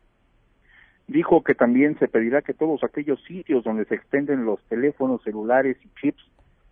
Dijo 1.08 1.44
que 1.44 1.56
también 1.56 1.98
se 2.00 2.08
pedirá 2.08 2.42
que 2.42 2.54
todos 2.54 2.84
aquellos 2.84 3.24
sitios 3.24 3.64
donde 3.64 3.86
se 3.86 3.96
extenden 3.96 4.46
los 4.46 4.64
teléfonos 4.66 5.24
celulares 5.24 5.78
y 5.84 5.90
chips 6.00 6.24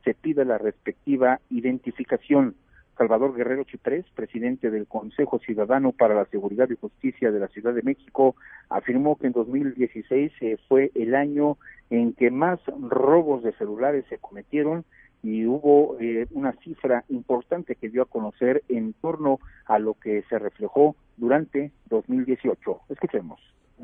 se 0.04 0.13
pida 0.13 0.45
la 0.45 0.58
respectiva 0.58 1.39
identificación. 1.50 2.56
Salvador 3.00 3.34
Guerrero 3.34 3.64
Chiprés, 3.64 4.06
presidente 4.14 4.70
del 4.70 4.86
Consejo 4.86 5.40
Ciudadano 5.40 5.94
para 5.94 6.16
la 6.16 6.26
Seguridad 6.26 6.70
y 6.70 6.76
Justicia 6.76 7.32
de 7.32 7.40
la 7.40 7.48
Ciudad 7.48 7.74
de 7.74 7.82
México, 7.82 8.36
afirmó 8.68 9.16
que 9.16 9.28
en 9.28 9.32
2016 9.32 10.34
eh, 10.42 10.58
fue 10.68 10.92
el 10.96 11.16
año 11.16 11.58
en 11.90 12.12
que 12.12 12.30
más 12.30 12.60
robos 12.82 13.42
de 13.42 13.54
celulares 13.54 14.04
se 14.10 14.18
cometieron 14.18 14.84
y 15.24 15.46
hubo 15.46 15.96
eh, 16.02 16.28
una 16.32 16.52
cifra 16.62 17.06
importante 17.08 17.76
que 17.76 17.88
dio 17.88 18.02
a 18.02 18.06
conocer 18.06 18.64
en 18.68 18.92
torno 18.92 19.40
a 19.66 19.80
lo 19.80 19.94
que 19.94 20.24
se 20.30 20.38
reflejó 20.38 20.98
durante 21.16 21.72
2018. 21.90 22.82
Escuchemos. 22.90 23.40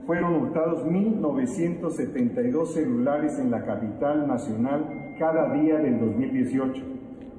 Fueron 0.05 0.35
hurtados 0.35 0.85
1.972 0.85 2.65
celulares 2.65 3.39
en 3.39 3.49
la 3.49 3.63
capital 3.63 4.27
nacional 4.27 5.15
cada 5.17 5.53
día 5.53 5.77
del 5.77 6.01
2018. 6.01 6.83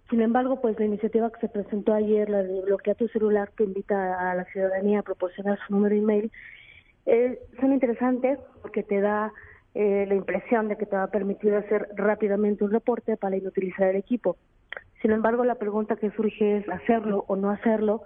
sin 0.09 0.21
embargo, 0.21 0.61
pues 0.61 0.79
la 0.79 0.85
iniciativa 0.85 1.31
que 1.31 1.41
se 1.41 1.49
presentó 1.49 1.93
ayer, 1.93 2.29
la 2.29 2.43
de 2.43 2.61
bloquear 2.61 2.95
tu 2.95 3.07
celular, 3.09 3.51
que 3.57 3.63
invita 3.63 4.31
a 4.31 4.35
la 4.35 4.45
ciudadanía 4.45 4.99
a 4.99 5.03
proporcionar 5.03 5.59
su 5.65 5.73
número 5.73 5.95
de 5.95 6.01
email, 6.01 6.31
eh, 7.05 7.39
son 7.59 7.73
interesantes 7.73 8.39
porque 8.61 8.83
te 8.83 8.99
da 8.99 9.31
eh, 9.73 10.05
la 10.07 10.15
impresión 10.15 10.67
de 10.67 10.77
que 10.77 10.85
te 10.85 10.95
va 10.95 11.03
a 11.03 11.11
permitir 11.11 11.53
hacer 11.53 11.89
rápidamente 11.95 12.63
un 12.63 12.71
reporte 12.71 13.17
para 13.17 13.37
inutilizar 13.37 13.89
el 13.89 13.97
equipo. 13.97 14.37
Sin 15.01 15.11
embargo, 15.11 15.43
la 15.45 15.55
pregunta 15.55 15.97
que 15.97 16.11
surge 16.11 16.57
es 16.57 16.69
hacerlo 16.69 17.25
o 17.27 17.35
no 17.35 17.49
hacerlo, 17.49 18.03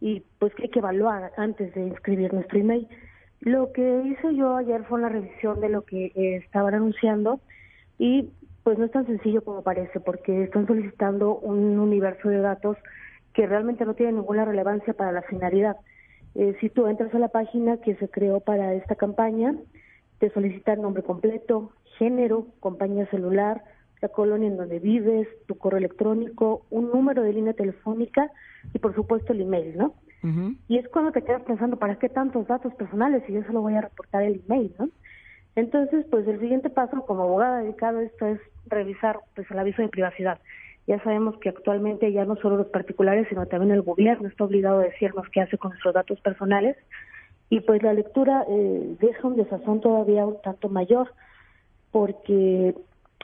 y 0.00 0.22
pues 0.38 0.54
que 0.54 0.64
hay 0.64 0.68
que 0.68 0.78
evaluar 0.78 1.32
antes 1.36 1.74
de 1.74 1.82
inscribir 1.82 2.32
nuestro 2.32 2.58
email. 2.58 2.88
Lo 3.40 3.72
que 3.72 4.02
hice 4.04 4.34
yo 4.34 4.56
ayer 4.56 4.84
fue 4.84 4.98
una 4.98 5.08
revisión 5.08 5.60
de 5.60 5.68
lo 5.68 5.82
que 5.82 6.06
eh, 6.06 6.36
estaban 6.36 6.74
anunciando 6.74 7.40
y 7.98 8.30
pues 8.64 8.78
no 8.78 8.84
es 8.84 8.90
tan 8.90 9.06
sencillo 9.06 9.42
como 9.42 9.62
parece 9.62 10.00
porque 10.00 10.44
están 10.44 10.66
solicitando 10.66 11.36
un 11.38 11.78
universo 11.78 12.28
de 12.28 12.38
datos 12.38 12.76
que 13.32 13.46
realmente 13.46 13.84
no 13.84 13.94
tiene 13.94 14.12
ninguna 14.12 14.44
relevancia 14.44 14.92
para 14.92 15.12
la 15.12 15.22
finalidad. 15.22 15.76
Eh, 16.38 16.56
si 16.60 16.70
tú 16.70 16.86
entras 16.86 17.12
a 17.12 17.18
la 17.18 17.26
página 17.26 17.78
que 17.78 17.96
se 17.96 18.08
creó 18.08 18.38
para 18.38 18.72
esta 18.74 18.94
campaña, 18.94 19.56
te 20.20 20.30
solicitan 20.30 20.80
nombre 20.80 21.02
completo, 21.02 21.72
género, 21.98 22.46
compañía 22.60 23.06
celular, 23.06 23.64
la 24.00 24.08
colonia 24.08 24.46
en 24.46 24.56
donde 24.56 24.78
vives, 24.78 25.26
tu 25.48 25.56
correo 25.58 25.78
electrónico, 25.78 26.62
un 26.70 26.92
número 26.92 27.24
de 27.24 27.32
línea 27.32 27.54
telefónica 27.54 28.30
y 28.72 28.78
por 28.78 28.94
supuesto 28.94 29.32
el 29.32 29.40
email, 29.40 29.76
¿no? 29.76 29.94
Y 30.68 30.78
es 30.78 30.88
cuando 30.88 31.10
te 31.10 31.22
quedas 31.22 31.42
pensando, 31.42 31.76
¿para 31.76 31.98
qué 31.98 32.08
tantos 32.08 32.46
datos 32.46 32.72
personales 32.74 33.24
si 33.26 33.32
yo 33.32 33.42
solo 33.42 33.60
voy 33.60 33.74
a 33.74 33.80
reportar 33.80 34.22
el 34.22 34.40
email, 34.46 34.72
¿no? 34.78 34.90
Entonces, 35.56 36.06
pues 36.08 36.26
el 36.28 36.38
siguiente 36.38 36.70
paso 36.70 37.04
como 37.04 37.24
abogada 37.24 37.62
dedicado 37.62 37.98
a 37.98 38.04
esto 38.04 38.26
es 38.26 38.40
revisar 38.66 39.18
pues 39.34 39.50
el 39.50 39.58
aviso 39.58 39.82
de 39.82 39.88
privacidad. 39.88 40.38
Ya 40.88 40.98
sabemos 41.04 41.36
que 41.38 41.50
actualmente 41.50 42.10
ya 42.12 42.24
no 42.24 42.34
solo 42.36 42.56
los 42.56 42.68
particulares, 42.68 43.26
sino 43.28 43.46
también 43.46 43.72
el 43.72 43.82
gobierno 43.82 44.26
está 44.26 44.44
obligado 44.44 44.80
a 44.80 44.84
decirnos 44.84 45.28
qué 45.28 45.42
hace 45.42 45.58
con 45.58 45.70
nuestros 45.70 45.92
datos 45.92 46.18
personales 46.20 46.76
y 47.50 47.60
pues 47.60 47.82
la 47.82 47.92
lectura 47.92 48.44
eh, 48.48 48.96
deja 48.98 49.28
un 49.28 49.36
desazón 49.36 49.82
todavía 49.82 50.24
un 50.26 50.40
tanto 50.42 50.70
mayor 50.70 51.12
porque 51.90 52.74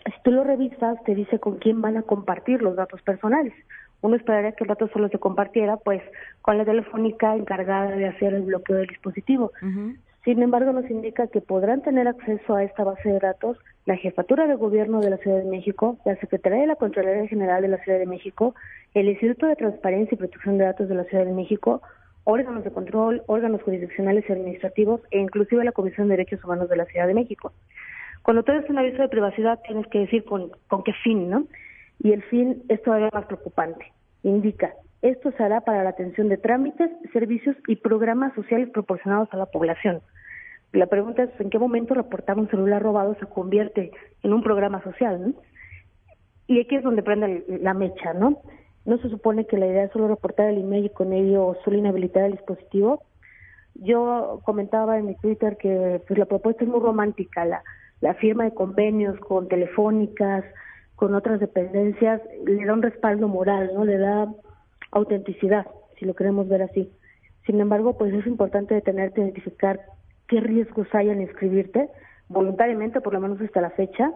si 0.04 0.22
tú 0.22 0.30
lo 0.30 0.44
revisas, 0.44 1.02
te 1.04 1.14
dice 1.14 1.38
con 1.38 1.56
quién 1.56 1.80
van 1.80 1.96
a 1.96 2.02
compartir 2.02 2.60
los 2.60 2.76
datos 2.76 3.00
personales. 3.00 3.54
Uno 4.02 4.16
esperaría 4.16 4.52
que 4.52 4.64
el 4.64 4.68
dato 4.68 4.88
solo 4.88 5.08
se 5.08 5.18
compartiera, 5.18 5.78
pues, 5.78 6.02
con 6.42 6.58
la 6.58 6.66
telefónica 6.66 7.34
encargada 7.34 7.92
de 7.92 8.08
hacer 8.08 8.34
el 8.34 8.42
bloqueo 8.42 8.76
del 8.76 8.88
dispositivo. 8.88 9.52
Sin 10.24 10.42
embargo, 10.42 10.72
nos 10.72 10.90
indica 10.90 11.26
que 11.26 11.42
podrán 11.42 11.82
tener 11.82 12.08
acceso 12.08 12.54
a 12.54 12.64
esta 12.64 12.82
base 12.82 13.08
de 13.10 13.18
datos 13.18 13.58
la 13.84 13.96
Jefatura 13.96 14.46
de 14.46 14.54
Gobierno 14.54 15.00
de 15.00 15.10
la 15.10 15.18
Ciudad 15.18 15.36
de 15.38 15.44
México, 15.44 15.98
la 16.06 16.16
Secretaría 16.16 16.60
de 16.60 16.66
la 16.66 16.76
Contraloría 16.76 17.28
General 17.28 17.60
de 17.60 17.68
la 17.68 17.76
Ciudad 17.84 17.98
de 17.98 18.06
México, 18.06 18.54
el 18.94 19.08
Instituto 19.08 19.46
de 19.46 19.56
Transparencia 19.56 20.14
y 20.14 20.18
Protección 20.18 20.56
de 20.56 20.64
Datos 20.64 20.88
de 20.88 20.94
la 20.94 21.04
Ciudad 21.04 21.26
de 21.26 21.32
México, 21.32 21.82
órganos 22.24 22.64
de 22.64 22.70
control, 22.70 23.22
órganos 23.26 23.62
jurisdiccionales 23.62 24.24
y 24.26 24.32
administrativos 24.32 25.02
e 25.10 25.18
inclusive 25.18 25.62
la 25.62 25.72
Comisión 25.72 26.08
de 26.08 26.16
Derechos 26.16 26.42
Humanos 26.42 26.70
de 26.70 26.76
la 26.76 26.86
Ciudad 26.86 27.06
de 27.06 27.14
México. 27.14 27.52
Cuando 28.22 28.42
tú 28.42 28.52
un 28.70 28.78
aviso 28.78 29.02
de 29.02 29.08
privacidad 29.08 29.60
tienes 29.66 29.86
que 29.88 29.98
decir 29.98 30.24
con, 30.24 30.50
con 30.68 30.82
qué 30.82 30.94
fin, 31.04 31.28
¿no? 31.28 31.46
Y 32.02 32.12
el 32.12 32.22
fin 32.22 32.62
es 32.70 32.82
todavía 32.82 33.10
más 33.12 33.26
preocupante. 33.26 33.92
indica, 34.22 34.72
esto 35.04 35.32
se 35.32 35.42
hará 35.42 35.60
para 35.60 35.84
la 35.84 35.90
atención 35.90 36.30
de 36.30 36.38
trámites, 36.38 36.90
servicios 37.12 37.54
y 37.68 37.76
programas 37.76 38.34
sociales 38.34 38.70
proporcionados 38.70 39.28
a 39.32 39.36
la 39.36 39.44
población. 39.44 40.00
La 40.72 40.86
pregunta 40.86 41.24
es, 41.24 41.30
¿en 41.38 41.50
qué 41.50 41.58
momento 41.58 41.92
reportar 41.92 42.38
un 42.38 42.48
celular 42.48 42.82
robado 42.82 43.14
se 43.20 43.26
convierte 43.26 43.92
en 44.22 44.32
un 44.32 44.42
programa 44.42 44.82
social? 44.82 45.20
¿no? 45.20 45.34
Y 46.46 46.58
aquí 46.58 46.76
es 46.76 46.82
donde 46.82 47.02
prende 47.02 47.44
la 47.60 47.74
mecha, 47.74 48.14
¿no? 48.14 48.40
No 48.86 48.96
se 48.96 49.10
supone 49.10 49.46
que 49.46 49.58
la 49.58 49.66
idea 49.66 49.84
es 49.84 49.92
solo 49.92 50.08
reportar 50.08 50.48
el 50.48 50.58
email 50.58 50.86
y 50.86 50.90
con 50.90 51.12
ello 51.12 51.54
solo 51.64 51.76
inhabilitar 51.76 52.24
el 52.24 52.32
dispositivo. 52.32 53.02
Yo 53.74 54.40
comentaba 54.44 54.96
en 54.98 55.04
mi 55.04 55.16
Twitter 55.16 55.58
que 55.58 56.00
pues, 56.06 56.18
la 56.18 56.24
propuesta 56.24 56.64
es 56.64 56.70
muy 56.70 56.80
romántica, 56.80 57.44
la, 57.44 57.62
la 58.00 58.14
firma 58.14 58.44
de 58.44 58.54
convenios 58.54 59.20
con 59.20 59.48
telefónicas, 59.48 60.44
con 60.96 61.14
otras 61.14 61.40
dependencias, 61.40 62.22
le 62.46 62.64
da 62.64 62.72
un 62.72 62.82
respaldo 62.82 63.28
moral, 63.28 63.70
¿no? 63.74 63.84
Le 63.84 63.98
da 63.98 64.28
autenticidad, 64.94 65.66
si 65.98 66.06
lo 66.06 66.14
queremos 66.14 66.48
ver 66.48 66.62
así. 66.62 66.90
Sin 67.44 67.60
embargo, 67.60 67.98
pues 67.98 68.14
es 68.14 68.26
importante 68.26 68.74
detenerte, 68.74 69.20
identificar 69.20 69.80
qué 70.28 70.40
riesgos 70.40 70.88
hay 70.94 71.10
en 71.10 71.20
inscribirte 71.20 71.90
voluntariamente, 72.28 73.02
por 73.02 73.12
lo 73.12 73.20
menos 73.20 73.40
hasta 73.40 73.60
la 73.60 73.70
fecha, 73.70 74.12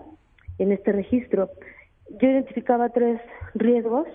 en 0.59 0.73
este 0.73 0.93
registro. 0.93 1.51
Yo 2.21 2.29
identificaba 2.29 2.89
tres 2.89 3.21
riesgos. 3.55 4.07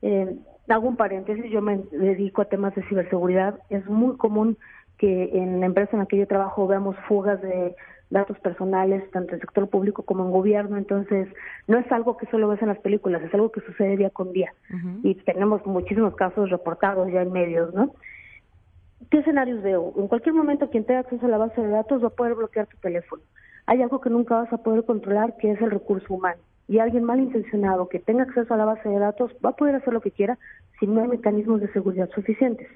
Eh, 0.00 0.36
hago 0.68 0.88
un 0.88 0.96
paréntesis, 0.96 1.44
yo 1.50 1.60
me 1.60 1.78
dedico 1.92 2.42
a 2.42 2.46
temas 2.46 2.74
de 2.74 2.82
ciberseguridad. 2.84 3.58
Es 3.68 3.84
muy 3.86 4.16
común 4.16 4.56
que 4.98 5.30
en 5.34 5.60
la 5.60 5.66
empresa 5.66 5.90
en 5.92 5.98
la 6.00 6.06
que 6.06 6.16
yo 6.16 6.26
trabajo 6.26 6.66
veamos 6.66 6.96
fugas 7.06 7.40
de 7.42 7.76
datos 8.14 8.38
personales, 8.38 9.10
tanto 9.10 9.30
en 9.30 9.34
el 9.34 9.40
sector 9.40 9.68
público 9.68 10.04
como 10.04 10.24
en 10.24 10.30
gobierno. 10.30 10.78
Entonces, 10.78 11.28
no 11.66 11.78
es 11.78 11.90
algo 11.92 12.16
que 12.16 12.26
solo 12.26 12.48
ves 12.48 12.62
en 12.62 12.68
las 12.68 12.78
películas, 12.78 13.22
es 13.22 13.34
algo 13.34 13.50
que 13.50 13.60
sucede 13.60 13.96
día 13.96 14.10
con 14.10 14.32
día. 14.32 14.54
Y 15.02 15.16
tenemos 15.16 15.66
muchísimos 15.66 16.14
casos 16.14 16.48
reportados 16.48 17.12
ya 17.12 17.22
en 17.22 17.32
medios, 17.32 17.74
¿no? 17.74 17.92
¿Qué 19.10 19.18
escenarios 19.18 19.62
veo? 19.62 19.92
En 19.96 20.08
cualquier 20.08 20.34
momento 20.34 20.70
quien 20.70 20.84
tenga 20.84 21.00
acceso 21.00 21.26
a 21.26 21.28
la 21.28 21.38
base 21.38 21.60
de 21.60 21.68
datos 21.68 22.02
va 22.02 22.08
a 22.08 22.18
poder 22.18 22.34
bloquear 22.34 22.66
tu 22.68 22.76
teléfono. 22.78 23.22
Hay 23.66 23.82
algo 23.82 24.00
que 24.00 24.10
nunca 24.10 24.36
vas 24.36 24.52
a 24.52 24.58
poder 24.58 24.84
controlar, 24.84 25.36
que 25.36 25.50
es 25.50 25.60
el 25.60 25.70
recurso 25.70 26.14
humano. 26.14 26.40
Y 26.68 26.78
alguien 26.78 27.04
malintencionado 27.04 27.88
que 27.88 27.98
tenga 27.98 28.22
acceso 28.22 28.54
a 28.54 28.56
la 28.56 28.64
base 28.64 28.88
de 28.88 28.98
datos 28.98 29.32
va 29.44 29.50
a 29.50 29.56
poder 29.56 29.74
hacer 29.74 29.92
lo 29.92 30.00
que 30.00 30.12
quiera 30.12 30.38
si 30.78 30.86
no 30.86 31.02
hay 31.02 31.08
mecanismos 31.08 31.60
de 31.60 31.72
seguridad 31.72 32.08
suficientes. 32.14 32.68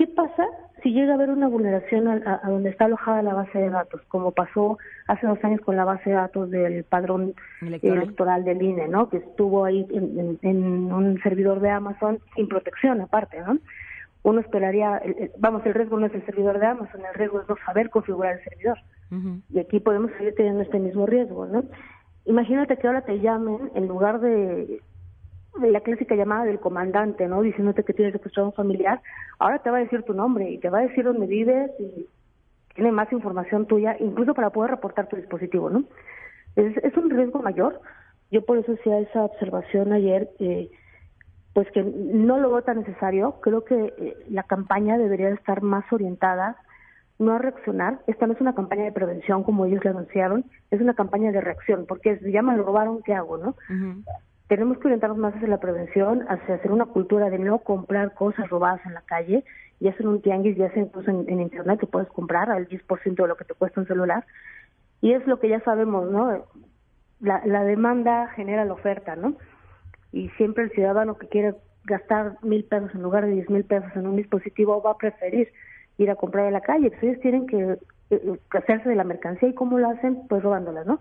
¿Qué 0.00 0.06
pasa 0.06 0.46
si 0.82 0.92
llega 0.94 1.12
a 1.12 1.16
haber 1.16 1.28
una 1.28 1.46
vulneración 1.46 2.08
a, 2.08 2.40
donde 2.46 2.70
está 2.70 2.86
alojada 2.86 3.20
la 3.20 3.34
base 3.34 3.58
de 3.58 3.68
datos, 3.68 4.00
como 4.08 4.30
pasó 4.30 4.78
hace 5.06 5.26
dos 5.26 5.38
años 5.44 5.60
con 5.60 5.76
la 5.76 5.84
base 5.84 6.08
de 6.08 6.16
datos 6.16 6.50
del 6.50 6.84
padrón 6.84 7.34
electoral, 7.60 8.42
del 8.46 8.62
INE, 8.62 8.88
¿no? 8.88 9.10
Que 9.10 9.18
estuvo 9.18 9.66
ahí 9.66 9.86
en, 9.90 10.38
en, 10.40 10.90
un 10.90 11.20
servidor 11.22 11.60
de 11.60 11.68
Amazon 11.68 12.18
sin 12.34 12.48
protección 12.48 13.02
aparte, 13.02 13.42
¿no? 13.42 13.58
Uno 14.22 14.40
esperaría, 14.40 15.02
vamos, 15.36 15.66
el 15.66 15.74
riesgo 15.74 16.00
no 16.00 16.06
es 16.06 16.14
el 16.14 16.24
servidor 16.24 16.60
de 16.60 16.66
Amazon, 16.68 17.02
el 17.04 17.14
riesgo 17.18 17.42
es 17.42 17.48
no 17.50 17.56
saber 17.66 17.90
configurar 17.90 18.38
el 18.38 18.44
servidor. 18.44 18.78
Y 19.50 19.58
aquí 19.58 19.80
podemos 19.80 20.10
seguir 20.12 20.34
teniendo 20.34 20.62
este 20.62 20.78
mismo 20.78 21.04
riesgo, 21.04 21.44
¿no? 21.44 21.64
Imagínate 22.24 22.78
que 22.78 22.86
ahora 22.86 23.02
te 23.02 23.20
llamen 23.20 23.70
en 23.74 23.86
lugar 23.86 24.20
de 24.20 24.80
la 25.58 25.80
clásica 25.80 26.14
llamada 26.14 26.44
del 26.44 26.60
comandante, 26.60 27.26
¿no? 27.26 27.42
Diciéndote 27.42 27.84
que 27.84 27.92
tienes 27.92 28.12
secuestrado 28.12 28.48
un 28.48 28.54
familiar, 28.54 29.00
ahora 29.38 29.58
te 29.58 29.70
va 29.70 29.78
a 29.78 29.80
decir 29.80 30.02
tu 30.04 30.14
nombre 30.14 30.50
y 30.50 30.58
te 30.58 30.70
va 30.70 30.78
a 30.78 30.82
decir 30.82 31.04
dónde 31.04 31.26
vives 31.26 31.70
y 31.78 32.06
tiene 32.74 32.92
más 32.92 33.12
información 33.12 33.66
tuya, 33.66 33.96
incluso 33.98 34.34
para 34.34 34.50
poder 34.50 34.70
reportar 34.72 35.08
tu 35.08 35.16
dispositivo, 35.16 35.68
¿no? 35.70 35.84
Es, 36.56 36.96
un 36.96 37.10
riesgo 37.10 37.40
mayor. 37.40 37.80
Yo 38.30 38.44
por 38.44 38.58
eso 38.58 38.72
hacía 38.72 38.98
esa 39.00 39.24
observación 39.24 39.92
ayer, 39.92 40.30
eh, 40.38 40.70
pues 41.52 41.70
que 41.72 41.82
no 41.82 42.38
lo 42.38 42.50
veo 42.50 42.62
tan 42.62 42.78
necesario. 42.78 43.40
Creo 43.40 43.64
que 43.64 43.92
eh, 43.98 44.16
la 44.28 44.44
campaña 44.44 44.98
debería 44.98 45.30
estar 45.30 45.62
más 45.62 45.84
orientada 45.92 46.56
no 47.18 47.34
a 47.34 47.38
reaccionar. 47.38 48.00
Esta 48.06 48.26
no 48.26 48.32
es 48.32 48.40
una 48.40 48.54
campaña 48.54 48.84
de 48.84 48.92
prevención 48.92 49.42
como 49.42 49.66
ellos 49.66 49.84
le 49.84 49.90
anunciaron, 49.90 50.44
es 50.70 50.80
una 50.80 50.94
campaña 50.94 51.30
de 51.32 51.40
reacción, 51.40 51.84
porque 51.86 52.18
se 52.18 52.32
llama 52.32 52.56
lo 52.56 52.62
robaron, 52.62 53.02
¿qué 53.02 53.14
hago? 53.14 53.36
no 53.36 53.54
tenemos 54.50 54.78
que 54.78 54.88
orientarnos 54.88 55.16
más 55.16 55.32
hacia 55.32 55.46
la 55.46 55.60
prevención, 55.60 56.26
hacia 56.28 56.56
hacer 56.56 56.72
una 56.72 56.86
cultura 56.86 57.30
de 57.30 57.38
no 57.38 57.60
comprar 57.60 58.14
cosas 58.14 58.50
robadas 58.50 58.84
en 58.84 58.94
la 58.94 59.02
calle, 59.02 59.44
ya 59.78 59.96
sea 59.96 60.08
un 60.08 60.20
tianguis, 60.22 60.56
ya 60.56 60.68
sea 60.72 60.82
incluso 60.82 61.08
en, 61.08 61.40
internet 61.40 61.78
que 61.78 61.86
puedes 61.86 62.08
comprar 62.08 62.50
al 62.50 62.68
10% 62.68 63.14
de 63.14 63.28
lo 63.28 63.36
que 63.36 63.44
te 63.44 63.54
cuesta 63.54 63.80
un 63.80 63.86
celular. 63.86 64.26
Y 65.02 65.12
es 65.12 65.24
lo 65.28 65.38
que 65.38 65.48
ya 65.48 65.60
sabemos, 65.60 66.10
¿no? 66.10 66.46
La, 67.20 67.46
la 67.46 67.62
demanda 67.62 68.26
genera 68.34 68.64
la 68.64 68.72
oferta, 68.72 69.14
¿no? 69.14 69.36
Y 70.10 70.30
siempre 70.30 70.64
el 70.64 70.72
ciudadano 70.72 71.16
que 71.16 71.28
quiere 71.28 71.54
gastar 71.84 72.36
mil 72.42 72.64
pesos 72.64 72.92
en 72.92 73.02
lugar 73.02 73.26
de 73.26 73.30
diez 73.30 73.48
mil 73.48 73.62
pesos 73.62 73.90
en 73.94 74.08
un 74.08 74.16
dispositivo 74.16 74.82
va 74.82 74.90
a 74.90 74.98
preferir 74.98 75.52
ir 75.96 76.10
a 76.10 76.16
comprar 76.16 76.46
en 76.46 76.54
la 76.54 76.60
calle. 76.60 76.90
Pues 76.90 77.04
ellos 77.04 77.20
tienen 77.20 77.46
que 77.46 77.78
eh, 78.10 78.38
hacerse 78.50 78.88
de 78.88 78.96
la 78.96 79.04
mercancía 79.04 79.48
y 79.48 79.54
cómo 79.54 79.78
lo 79.78 79.90
hacen, 79.90 80.26
pues 80.26 80.42
robándola, 80.42 80.82
¿no? 80.82 80.98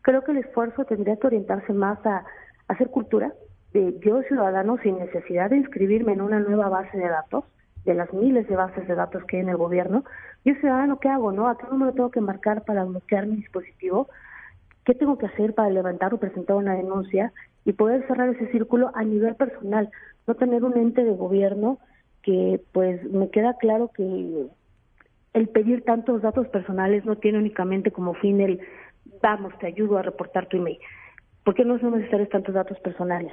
Creo 0.00 0.24
que 0.24 0.32
el 0.32 0.38
esfuerzo 0.38 0.86
tendría 0.86 1.16
que 1.16 1.26
orientarse 1.26 1.74
más 1.74 1.98
a 2.06 2.24
hacer 2.68 2.90
cultura 2.90 3.32
de 3.72 3.98
yo 4.00 4.22
ciudadano 4.22 4.78
sin 4.82 4.98
necesidad 4.98 5.50
de 5.50 5.58
inscribirme 5.58 6.12
en 6.12 6.20
una 6.20 6.40
nueva 6.40 6.68
base 6.68 6.96
de 6.96 7.08
datos, 7.08 7.44
de 7.84 7.94
las 7.94 8.12
miles 8.12 8.48
de 8.48 8.56
bases 8.56 8.86
de 8.88 8.94
datos 8.94 9.24
que 9.24 9.36
hay 9.36 9.42
en 9.42 9.48
el 9.48 9.56
gobierno, 9.56 10.04
yo 10.44 10.54
ciudadano, 10.56 10.98
¿qué 10.98 11.08
hago? 11.08 11.32
no 11.32 11.48
¿A 11.48 11.58
qué 11.58 11.66
número 11.70 11.92
tengo 11.92 12.10
que 12.10 12.20
marcar 12.20 12.64
para 12.64 12.84
bloquear 12.84 13.26
mi 13.26 13.36
dispositivo? 13.36 14.08
¿Qué 14.84 14.94
tengo 14.94 15.18
que 15.18 15.26
hacer 15.26 15.54
para 15.54 15.70
levantar 15.70 16.14
o 16.14 16.18
presentar 16.18 16.56
una 16.56 16.74
denuncia 16.74 17.32
y 17.64 17.72
poder 17.72 18.06
cerrar 18.06 18.28
ese 18.28 18.50
círculo 18.52 18.90
a 18.94 19.02
nivel 19.02 19.34
personal? 19.34 19.90
No 20.26 20.34
tener 20.34 20.64
un 20.64 20.76
ente 20.76 21.04
de 21.04 21.14
gobierno 21.14 21.78
que 22.22 22.60
pues 22.72 23.02
me 23.10 23.30
queda 23.30 23.54
claro 23.54 23.90
que 23.94 24.46
el 25.32 25.48
pedir 25.48 25.84
tantos 25.84 26.22
datos 26.22 26.48
personales 26.48 27.04
no 27.04 27.16
tiene 27.16 27.38
únicamente 27.38 27.90
como 27.90 28.14
fin 28.14 28.40
el 28.40 28.60
vamos, 29.22 29.56
te 29.58 29.66
ayudo 29.66 29.98
a 29.98 30.02
reportar 30.02 30.46
tu 30.46 30.56
email. 30.56 30.78
¿Por 31.46 31.54
qué 31.54 31.64
no 31.64 31.78
son 31.78 31.96
necesarios 31.96 32.28
tantos 32.28 32.56
datos 32.56 32.76
personales? 32.80 33.32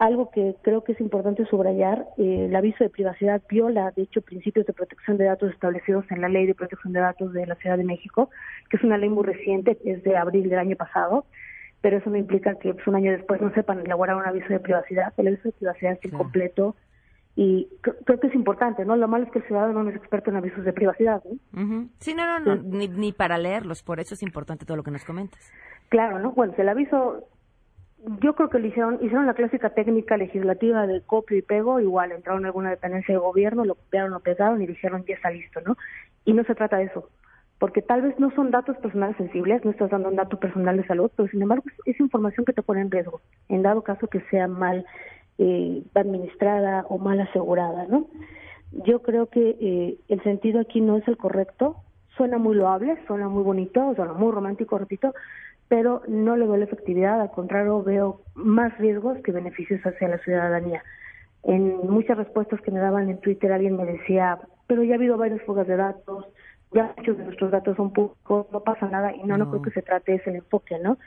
Algo 0.00 0.32
que 0.32 0.56
creo 0.62 0.82
que 0.82 0.92
es 0.92 1.00
importante 1.00 1.46
subrayar, 1.46 2.08
eh, 2.18 2.46
el 2.46 2.56
aviso 2.56 2.82
de 2.82 2.90
privacidad 2.90 3.40
viola, 3.48 3.92
de 3.94 4.02
hecho, 4.02 4.20
principios 4.20 4.66
de 4.66 4.72
protección 4.72 5.16
de 5.16 5.26
datos 5.26 5.52
establecidos 5.52 6.04
en 6.10 6.22
la 6.22 6.28
Ley 6.28 6.46
de 6.46 6.56
Protección 6.56 6.92
de 6.92 6.98
Datos 6.98 7.32
de 7.32 7.46
la 7.46 7.54
Ciudad 7.54 7.78
de 7.78 7.84
México, 7.84 8.30
que 8.68 8.78
es 8.78 8.82
una 8.82 8.98
ley 8.98 9.10
muy 9.10 9.22
reciente, 9.22 9.78
es 9.84 10.02
de 10.02 10.16
abril 10.16 10.48
del 10.48 10.58
año 10.58 10.74
pasado, 10.74 11.24
pero 11.80 11.98
eso 11.98 12.10
no 12.10 12.16
implica 12.16 12.56
que 12.56 12.74
pues, 12.74 12.84
un 12.88 12.96
año 12.96 13.12
después 13.12 13.40
no 13.40 13.54
sepan 13.54 13.78
elaborar 13.78 14.16
un 14.16 14.26
aviso 14.26 14.48
de 14.48 14.58
privacidad. 14.58 15.14
El 15.16 15.28
aviso 15.28 15.44
de 15.44 15.52
privacidad 15.52 15.92
es 15.92 16.12
incompleto 16.12 16.74
y 17.36 17.68
creo 17.80 18.18
que 18.18 18.26
es 18.26 18.34
importante, 18.34 18.84
¿no? 18.84 18.96
Lo 18.96 19.06
malo 19.06 19.26
es 19.26 19.30
que 19.30 19.38
el 19.38 19.46
ciudadano 19.46 19.84
no 19.84 19.90
es 19.90 19.96
experto 19.96 20.30
en 20.30 20.36
avisos 20.36 20.64
de 20.64 20.72
privacidad, 20.72 21.22
¿no? 21.24 21.88
Sí, 22.00 22.12
no, 22.12 22.26
no, 22.26 22.40
no 22.40 22.56
ni, 22.60 22.88
ni 22.88 23.12
para 23.12 23.38
leerlos, 23.38 23.84
por 23.84 24.00
eso 24.00 24.14
es 24.14 24.22
importante 24.24 24.66
todo 24.66 24.76
lo 24.76 24.82
que 24.82 24.90
nos 24.90 25.04
comentas. 25.04 25.52
Claro, 25.90 26.20
¿no? 26.20 26.30
Bueno, 26.30 26.54
el 26.56 26.68
aviso, 26.68 27.24
yo 28.22 28.36
creo 28.36 28.48
que 28.48 28.60
lo 28.60 28.66
hicieron, 28.68 28.94
hicieron 29.02 29.26
la 29.26 29.34
clásica 29.34 29.70
técnica 29.70 30.16
legislativa 30.16 30.86
de 30.86 31.02
copio 31.02 31.36
y 31.36 31.42
pego, 31.42 31.80
igual 31.80 32.12
entraron 32.12 32.42
en 32.42 32.46
alguna 32.46 32.70
dependencia 32.70 33.12
de 33.12 33.18
gobierno, 33.18 33.64
lo 33.64 33.74
copiaron, 33.74 34.12
lo 34.12 34.20
pegaron 34.20 34.62
y 34.62 34.68
dijeron 34.68 35.04
ya 35.04 35.16
está 35.16 35.30
listo, 35.30 35.60
¿no? 35.62 35.76
Y 36.24 36.32
no 36.32 36.44
se 36.44 36.54
trata 36.54 36.76
de 36.76 36.84
eso, 36.84 37.10
porque 37.58 37.82
tal 37.82 38.02
vez 38.02 38.18
no 38.20 38.30
son 38.36 38.52
datos 38.52 38.76
personales 38.76 39.16
sensibles, 39.16 39.64
no 39.64 39.72
estás 39.72 39.90
dando 39.90 40.08
un 40.10 40.16
dato 40.16 40.38
personal 40.38 40.76
de 40.76 40.86
salud, 40.86 41.10
pero 41.16 41.28
sin 41.28 41.42
embargo 41.42 41.64
es, 41.84 41.98
información 41.98 42.44
que 42.44 42.52
te 42.52 42.62
pone 42.62 42.82
en 42.82 42.90
riesgo, 42.92 43.20
en 43.48 43.62
dado 43.62 43.82
caso 43.82 44.06
que 44.06 44.20
sea 44.30 44.46
mal 44.46 44.86
eh, 45.38 45.82
administrada 45.96 46.86
o 46.88 46.98
mal 46.98 47.20
asegurada, 47.20 47.86
¿no? 47.88 48.06
Yo 48.86 49.02
creo 49.02 49.26
que 49.26 49.56
eh, 49.60 49.98
el 50.08 50.22
sentido 50.22 50.60
aquí 50.60 50.80
no 50.80 50.98
es 50.98 51.08
el 51.08 51.16
correcto, 51.16 51.82
suena 52.16 52.38
muy 52.38 52.54
loable, 52.54 52.96
suena 53.06 53.28
muy 53.28 53.42
bonito, 53.42 53.92
suena 53.96 54.12
muy 54.12 54.30
romántico, 54.30 54.78
repito, 54.78 55.12
pero 55.70 56.02
no 56.08 56.36
le 56.36 56.46
veo 56.46 56.56
la 56.56 56.64
efectividad, 56.64 57.20
al 57.20 57.30
contrario, 57.30 57.80
veo 57.84 58.22
más 58.34 58.76
riesgos 58.78 59.18
que 59.22 59.30
beneficios 59.30 59.80
hacia 59.82 60.08
la 60.08 60.18
ciudadanía. 60.18 60.82
En 61.44 61.88
muchas 61.88 62.18
respuestas 62.18 62.60
que 62.62 62.72
me 62.72 62.80
daban 62.80 63.08
en 63.08 63.20
Twitter 63.20 63.52
alguien 63.52 63.76
me 63.76 63.84
decía, 63.84 64.36
pero 64.66 64.82
ya 64.82 64.94
ha 64.94 64.96
habido 64.96 65.16
varias 65.16 65.40
fugas 65.42 65.68
de 65.68 65.76
datos, 65.76 66.26
ya 66.72 66.92
muchos 66.96 67.16
de 67.16 67.24
nuestros 67.24 67.52
datos 67.52 67.76
son 67.76 67.92
públicos, 67.92 68.48
no 68.50 68.64
pasa 68.64 68.88
nada, 68.88 69.14
y 69.14 69.22
no, 69.22 69.38
no, 69.38 69.48
creo 69.48 69.62
que 69.62 69.70
se 69.70 69.82
trate 69.82 70.16
ese 70.16 70.30
enfoque, 70.30 70.76
¿no? 70.80 70.98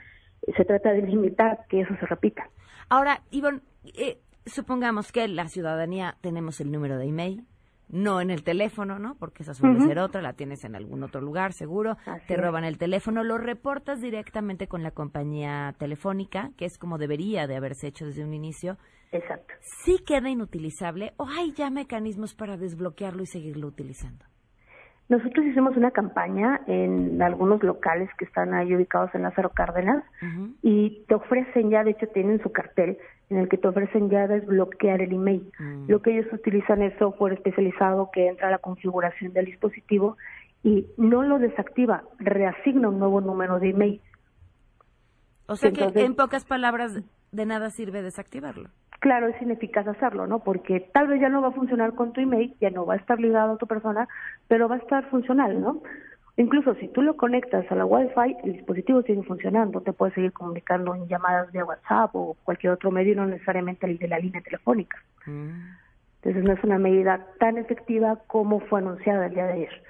Se 0.56 0.64
trata 0.64 0.92
de 0.92 1.02
limitar 1.02 1.66
que 1.68 1.82
eso 1.82 1.94
se 2.00 2.06
repita. 2.06 2.48
Ahora, 2.88 3.20
Ivonne, 3.30 3.60
eh, 3.84 4.16
supongamos 4.46 5.12
que 5.12 5.28
la 5.28 5.48
ciudadanía 5.48 6.16
tenemos 6.22 6.58
el 6.62 6.72
número 6.72 6.96
de 6.96 7.04
email, 7.04 7.44
no 7.88 8.20
en 8.20 8.30
el 8.30 8.42
teléfono, 8.42 8.98
¿no? 8.98 9.16
Porque 9.16 9.42
esa 9.42 9.54
suele 9.54 9.80
ser 9.80 9.98
otra, 9.98 10.22
la 10.22 10.32
tienes 10.32 10.64
en 10.64 10.74
algún 10.74 11.02
otro 11.02 11.20
lugar, 11.20 11.52
seguro. 11.52 11.96
te 12.26 12.36
roban 12.36 12.64
el 12.64 12.78
teléfono, 12.78 13.24
lo 13.24 13.38
reportas 13.38 14.00
directamente 14.00 14.66
con 14.66 14.82
la 14.82 14.90
compañía 14.90 15.74
telefónica, 15.78 16.50
que 16.56 16.64
es 16.64 16.78
como 16.78 16.98
debería 16.98 17.46
de 17.46 17.56
haberse 17.56 17.86
hecho 17.86 18.06
desde 18.06 18.24
un 18.24 18.34
inicio. 18.34 18.78
Exacto. 19.12 19.54
Sí 19.60 19.98
queda 20.04 20.28
inutilizable 20.28 21.12
o 21.16 21.26
hay 21.28 21.52
ya 21.52 21.70
mecanismos 21.70 22.34
para 22.34 22.56
desbloquearlo 22.56 23.22
y 23.22 23.26
seguirlo 23.26 23.68
utilizando. 23.68 24.24
Nosotros 25.08 25.44
hicimos 25.44 25.76
una 25.76 25.90
campaña 25.90 26.62
en 26.66 27.20
algunos 27.20 27.62
locales 27.62 28.08
que 28.16 28.24
están 28.24 28.54
ahí 28.54 28.74
ubicados 28.74 29.14
en 29.14 29.22
Lázaro 29.22 29.50
Cárdenas 29.50 30.02
y 30.62 31.04
te 31.06 31.14
ofrecen 31.14 31.68
ya, 31.70 31.84
de 31.84 31.90
hecho 31.90 32.06
tienen 32.08 32.42
su 32.42 32.50
cartel 32.50 32.96
en 33.28 33.38
el 33.38 33.48
que 33.48 33.58
te 33.58 33.68
ofrecen 33.68 34.08
ya 34.08 34.26
desbloquear 34.26 35.02
el 35.02 35.12
email. 35.12 35.50
Mm. 35.58 35.90
Lo 35.90 36.00
que 36.00 36.18
ellos 36.18 36.32
utilizan 36.32 36.82
es 36.82 36.96
software 36.98 37.34
especializado 37.34 38.10
que 38.12 38.28
entra 38.28 38.48
a 38.48 38.50
la 38.50 38.58
configuración 38.58 39.32
del 39.34 39.46
dispositivo 39.46 40.16
y 40.62 40.86
no 40.96 41.22
lo 41.22 41.38
desactiva, 41.38 42.04
reasigna 42.18 42.88
un 42.88 42.98
nuevo 42.98 43.20
número 43.20 43.58
de 43.60 43.70
email. 43.70 44.00
O 45.46 45.56
sea 45.56 45.68
Entonces- 45.68 45.92
que 45.92 46.06
en 46.06 46.14
pocas 46.14 46.46
palabras 46.46 47.02
de 47.32 47.46
nada 47.46 47.70
sirve 47.70 48.02
desactivarlo. 48.02 48.70
Claro, 49.04 49.28
es 49.28 49.42
ineficaz 49.42 49.86
hacerlo, 49.86 50.26
¿no? 50.26 50.38
Porque 50.38 50.80
tal 50.80 51.08
vez 51.08 51.20
ya 51.20 51.28
no 51.28 51.42
va 51.42 51.48
a 51.48 51.52
funcionar 51.52 51.92
con 51.92 52.14
tu 52.14 52.22
email, 52.22 52.56
ya 52.58 52.70
no 52.70 52.86
va 52.86 52.94
a 52.94 52.96
estar 52.96 53.20
ligado 53.20 53.52
a 53.52 53.58
tu 53.58 53.66
persona, 53.66 54.08
pero 54.48 54.66
va 54.66 54.76
a 54.76 54.78
estar 54.78 55.10
funcional, 55.10 55.60
¿no? 55.60 55.82
Incluso 56.38 56.74
si 56.76 56.88
tú 56.88 57.02
lo 57.02 57.14
conectas 57.14 57.70
a 57.70 57.74
la 57.74 57.84
Wi-Fi, 57.84 58.36
el 58.44 58.54
dispositivo 58.54 59.02
sigue 59.02 59.22
funcionando, 59.24 59.82
te 59.82 59.92
puedes 59.92 60.14
seguir 60.14 60.32
comunicando 60.32 60.94
en 60.94 61.06
llamadas 61.06 61.52
vía 61.52 61.66
WhatsApp 61.66 62.16
o 62.16 62.34
cualquier 62.44 62.72
otro 62.72 62.90
medio, 62.90 63.14
no 63.14 63.26
necesariamente 63.26 63.84
el 63.84 63.98
de 63.98 64.08
la 64.08 64.18
línea 64.18 64.40
telefónica. 64.40 64.96
Entonces 65.26 66.42
no 66.42 66.54
es 66.54 66.64
una 66.64 66.78
medida 66.78 67.26
tan 67.38 67.58
efectiva 67.58 68.20
como 68.26 68.60
fue 68.60 68.80
anunciada 68.80 69.26
el 69.26 69.34
día 69.34 69.44
de 69.48 69.52
ayer. 69.52 69.82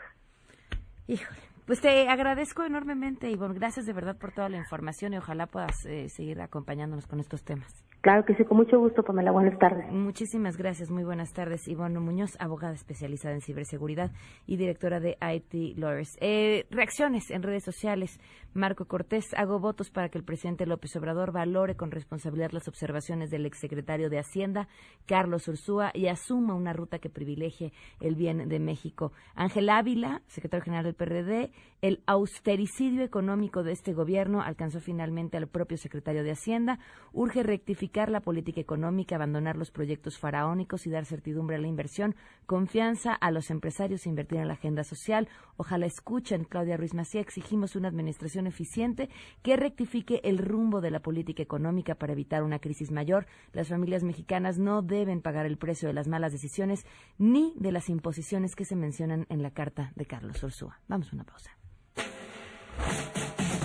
Híjole. 1.07 1.39
Pues 1.67 1.81
te 1.81 2.09
agradezco 2.09 2.65
enormemente, 2.65 3.31
Ivonne. 3.31 3.55
Gracias 3.55 3.87
de 3.87 3.93
verdad 3.93 4.17
por 4.19 4.33
toda 4.33 4.49
la 4.49 4.57
información 4.57 5.15
y 5.15 5.19
ojalá 5.19 5.47
puedas 5.47 5.87
eh, 5.87 6.09
seguir 6.09 6.41
acompañándonos 6.41 7.07
con 7.07 7.21
estos 7.21 7.45
temas. 7.45 7.85
Claro 8.05 8.27
que 8.27 8.35
sí, 8.35 8.45
con 8.45 8.59
mucho 8.59 8.79
gusto, 8.79 9.03
Pamela. 9.03 9.31
Buenas 9.31 9.59
tardes. 9.59 9.91
Muchísimas 9.91 10.59
gracias. 10.59 10.91
Muy 10.91 11.05
buenas 11.05 11.33
tardes. 11.33 11.67
Ivonne 11.67 12.01
Muñoz, 12.01 12.37
abogada 12.39 12.75
especializada 12.75 13.35
en 13.35 13.41
ciberseguridad 13.41 14.11
y 14.47 14.59
directora 14.59 15.01
de 15.01 15.17
IT 15.23 15.79
Lawyers. 15.79 16.15
Eh, 16.21 16.67
reacciones 16.71 17.31
en 17.31 17.43
redes 17.43 17.65
sociales. 17.65 18.21
Marco 18.53 18.85
Cortés, 18.85 19.25
hago 19.35 19.59
votos 19.59 19.91
para 19.91 20.11
que 20.11 20.19
el 20.19 20.25
presidente 20.25 20.67
López 20.67 20.95
Obrador 20.97 21.33
valore 21.33 21.77
con 21.77 21.91
responsabilidad 21.91 22.51
las 22.53 22.69
observaciones 22.69 23.31
del 23.31 23.47
exsecretario 23.47 24.11
de 24.11 24.19
Hacienda, 24.19 24.69
Carlos 25.07 25.49
Ursúa, 25.49 25.91
y 25.95 26.09
asuma 26.09 26.55
una 26.55 26.75
ruta 26.75 26.99
que 26.99 27.09
privilegie 27.09 27.73
el 28.01 28.17
bien 28.17 28.51
de 28.51 28.61
México. 28.61 29.13
Ángel 29.35 29.71
Ávila, 29.71 30.21
secretario 30.27 30.63
general 30.63 30.85
del 30.85 30.95
PRD, 30.95 31.53
el 31.81 32.03
austericidio 32.07 33.03
económico 33.03 33.63
de 33.63 33.73
este 33.73 33.95
gobierno 33.95 34.43
alcanzó 34.43 34.79
finalmente 34.81 35.39
al 35.39 35.49
propio 35.49 35.79
secretario 35.79 36.23
de 36.23 36.33
Hacienda. 36.33 36.79
Urge 37.13 37.43
rectificar 37.43 37.94
la 37.95 38.21
política 38.21 38.61
económica, 38.61 39.15
abandonar 39.15 39.57
los 39.57 39.71
proyectos 39.71 40.19
faraónicos 40.19 40.87
y 40.87 40.91
dar 40.91 41.05
certidumbre 41.05 41.57
a 41.57 41.61
la 41.61 41.69
inversión, 41.69 42.17
confianza 42.47 43.15
a 43.15 43.31
los 43.31 43.51
empresarios 43.51 44.05
e 44.05 44.09
invertir 44.09 44.39
en 44.39 44.49
la 44.49 44.55
agenda 44.55 44.85
social. 44.85 45.29
Ojalá 45.57 45.87
escuchen, 45.87 46.45
Claudia 46.45 46.77
Ruiz 46.77 46.93
Macía, 46.93 47.21
exigimos 47.21 47.77
una 47.77 47.89
administración 47.89 48.47
eficiente 48.47 49.09
que 49.43 49.57
rectifique 49.57 50.21
el 50.25 50.39
rumbo 50.39 50.81
de 50.81 50.91
la 50.91 51.01
política 51.01 51.43
económica 51.43 51.95
para 51.95 52.13
evitar 52.13 52.43
una 52.43 52.59
crisis 52.59 52.91
mayor. 52.91 53.27
Las 53.53 53.69
familias 53.69 54.03
mexicanas 54.03 54.59
no 54.59 54.83
deben 54.83 55.23
pagar 55.23 55.47
el 55.47 55.57
precio 55.57 55.89
de 55.89 55.95
las 55.95 56.09
malas 56.09 56.33
decisiones 56.33 56.85
ni 57.17 57.55
de 57.57 57.73
las 57.73 57.89
imposiciones 57.89 58.57
que 58.57 58.65
se 58.65 58.77
mencionan 58.77 59.27
en 59.29 59.43
la 59.43 59.53
carta 59.53 59.93
de 59.95 60.07
Carlos 60.07 60.43
Ursúa. 60.43 60.81
Vamos 60.89 61.13
a 61.13 61.15
una 61.15 61.25
pausa. 61.25 61.57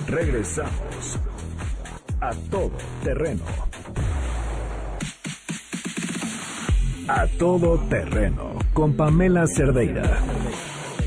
Regresamos 0.08 1.20
a 2.22 2.32
todo 2.50 2.72
terreno. 3.04 3.44
A 7.08 7.26
todo 7.38 7.78
terreno 7.90 8.60
con 8.74 8.94
Pamela 8.94 9.48
Cerdeira. 9.48 10.20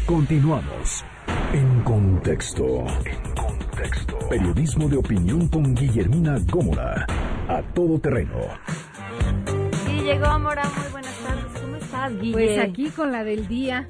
Continuamos 0.06 1.04
en 1.52 1.82
contexto. 1.82 2.64
En 3.04 3.34
contexto. 3.34 4.18
Periodismo 4.28 4.88
de 4.88 4.96
opinión 4.96 5.48
con 5.48 5.74
Guillermina 5.74 6.38
Gómora. 6.50 7.06
A 7.48 7.62
todo 7.74 7.98
terreno. 7.98 8.38
Y 9.88 10.02
llegó 10.02 10.38
Mora, 10.38 10.64
muy 10.64 10.90
buenas 10.90 11.16
tardes. 11.18 11.60
¿Cómo 11.60 11.76
estás, 11.76 12.12
Guille? 12.18 12.32
Pues 12.32 12.58
aquí 12.58 12.88
con 12.90 13.12
la 13.12 13.22
del 13.22 13.46
día, 13.46 13.86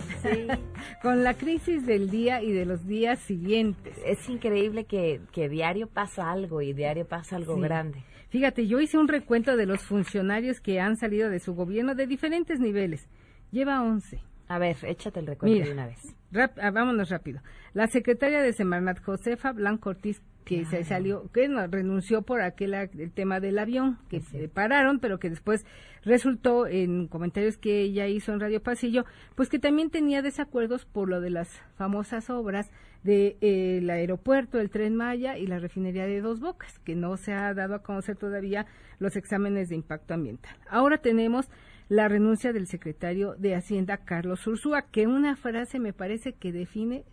con 1.02 1.24
la 1.24 1.34
crisis 1.34 1.84
del 1.86 2.10
día 2.10 2.42
y 2.42 2.52
de 2.52 2.64
los 2.64 2.86
días 2.86 3.18
siguientes. 3.20 3.96
Es 4.06 4.28
increíble 4.28 4.84
que, 4.84 5.20
que 5.32 5.48
diario 5.48 5.88
pasa 5.88 6.30
algo 6.30 6.62
y 6.62 6.72
diario 6.72 7.06
pasa 7.06 7.36
algo 7.36 7.56
Sí. 7.56 7.60
grande. 7.60 8.02
Fíjate, 8.28 8.66
yo 8.66 8.80
hice 8.80 8.96
un 8.98 9.08
recuento 9.08 9.56
de 9.56 9.66
los 9.66 9.82
funcionarios 9.82 10.60
que 10.60 10.80
han 10.80 10.96
salido 10.96 11.28
de 11.28 11.40
su 11.40 11.54
gobierno 11.54 11.94
de 11.94 12.06
diferentes 12.06 12.60
niveles. 12.60 13.08
Lleva 13.50 13.82
11. 13.82 14.20
A 14.48 14.58
ver, 14.58 14.76
échate 14.84 15.20
el 15.20 15.26
recuento 15.26 15.52
Mira, 15.54 15.66
de 15.66 15.72
una 15.72 15.86
vez. 15.86 16.14
rap- 16.30 16.58
ah, 16.60 16.70
vámonos 16.70 17.10
rápido. 17.10 17.40
La 17.74 17.86
secretaria 17.88 18.40
de 18.40 18.52
Semarnat, 18.52 19.00
Josefa 19.02 19.52
Blanco 19.52 19.90
Ortiz, 19.90 20.22
que 20.44 20.64
se 20.64 20.84
salió, 20.84 21.30
que 21.32 21.48
no, 21.48 21.66
renunció 21.66 22.22
por 22.22 22.40
aquel 22.40 22.74
el 22.74 23.12
tema 23.12 23.40
del 23.40 23.58
avión, 23.58 23.98
que 24.08 24.20
se 24.20 24.48
pararon, 24.48 24.98
pero 24.98 25.18
que 25.18 25.30
después 25.30 25.64
resultó 26.04 26.66
en 26.66 27.06
comentarios 27.06 27.56
que 27.56 27.80
ella 27.80 28.06
hizo 28.08 28.32
en 28.32 28.40
Radio 28.40 28.62
Pasillo, 28.62 29.04
pues 29.34 29.48
que 29.48 29.58
también 29.58 29.90
tenía 29.90 30.22
desacuerdos 30.22 30.84
por 30.84 31.08
lo 31.08 31.20
de 31.20 31.30
las 31.30 31.48
famosas 31.76 32.30
obras 32.30 32.70
del 33.02 33.36
de, 33.40 33.78
el 33.78 33.90
aeropuerto, 33.90 34.60
el 34.60 34.70
tren 34.70 34.94
Maya 34.96 35.36
y 35.36 35.46
la 35.46 35.58
refinería 35.58 36.06
de 36.06 36.20
Dos 36.20 36.40
Bocas, 36.40 36.78
que 36.80 36.94
no 36.94 37.16
se 37.16 37.32
ha 37.32 37.52
dado 37.54 37.74
a 37.74 37.82
conocer 37.82 38.16
todavía 38.16 38.66
los 38.98 39.16
exámenes 39.16 39.68
de 39.68 39.74
impacto 39.76 40.14
ambiental. 40.14 40.56
Ahora 40.68 40.98
tenemos 40.98 41.48
la 41.88 42.08
renuncia 42.08 42.52
del 42.52 42.66
secretario 42.66 43.34
de 43.36 43.54
Hacienda, 43.54 43.98
Carlos 43.98 44.46
Ursúa, 44.46 44.82
que 44.82 45.06
una 45.06 45.36
frase 45.36 45.78
me 45.78 45.92
parece 45.92 46.32
que 46.32 46.52
define 46.52 47.04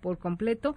por 0.00 0.18
completo 0.18 0.76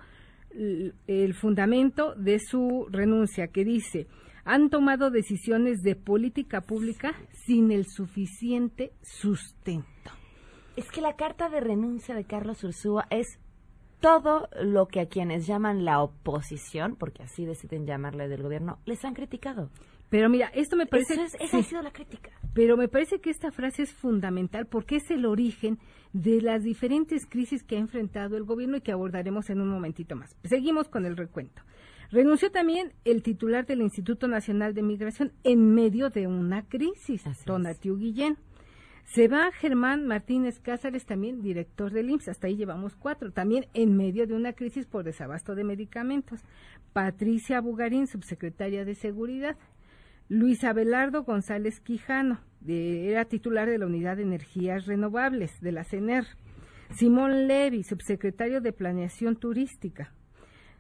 el 1.07 1.33
fundamento 1.33 2.15
de 2.15 2.39
su 2.39 2.87
renuncia, 2.89 3.47
que 3.47 3.63
dice, 3.63 4.07
han 4.43 4.69
tomado 4.69 5.11
decisiones 5.11 5.81
de 5.81 5.95
política 5.95 6.61
pública 6.61 7.13
sin 7.45 7.71
el 7.71 7.85
suficiente 7.85 8.93
sustento. 9.01 10.11
Es 10.75 10.89
que 10.89 11.01
la 11.01 11.15
carta 11.15 11.49
de 11.49 11.59
renuncia 11.59 12.15
de 12.15 12.23
Carlos 12.23 12.63
Ursúa 12.63 13.07
es 13.09 13.39
todo 13.99 14.47
lo 14.61 14.87
que 14.87 15.01
a 15.01 15.07
quienes 15.07 15.47
llaman 15.47 15.85
la 15.85 16.01
oposición, 16.01 16.95
porque 16.95 17.23
así 17.23 17.45
deciden 17.45 17.85
llamarle 17.85 18.27
del 18.27 18.43
gobierno, 18.43 18.79
les 18.85 19.03
han 19.03 19.15
criticado. 19.15 19.69
Pero 20.09 20.29
mira, 20.29 20.47
esto 20.53 20.75
me 20.77 20.85
parece... 20.85 21.13
Eso 21.15 21.23
es- 21.23 21.35
esa 21.39 21.57
ha 21.57 21.63
sido 21.63 21.81
la 21.81 21.91
crítica. 21.91 22.31
Pero 22.53 22.77
me 22.77 22.87
parece 22.87 23.19
que 23.19 23.29
esta 23.29 23.51
frase 23.51 23.83
es 23.83 23.93
fundamental 23.93 24.65
porque 24.65 24.95
es 24.97 25.11
el 25.11 25.25
origen 25.25 25.79
de 26.13 26.41
las 26.41 26.63
diferentes 26.63 27.25
crisis 27.25 27.63
que 27.63 27.75
ha 27.75 27.79
enfrentado 27.79 28.37
el 28.37 28.43
gobierno 28.43 28.77
y 28.77 28.81
que 28.81 28.91
abordaremos 28.93 29.49
en 29.49 29.61
un 29.61 29.67
momentito 29.69 30.15
más. 30.15 30.35
Seguimos 30.43 30.87
con 30.87 31.05
el 31.05 31.17
recuento. 31.17 31.61
Renunció 32.09 32.49
también 32.51 32.93
el 33.03 33.21
titular 33.21 33.65
del 33.65 33.81
Instituto 33.81 34.29
Nacional 34.29 34.73
de 34.73 34.81
Migración 34.81 35.33
en 35.43 35.73
medio 35.75 36.09
de 36.09 36.25
una 36.25 36.63
crisis, 36.67 37.23
Tonatiu 37.45 37.97
Guillén. 37.97 38.37
Se 39.03 39.27
va 39.27 39.51
Germán 39.51 40.05
Martínez 40.07 40.59
Cázares, 40.59 41.05
también 41.05 41.41
director 41.41 41.91
del 41.91 42.09
IMSS, 42.09 42.29
hasta 42.29 42.47
ahí 42.47 42.55
llevamos 42.57 42.95
cuatro, 42.95 43.31
también 43.31 43.67
en 43.73 43.95
medio 43.95 44.25
de 44.27 44.33
una 44.35 44.53
crisis 44.53 44.85
por 44.85 45.03
desabasto 45.03 45.53
de 45.55 45.63
medicamentos. 45.65 46.41
Patricia 46.93 47.61
Bugarín, 47.61 48.07
subsecretaria 48.07 48.83
de 48.85 48.95
Seguridad. 48.95 49.57
Luis 50.29 50.63
Abelardo 50.63 51.23
González 51.23 51.79
Quijano, 51.79 52.39
de- 52.59 53.09
era 53.11 53.25
titular 53.25 53.69
de 53.69 53.77
la 53.77 53.85
Unidad 53.85 54.17
de 54.17 54.23
Energías 54.23 54.85
Renovables 54.85 55.59
de 55.61 55.71
la 55.71 55.83
CENER. 55.83 56.25
Simón 56.95 57.47
Levy, 57.47 57.83
subsecretario 57.83 58.61
de 58.61 58.73
Planeación 58.73 59.35
Turística. 59.35 60.13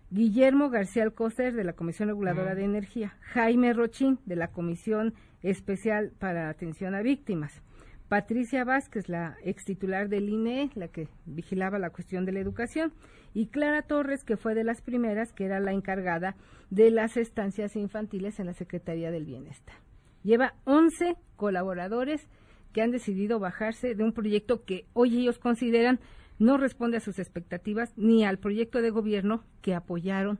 Guillermo 0.09 0.69
García 0.69 1.03
Alcocer, 1.03 1.53
de 1.53 1.65
la 1.65 1.73
Comisión 1.73 2.07
Reguladora 2.07 2.55
de 2.55 2.63
Energía. 2.63 3.17
Jaime 3.21 3.73
Rochín, 3.73 4.19
de 4.25 4.37
la 4.37 4.49
Comisión 4.49 5.13
Especial 5.43 6.11
para 6.17 6.49
Atención 6.49 6.95
a 6.95 7.01
Víctimas. 7.01 7.61
Patricia 8.09 8.63
Vázquez, 8.63 9.09
la 9.09 9.35
ex 9.43 9.65
titular 9.65 10.07
del 10.07 10.29
INE, 10.29 10.71
la 10.75 10.87
que 10.87 11.09
vigilaba 11.25 11.77
la 11.77 11.89
cuestión 11.89 12.25
de 12.25 12.31
la 12.31 12.39
educación, 12.39 12.93
y 13.33 13.47
Clara 13.47 13.81
Torres, 13.81 14.23
que 14.23 14.37
fue 14.37 14.55
de 14.55 14.63
las 14.63 14.81
primeras, 14.81 15.33
que 15.33 15.43
era 15.43 15.59
la 15.59 15.73
encargada 15.73 16.37
de 16.69 16.89
las 16.89 17.17
estancias 17.17 17.75
infantiles 17.75 18.39
en 18.39 18.45
la 18.45 18.53
Secretaría 18.53 19.11
del 19.11 19.25
Bienestar. 19.25 19.75
Lleva 20.23 20.53
11 20.63 21.17
colaboradores 21.35 22.29
que 22.71 22.81
han 22.81 22.91
decidido 22.91 23.39
bajarse 23.39 23.93
de 23.93 24.03
un 24.03 24.13
proyecto 24.13 24.63
que 24.63 24.85
hoy 24.93 25.17
ellos 25.17 25.37
consideran 25.37 25.99
no 26.39 26.57
responde 26.57 26.97
a 26.97 27.01
sus 27.01 27.19
expectativas 27.19 27.91
ni 27.97 28.23
al 28.23 28.37
proyecto 28.37 28.81
de 28.81 28.89
gobierno 28.89 29.43
que 29.61 29.73
apoyaron 29.73 30.39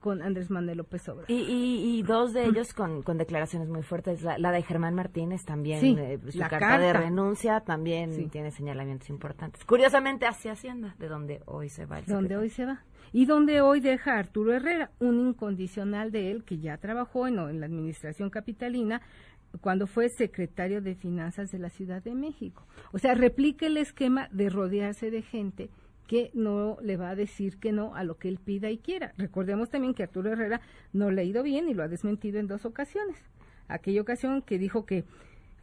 con 0.00 0.22
Andrés 0.22 0.50
Manuel 0.50 0.78
López 0.78 1.08
Obrador. 1.08 1.30
Y, 1.30 1.34
y, 1.42 1.98
y 1.98 2.02
dos 2.02 2.32
de 2.32 2.46
ellos 2.46 2.72
con, 2.74 3.02
con 3.02 3.18
declaraciones 3.18 3.68
muy 3.68 3.82
fuertes. 3.82 4.22
La, 4.22 4.38
la 4.38 4.50
de 4.50 4.62
Germán 4.62 4.94
Martínez 4.94 5.44
también, 5.44 5.80
Sí, 5.80 5.94
eh, 5.98 6.18
su 6.30 6.38
carta, 6.40 6.78
de 6.78 6.92
renuncia 6.92 7.60
también 7.60 8.12
Sí. 8.14 8.26
tiene 8.28 8.50
señalamientos 8.50 9.10
importantes. 9.10 9.64
Curiosamente 9.64 10.26
hacia 10.26 10.52
Hacienda, 10.52 10.96
de 10.98 11.08
donde 11.08 11.42
hoy 11.46 11.68
se 11.68 11.86
va 11.86 11.98
el 12.00 12.06
donde 12.06 12.36
hoy 12.36 12.48
se 12.50 12.64
va. 12.64 12.82
Y 13.12 13.26
donde 13.26 13.60
hoy 13.60 13.80
deja 13.80 14.14
a 14.14 14.18
Arturo 14.18 14.52
Herrera, 14.54 14.90
un 15.00 15.20
incondicional 15.28 16.10
de 16.12 16.30
él 16.30 16.44
que 16.44 16.58
ya 16.58 16.78
trabajó 16.78 17.26
en, 17.26 17.38
en 17.38 17.60
la 17.60 17.66
administración 17.66 18.30
capitalina 18.30 19.02
cuando 19.60 19.88
fue 19.88 20.08
secretario 20.08 20.80
de 20.80 20.94
Finanzas 20.94 21.50
de 21.50 21.58
la 21.58 21.70
Ciudad 21.70 22.02
de 22.02 22.14
México. 22.14 22.64
O 22.92 22.98
sea, 22.98 23.14
replica 23.14 23.66
el 23.66 23.76
esquema 23.78 24.28
de 24.30 24.48
rodearse 24.48 25.10
de 25.10 25.22
gente 25.22 25.70
que 26.10 26.32
no 26.34 26.76
le 26.82 26.96
va 26.96 27.10
a 27.10 27.14
decir 27.14 27.60
que 27.60 27.70
no 27.70 27.94
a 27.94 28.02
lo 28.02 28.18
que 28.18 28.26
él 28.26 28.40
pida 28.44 28.68
y 28.68 28.78
quiera. 28.78 29.14
Recordemos 29.16 29.70
también 29.70 29.94
que 29.94 30.02
Arturo 30.02 30.32
Herrera 30.32 30.60
no 30.92 31.12
le 31.12 31.20
ha 31.20 31.24
ido 31.24 31.44
bien 31.44 31.68
y 31.68 31.74
lo 31.74 31.84
ha 31.84 31.88
desmentido 31.88 32.40
en 32.40 32.48
dos 32.48 32.64
ocasiones. 32.64 33.16
Aquella 33.68 34.00
ocasión 34.00 34.42
que 34.42 34.58
dijo 34.58 34.84
que 34.84 35.04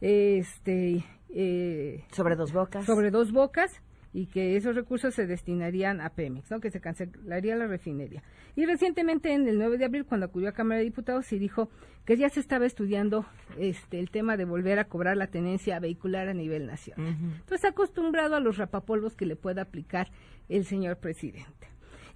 este 0.00 1.04
eh, 1.28 2.02
sobre 2.12 2.34
dos 2.34 2.54
bocas 2.54 2.86
sobre 2.86 3.10
dos 3.10 3.30
bocas 3.30 3.82
y 4.12 4.26
que 4.26 4.56
esos 4.56 4.74
recursos 4.74 5.14
se 5.14 5.26
destinarían 5.26 6.00
a 6.00 6.10
Pemex, 6.10 6.50
¿no? 6.50 6.60
que 6.60 6.70
se 6.70 6.80
cancelaría 6.80 7.56
la 7.56 7.66
refinería. 7.66 8.22
Y 8.56 8.66
recientemente, 8.66 9.32
en 9.32 9.46
el 9.48 9.58
9 9.58 9.78
de 9.78 9.84
abril, 9.84 10.04
cuando 10.04 10.26
acudió 10.26 10.48
a 10.48 10.52
Cámara 10.52 10.78
de 10.78 10.84
Diputados, 10.84 11.26
se 11.26 11.38
dijo 11.38 11.70
que 12.04 12.16
ya 12.16 12.28
se 12.28 12.40
estaba 12.40 12.66
estudiando 12.66 13.26
este 13.58 13.98
el 13.98 14.10
tema 14.10 14.36
de 14.36 14.44
volver 14.44 14.78
a 14.78 14.84
cobrar 14.84 15.16
la 15.16 15.26
tenencia 15.26 15.78
vehicular 15.78 16.28
a 16.28 16.34
nivel 16.34 16.66
nacional. 16.66 17.16
Entonces, 17.40 17.64
acostumbrado 17.64 18.34
a 18.34 18.40
los 18.40 18.56
rapapolvos 18.56 19.14
que 19.14 19.26
le 19.26 19.36
pueda 19.36 19.62
aplicar 19.62 20.10
el 20.48 20.64
señor 20.64 20.96
presidente. 20.96 21.68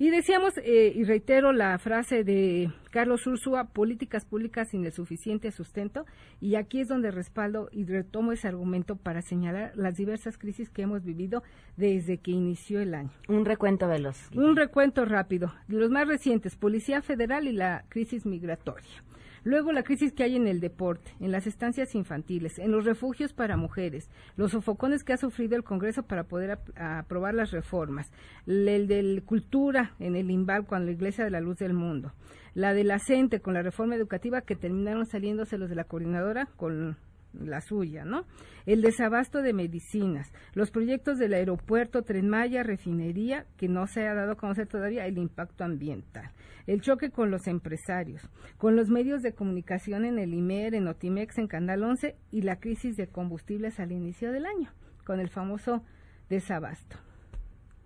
Y 0.03 0.11
decíamos, 0.11 0.59
eh, 0.59 0.93
y 0.97 1.05
reitero 1.05 1.53
la 1.53 1.79
frase 1.79 2.25
de 2.25 2.73
Carlos 2.91 3.25
Ursúa, 3.25 3.69
políticas 3.69 4.25
públicas 4.25 4.71
sin 4.71 4.85
el 4.85 4.91
suficiente 4.91 5.53
sustento, 5.53 6.07
y 6.41 6.57
aquí 6.57 6.81
es 6.81 6.89
donde 6.89 7.13
respaldo 7.13 7.69
y 7.71 7.85
retomo 7.85 8.33
ese 8.33 8.49
argumento 8.49 8.97
para 8.97 9.23
señalar 9.23 9.71
las 9.77 9.97
diversas 9.97 10.39
crisis 10.39 10.71
que 10.71 10.83
hemos 10.83 11.05
vivido 11.05 11.45
desde 11.77 12.19
que 12.19 12.33
inició 12.33 12.81
el 12.81 12.95
año. 12.95 13.13
Un 13.29 13.45
recuento 13.45 13.87
veloz. 13.87 14.29
Un 14.35 14.57
recuento 14.57 15.05
rápido. 15.05 15.55
Los 15.69 15.89
más 15.89 16.09
recientes, 16.09 16.57
Policía 16.57 17.01
Federal 17.01 17.47
y 17.47 17.53
la 17.53 17.85
crisis 17.89 18.27
migratoria. 18.27 19.05
Luego 19.45 19.73
la 19.73 19.83
crisis 19.83 20.13
que 20.13 20.23
hay 20.23 20.37
en 20.37 20.47
el 20.47 20.61
deporte, 20.61 21.11
en 21.21 21.33
las 21.33 21.47
estancias 21.47 21.95
infantiles, 21.95 22.59
en 22.59 22.71
los 22.71 22.85
refugios 22.85 23.33
para 23.33 23.57
mujeres, 23.57 24.09
los 24.37 24.53
sofocones 24.53 25.03
que 25.03 25.13
ha 25.13 25.17
sufrido 25.17 25.57
el 25.57 25.65
Congreso 25.65 26.05
para 26.05 26.25
poder 26.25 26.59
aprobar 26.77 27.35
las 27.35 27.51
reformas, 27.51 28.13
el 28.47 28.87
de 28.87 29.23
cultura 29.27 29.95
en 29.99 30.15
el 30.17 30.31
IMBAL 30.31 30.67
con 30.67 30.87
la 30.87 30.93
Iglesia 30.93 31.25
de 31.25 31.31
la 31.31 31.41
Luz 31.41 31.59
del 31.59 31.75
Mundo, 31.75 32.13
la 32.55 32.73
de 32.73 32.85
la 32.85 33.01
con 33.43 33.55
la 33.55 33.63
reforma 33.63 33.97
educativa 33.97 34.43
que 34.43 34.57
terminaron 34.57 35.07
saliéndose 35.07 35.59
los 35.59 35.69
de 35.69 35.75
la 35.75 35.85
coordinadora 35.85 36.47
con 36.57 36.97
la 37.35 37.61
suya, 37.61 38.05
¿no? 38.05 38.25
El 38.67 38.83
desabasto 38.83 39.43
de 39.43 39.53
medicinas, 39.53 40.33
los 40.55 40.71
proyectos 40.71 41.19
del 41.19 41.35
aeropuerto, 41.35 42.03
Tren 42.03 42.29
Maya, 42.29 42.63
refinería, 42.63 43.47
que 43.57 43.69
no 43.69 43.87
se 43.87 44.07
ha 44.07 44.15
dado 44.15 44.33
a 44.33 44.37
conocer 44.37 44.67
todavía 44.67 45.07
el 45.07 45.19
impacto 45.19 45.65
ambiental, 45.65 46.31
el 46.67 46.81
choque 46.81 47.11
con 47.11 47.31
los 47.31 47.47
empresarios, 47.47 48.29
con 48.59 48.77
los 48.77 48.89
medios 48.89 49.23
de 49.23 49.33
comunicación 49.33 50.05
en 50.05 50.19
el 50.19 50.35
IMER, 50.35 50.75
en 50.75 50.89
Otimex, 50.89 51.39
en 51.39 51.49
Canal 51.49 51.83
11 51.83 52.17
y 52.31 52.43
la 52.43 52.61
crisis 52.61 52.97
de 52.97 53.09
combustibles 53.09 53.81
al 53.81 53.93
inicio 53.93 54.33
del 54.33 54.47
año, 54.47 54.71
con 55.05 55.21
el 55.21 55.29
famoso 55.29 55.83
desabasto. 56.29 56.97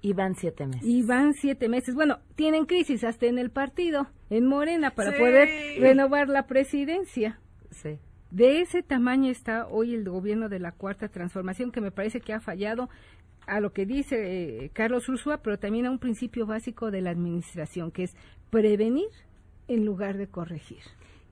Y 0.03 0.12
van 0.12 0.34
siete 0.36 0.66
meses. 0.66 0.84
Y 0.84 1.03
van 1.03 1.32
siete 1.32 1.68
meses. 1.68 1.94
Bueno, 1.94 2.20
tienen 2.36 2.66
crisis 2.66 3.03
hasta 3.03 3.26
en 3.26 3.38
el 3.38 3.51
partido, 3.51 4.07
en 4.30 4.47
Morena, 4.47 4.90
para 4.90 5.11
poder 5.16 5.80
renovar 5.80 6.28
la 6.28 6.47
presidencia. 6.47 7.40
Sí. 7.70 7.99
De 8.30 8.60
ese 8.60 8.82
tamaño 8.82 9.30
está 9.30 9.66
hoy 9.66 9.94
el 9.94 10.08
gobierno 10.08 10.48
de 10.48 10.58
la 10.58 10.72
Cuarta 10.72 11.08
Transformación, 11.08 11.70
que 11.70 11.80
me 11.80 11.90
parece 11.90 12.20
que 12.20 12.32
ha 12.32 12.40
fallado 12.40 12.88
a 13.46 13.60
lo 13.60 13.72
que 13.72 13.86
dice 13.86 14.64
eh, 14.64 14.70
Carlos 14.72 15.08
Ursúa, 15.08 15.38
pero 15.38 15.58
también 15.58 15.86
a 15.86 15.90
un 15.90 15.98
principio 15.98 16.46
básico 16.46 16.90
de 16.90 17.00
la 17.00 17.10
administración, 17.10 17.90
que 17.90 18.04
es 18.04 18.16
prevenir 18.50 19.08
en 19.68 19.84
lugar 19.84 20.16
de 20.16 20.26
corregir. 20.26 20.82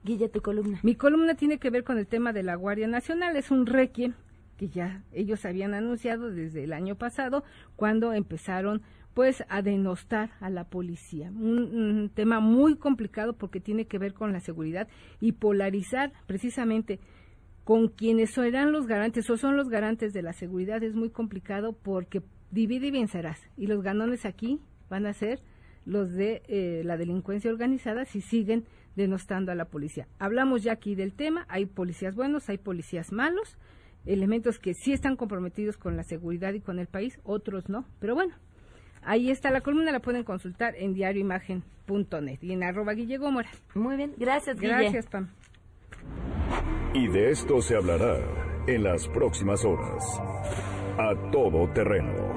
Guille, 0.03 0.29
tu 0.29 0.41
columna. 0.41 0.79
Mi 0.83 0.95
columna 0.95 1.35
tiene 1.35 1.57
que 1.57 1.69
ver 1.69 1.83
con 1.83 1.97
el 1.97 2.07
tema 2.07 2.31
de 2.31 2.43
la 2.43 2.55
Guardia 2.55 2.87
Nacional. 2.87 3.35
Es 3.35 3.51
un 3.51 3.65
requiem 3.65 4.13
que 4.57 4.69
ya 4.69 5.03
ellos 5.11 5.43
habían 5.45 5.73
anunciado 5.73 6.31
desde 6.31 6.63
el 6.63 6.73
año 6.73 6.95
pasado, 6.95 7.43
cuando 7.75 8.13
empezaron 8.13 8.81
pues 9.15 9.45
a 9.47 9.61
denostar 9.61 10.31
a 10.41 10.49
la 10.49 10.65
policía. 10.65 11.31
Un, 11.31 12.11
tema 12.13 12.41
muy 12.41 12.75
complicado 12.75 13.33
porque 13.33 13.61
tiene 13.61 13.85
que 13.85 13.97
ver 13.97 14.13
con 14.13 14.33
la 14.33 14.41
seguridad 14.41 14.89
y 15.21 15.31
polarizar 15.31 16.11
precisamente 16.27 16.99
con 17.63 17.87
quienes 17.87 18.31
serán 18.31 18.73
los 18.73 18.85
garantes 18.85 19.27
o 19.29 19.37
son 19.37 19.55
los 19.55 19.69
garantes 19.69 20.13
de 20.13 20.21
la 20.21 20.33
seguridad 20.33 20.83
es 20.83 20.93
muy 20.93 21.09
complicado 21.09 21.71
porque 21.71 22.21
divide 22.51 22.87
y 22.87 22.91
vencerás. 22.91 23.39
Y 23.55 23.67
los 23.67 23.81
ganones 23.81 24.25
aquí 24.25 24.59
van 24.89 25.05
a 25.05 25.13
ser 25.13 25.39
los 25.85 26.11
de 26.11 26.43
eh, 26.47 26.81
la 26.83 26.97
delincuencia 26.97 27.49
organizada 27.49 28.03
si 28.03 28.19
siguen 28.19 28.65
denostando 28.97 29.51
a 29.51 29.55
la 29.55 29.65
policía. 29.65 30.09
Hablamos 30.19 30.61
ya 30.61 30.73
aquí 30.73 30.93
del 30.93 31.13
tema, 31.13 31.45
hay 31.47 31.65
policías 31.67 32.15
buenos, 32.15 32.49
hay 32.49 32.57
policías 32.57 33.13
malos, 33.13 33.57
elementos 34.05 34.59
que 34.59 34.73
sí 34.73 34.91
están 34.91 35.15
comprometidos 35.15 35.77
con 35.77 35.95
la 35.95 36.03
seguridad 36.03 36.53
y 36.53 36.59
con 36.59 36.79
el 36.79 36.87
país, 36.87 37.17
otros 37.23 37.69
no, 37.69 37.85
pero 37.99 38.13
bueno, 38.13 38.35
Ahí 39.05 39.29
está 39.29 39.51
la 39.51 39.61
columna, 39.61 39.91
la 39.91 39.99
pueden 39.99 40.23
consultar 40.23 40.75
en 40.75 40.93
diarioimagen.net 40.93 42.39
y 42.41 42.51
en 42.51 42.63
arroba 42.63 42.93
Guille 42.93 43.17
Gómora. 43.17 43.49
Muy 43.75 43.95
bien, 43.95 44.13
gracias 44.17 44.59
Guille. 44.59 44.73
Gracias, 44.73 45.05
Pam. 45.07 45.29
Y 46.93 47.07
de 47.07 47.29
esto 47.29 47.61
se 47.61 47.75
hablará 47.75 48.17
en 48.67 48.83
las 48.83 49.07
próximas 49.09 49.63
horas. 49.63 50.03
A 50.97 51.13
todo 51.31 51.71
terreno 51.73 52.34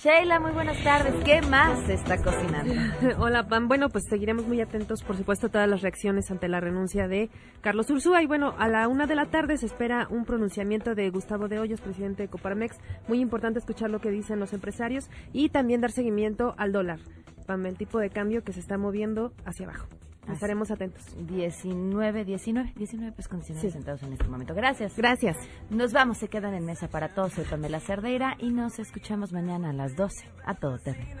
Sheila, 0.00 0.38
muy 0.38 0.52
buenas 0.52 0.80
tardes. 0.84 1.12
¿Qué 1.24 1.42
más 1.42 1.88
está 1.88 2.22
cocinando? 2.22 2.72
Hola, 3.18 3.48
Pam. 3.48 3.66
Bueno, 3.66 3.88
pues 3.88 4.04
seguiremos 4.08 4.46
muy 4.46 4.60
atentos, 4.60 5.02
por 5.02 5.16
supuesto, 5.16 5.48
a 5.48 5.50
todas 5.50 5.68
las 5.68 5.82
reacciones 5.82 6.30
ante 6.30 6.46
la 6.46 6.60
renuncia 6.60 7.08
de 7.08 7.30
Carlos 7.62 7.90
Ursúa. 7.90 8.22
Y 8.22 8.26
bueno, 8.26 8.54
a 8.58 8.68
la 8.68 8.86
una 8.86 9.08
de 9.08 9.16
la 9.16 9.26
tarde 9.26 9.56
se 9.56 9.66
espera 9.66 10.06
un 10.08 10.24
pronunciamiento 10.24 10.94
de 10.94 11.10
Gustavo 11.10 11.48
de 11.48 11.58
Hoyos, 11.58 11.80
presidente 11.80 12.22
de 12.22 12.28
Coparmex. 12.28 12.76
Muy 13.08 13.18
importante 13.18 13.58
escuchar 13.58 13.90
lo 13.90 14.00
que 14.00 14.12
dicen 14.12 14.38
los 14.38 14.52
empresarios 14.52 15.10
y 15.32 15.48
también 15.48 15.80
dar 15.80 15.90
seguimiento 15.90 16.54
al 16.58 16.70
dólar. 16.70 17.00
Pam, 17.48 17.66
el 17.66 17.76
tipo 17.76 17.98
de 17.98 18.10
cambio 18.10 18.44
que 18.44 18.52
se 18.52 18.60
está 18.60 18.78
moviendo 18.78 19.32
hacia 19.46 19.66
abajo. 19.66 19.88
Estaremos 20.32 20.70
atentos. 20.70 21.02
19, 21.16 22.24
19, 22.24 22.72
19 22.76 23.12
pues 23.12 23.28
condiciones 23.28 23.72
sentados 23.72 24.02
en 24.02 24.12
este 24.12 24.28
momento. 24.28 24.54
Gracias. 24.54 24.96
Gracias. 24.96 25.36
Nos 25.70 25.92
vamos, 25.92 26.18
se 26.18 26.28
quedan 26.28 26.54
en 26.54 26.64
mesa 26.64 26.88
para 26.88 27.08
todos. 27.08 27.32
Soy 27.32 27.44
Pamela 27.44 27.80
Cerdeira 27.80 28.36
y 28.38 28.50
nos 28.50 28.78
escuchamos 28.78 29.32
mañana 29.32 29.70
a 29.70 29.72
las 29.72 29.96
12 29.96 30.24
a 30.44 30.54
todo 30.54 30.78
terreno. 30.78 31.20